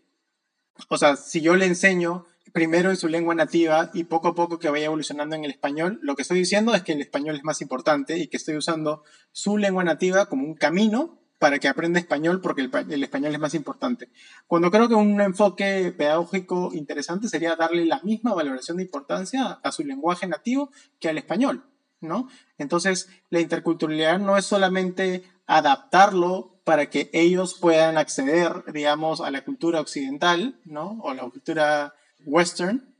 o 0.88 1.00
sea, 1.00 1.16
si 1.16 1.42
yo 1.42 1.56
le 1.56 1.66
enseño 1.66 2.28
primero 2.54 2.92
en 2.92 2.96
su 2.96 3.08
lengua 3.08 3.34
nativa 3.34 3.90
y 3.96 4.04
poco 4.04 4.28
a 4.28 4.36
poco 4.36 4.60
que 4.60 4.70
vaya 4.70 4.86
evolucionando 4.86 5.36
en 5.36 5.46
el 5.46 5.50
español, 5.50 5.98
lo 6.04 6.16
que 6.16 6.22
estoy 6.22 6.38
diciendo 6.38 6.76
es 6.76 6.84
que 6.84 6.92
el 6.92 7.02
español 7.02 7.36
es 7.38 7.44
más 7.44 7.60
importante 7.62 8.20
y 8.20 8.28
que 8.28 8.38
estoy 8.38 8.56
usando 8.56 9.04
su 9.32 9.58
lengua 9.58 9.84
nativa 9.84 10.28
como 10.28 10.46
un 10.46 10.54
camino 10.54 11.18
para 11.40 11.58
que 11.58 11.68
aprenda 11.68 12.00
español 12.00 12.40
porque 12.40 12.62
el, 12.62 13.04
español 13.04 13.34
es 13.34 13.40
más 13.40 13.56
importante. 13.56 14.10
Cuando 14.46 14.70
creo 14.70 14.88
que 14.88 14.94
un 14.94 15.20
enfoque 15.22 15.92
pedagógico 15.98 16.70
interesante 16.76 17.30
sería 17.30 17.56
darle 17.56 17.88
la 17.88 18.00
misma 18.04 18.36
valoración 18.36 18.78
de 18.78 18.84
importancia 18.84 19.60
a 19.64 19.72
su 19.72 19.84
lenguaje 19.84 20.28
nativo 20.28 20.70
que 21.00 21.10
al 21.10 21.18
español, 21.18 21.64
¿no? 22.00 22.30
Entonces, 22.60 23.10
la 23.32 23.40
interculturalidad 23.40 24.20
no 24.20 24.38
es 24.38 24.46
solamente 24.46 25.24
adaptarlo 25.48 26.62
para 26.64 26.90
que 26.90 27.10
ellos 27.14 27.56
puedan 27.60 27.98
acceder, 27.98 28.64
digamos, 28.72 29.22
a 29.22 29.32
la 29.32 29.44
cultura 29.44 29.82
occidental, 29.82 30.60
¿no? 30.66 31.00
O 31.04 31.14
la 31.14 31.24
cultura 31.24 31.94
western, 32.26 32.96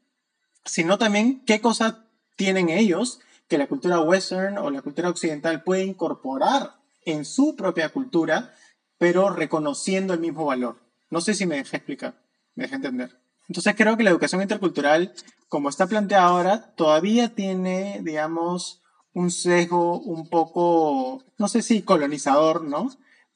sino 0.66 0.98
también 0.98 1.44
qué 1.46 1.62
cosas 1.62 1.96
tienen 2.36 2.70
ellos 2.70 3.20
que 3.48 3.58
la 3.58 3.68
cultura 3.68 4.00
western 4.02 4.58
o 4.58 4.70
la 4.70 4.82
cultura 4.82 5.10
occidental 5.10 5.64
puede 5.64 5.84
incorporar 5.84 6.76
en 7.06 7.26
su 7.26 7.56
propia 7.56 7.90
cultura, 7.90 8.54
pero 8.98 9.30
reconociendo 9.30 10.14
el 10.14 10.20
mismo 10.20 10.46
valor. 10.46 10.82
No 11.10 11.22
sé 11.22 11.34
si 11.34 11.46
me 11.46 11.58
dejé 11.58 11.78
explicar, 11.78 12.16
me 12.56 12.64
dejé 12.64 12.76
entender. 12.76 13.20
Entonces 13.48 13.76
creo 13.76 13.98
que 13.98 14.04
la 14.04 14.10
educación 14.10 14.42
intercultural, 14.42 15.14
como 15.50 15.70
está 15.70 15.88
planteada 15.88 16.26
ahora, 16.26 16.74
todavía 16.76 17.36
tiene, 17.36 18.00
digamos, 18.02 18.82
un 19.14 19.32
sesgo 19.32 20.00
un 20.00 20.28
poco, 20.28 21.24
no 21.38 21.48
sé 21.48 21.62
si 21.62 21.84
colonizador, 21.84 22.64
¿no? 22.64 22.90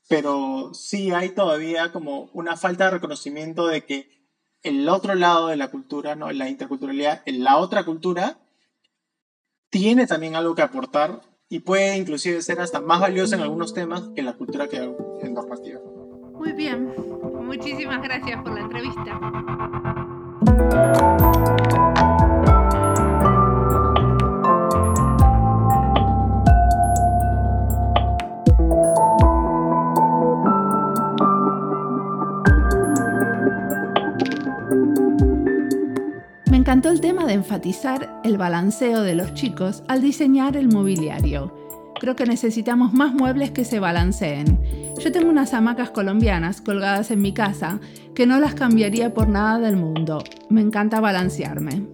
Pero 0.10 0.74
sí 0.74 1.12
hay 1.12 1.30
todavía 1.30 1.92
como 1.92 2.30
una 2.34 2.58
falta 2.58 2.86
de 2.86 2.92
reconocimiento 2.92 3.68
de 3.68 3.86
que 3.86 4.10
el 4.64 4.90
otro 4.90 5.16
lado 5.16 5.48
de 5.48 5.58
la 5.58 5.70
cultura, 5.70 6.16
¿no? 6.16 6.32
La 6.32 6.50
interculturalidad, 6.50 7.22
en 7.26 7.44
la 7.44 7.58
otra 7.58 7.86
cultura, 7.86 8.40
tiene 9.70 10.08
también 10.08 10.36
algo 10.36 10.56
que 10.56 10.62
aportar 10.62 11.22
y 11.50 11.60
puede 11.60 11.98
inclusive 11.98 12.42
ser 12.42 12.60
hasta 12.60 12.82
más 12.82 13.00
valiosa 13.00 13.36
en 13.36 13.42
algunos 13.42 13.74
temas 13.74 14.10
que 14.16 14.22
la 14.22 14.34
cultura 14.34 14.68
que 14.68 14.78
en 14.78 15.34
normativa. 15.34 15.80
Muy 16.34 16.54
bien, 16.54 16.94
muchísimas 17.42 18.02
gracias 18.02 18.42
por 18.42 18.54
la 18.54 18.62
entrevista. 18.62 19.20
Encantó 36.68 36.89
el 36.89 36.99
tema 36.99 37.24
de 37.26 37.32
enfatizar 37.32 38.20
el 38.26 38.38
balanceo 38.38 39.01
de 39.01 39.15
los 39.15 39.34
chicos 39.34 39.86
al 39.88 40.01
diseñar 40.01 40.57
el 40.57 40.68
mobiliario. 40.68 41.55
Creo 41.97 42.18
que 42.18 42.26
necesitamos 42.26 42.91
más 42.91 43.13
muebles 43.13 43.51
que 43.51 43.63
se 43.63 43.80
balanceen. 43.80 44.59
Yo 44.99 45.13
tengo 45.13 45.30
unas 45.30 45.53
hamacas 45.53 45.91
colombianas 45.91 46.59
colgadas 46.59 47.09
en 47.09 47.22
mi 47.22 47.34
casa 47.34 47.80
que 48.13 48.28
no 48.28 48.38
las 48.41 48.53
cambiaría 48.53 49.13
por 49.13 49.30
nada 49.30 49.59
del 49.59 49.78
mundo. 49.78 50.22
Me 50.49 50.59
encanta 50.59 50.99
balancearme. 50.99 51.88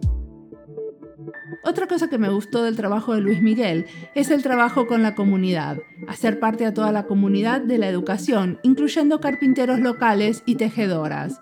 Otra 1.63 1.85
cosa 1.85 2.09
que 2.09 2.17
me 2.17 2.29
gustó 2.29 2.63
del 2.63 2.75
trabajo 2.75 3.13
de 3.13 3.21
Luis 3.21 3.43
Miguel 3.43 3.85
es 4.15 4.31
el 4.31 4.41
trabajo 4.41 4.87
con 4.87 5.03
la 5.03 5.13
comunidad, 5.13 5.77
hacer 6.07 6.39
parte 6.39 6.65
a 6.65 6.73
toda 6.73 6.91
la 6.91 7.05
comunidad 7.05 7.61
de 7.61 7.77
la 7.77 7.89
educación, 7.89 8.57
incluyendo 8.63 9.21
carpinteros 9.21 9.79
locales 9.81 10.41
y 10.47 10.55
tejedoras 10.55 11.39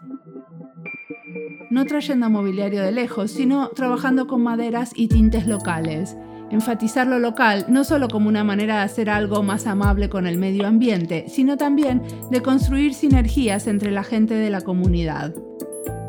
no 1.72 1.86
trayendo 1.86 2.30
mobiliario 2.30 2.84
de 2.84 2.92
lejos, 2.92 3.32
sino 3.32 3.70
trabajando 3.70 4.28
con 4.28 4.44
maderas 4.44 4.92
y 4.94 5.08
tintes 5.08 5.48
locales. 5.48 6.16
Enfatizar 6.52 7.08
lo 7.08 7.18
local 7.18 7.66
no 7.70 7.86
solo 7.86 8.10
como 8.10 8.28
una 8.28 8.44
manera 8.44 8.76
de 8.76 8.82
hacer 8.84 9.10
algo 9.10 9.42
más 9.42 9.66
amable 9.66 10.10
con 10.10 10.28
el 10.28 10.38
medio 10.38 10.68
ambiente, 10.68 11.26
sino 11.30 11.56
también 11.56 12.02
de 12.30 12.42
construir 12.42 12.94
sinergias 12.94 13.68
entre 13.68 13.90
la 13.90 14.04
gente 14.04 14.34
de 14.34 14.50
la 14.50 14.60
comunidad. 14.60 15.34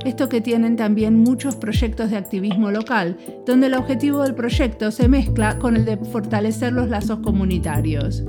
Esto 0.05 0.29
que 0.29 0.41
tienen 0.41 0.75
también 0.75 1.21
muchos 1.21 1.55
proyectos 1.55 2.11
de 2.11 2.17
activismo 2.17 2.73
local, 2.73 3.17
donde 3.47 3.69
el 3.69 3.75
objetivo 3.75 4.23
del 4.23 4.35
proyecto 4.35 4.91
se 4.91 5.07
mezcla 5.07 5.61
con 5.61 5.77
el 5.77 5.85
de 5.85 5.97
fortalecer 5.97 6.73
los 6.73 6.89
lazos 6.89 7.21
comunitarios. 7.21 8.25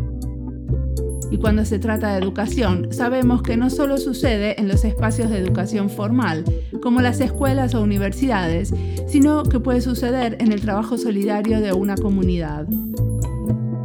Y 1.33 1.37
cuando 1.37 1.65
se 1.65 1.79
trata 1.79 2.13
de 2.13 2.19
educación, 2.19 2.89
sabemos 2.93 3.41
que 3.41 3.57
no 3.57 3.71
solo 3.71 3.97
sucede 3.97 4.61
en 4.61 4.67
los 4.67 4.85
espacios 4.85 5.31
de 5.31 5.39
educación 5.39 5.89
formal, 5.89 6.45
como 6.79 7.01
las 7.01 7.21
escuelas 7.21 7.73
o 7.73 7.81
universidades, 7.81 8.71
sino 9.07 9.41
que 9.41 9.59
puede 9.59 9.81
suceder 9.81 10.37
en 10.39 10.51
el 10.51 10.61
trabajo 10.61 10.95
solidario 10.95 11.59
de 11.59 11.73
una 11.73 11.95
comunidad. 11.95 12.67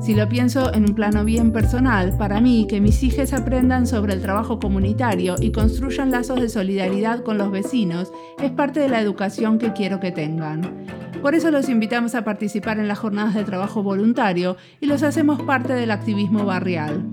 Si 0.03 0.15
lo 0.15 0.29
pienso 0.29 0.75
en 0.75 0.91
un 0.91 0.95
plano 0.95 1.25
bien 1.25 1.51
personal, 1.51 2.19
para 2.19 2.39
mí 2.43 2.67
que 2.69 2.83
mis 2.83 3.03
hijos 3.03 3.33
aprendan 3.33 3.87
sobre 3.87 4.13
el 4.13 4.21
trabajo 4.21 4.61
comunitario 4.61 5.37
y 5.41 5.51
construyan 5.51 6.11
lazos 6.11 6.43
de 6.43 6.51
solidaridad 6.51 7.23
con 7.23 7.39
los 7.39 7.51
vecinos 7.51 8.13
es 8.43 8.51
parte 8.51 8.81
de 8.81 8.91
la 8.91 9.01
educación 9.01 9.59
que 9.59 9.73
quiero 9.73 10.01
que 10.01 10.13
tengan. 10.13 10.98
Por 11.23 11.35
eso 11.35 11.51
los 11.51 11.69
invitamos 11.69 12.15
a 12.15 12.25
participar 12.25 12.79
en 12.79 12.89
las 12.89 12.99
jornadas 12.99 13.35
de 13.35 13.45
trabajo 13.45 13.83
voluntario 13.83 14.57
y 14.81 14.87
los 14.87 15.03
hacemos 15.03 15.43
parte 15.43 15.73
del 15.73 15.91
activismo 15.91 16.45
barrial 16.45 17.05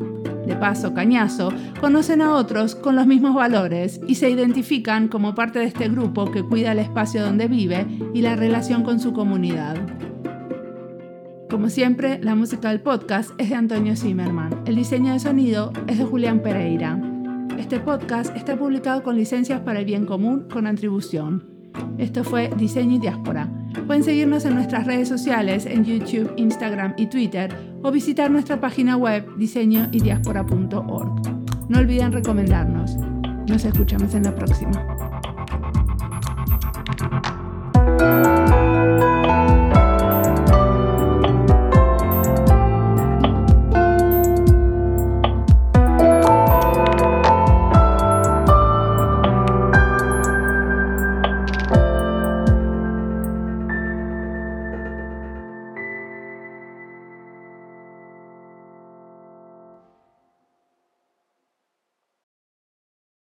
de 0.46 0.56
paso 0.56 0.94
cañazo, 0.94 1.52
conocen 1.80 2.22
a 2.22 2.36
otros 2.36 2.76
con 2.76 2.96
los 2.96 3.08
mismos 3.08 3.36
valores 3.36 4.00
y 4.08 4.16
se 4.16 4.30
identifican 4.30 5.08
como 5.08 5.36
parte 5.36 5.60
de 5.60 5.66
este 5.66 5.90
grupo 5.90 6.32
que 6.32 6.44
cuida 6.44 6.72
el 6.72 6.80
espacio 6.80 7.24
donde 7.24 7.48
vive 7.48 7.86
y 8.14 8.22
la 8.22 8.36
relación 8.36 8.84
con 8.84 9.00
su 9.00 9.14
comunidad. 9.14 9.76
Como 11.50 11.70
siempre, 11.70 12.20
la 12.22 12.36
música 12.36 12.70
del 12.70 12.82
podcast 12.82 13.32
es 13.38 13.50
de 13.50 13.56
Antonio 13.56 13.96
Zimmerman. 13.96 14.64
El 14.66 14.76
diseño 14.76 15.14
de 15.14 15.20
sonido 15.20 15.72
es 15.88 15.98
de 15.98 16.06
Julián 16.06 16.42
Pereira. 16.42 17.00
Este 17.58 17.80
podcast 17.80 18.36
está 18.36 18.58
publicado 18.58 19.04
con 19.04 19.16
licencias 19.16 19.62
para 19.62 19.80
el 19.80 19.86
bien 19.86 20.06
común 20.06 20.48
con 20.52 20.68
atribución. 20.68 21.55
Esto 21.98 22.24
fue 22.24 22.50
Diseño 22.58 22.96
y 22.96 23.00
Diáspora. 23.00 23.50
Pueden 23.88 24.04
seguirnos 24.04 24.46
en 24.46 24.56
nuestras 24.56 24.86
redes 24.86 25.08
sociales, 25.08 25.66
en 25.66 25.84
YouTube, 25.86 26.34
Instagram 26.38 26.94
y 26.98 27.08
Twitter, 27.08 27.56
o 27.84 27.92
visitar 27.92 28.32
nuestra 28.32 28.60
página 28.60 28.98
web 28.98 29.26
diseñoydiaspora.org. 29.38 31.22
No 31.70 31.80
olviden 31.80 32.12
recomendarnos. 32.12 32.96
Nos 33.48 33.66
escuchamos 33.66 34.14
en 34.16 34.24
la 34.24 34.36
próxima. 34.36 34.86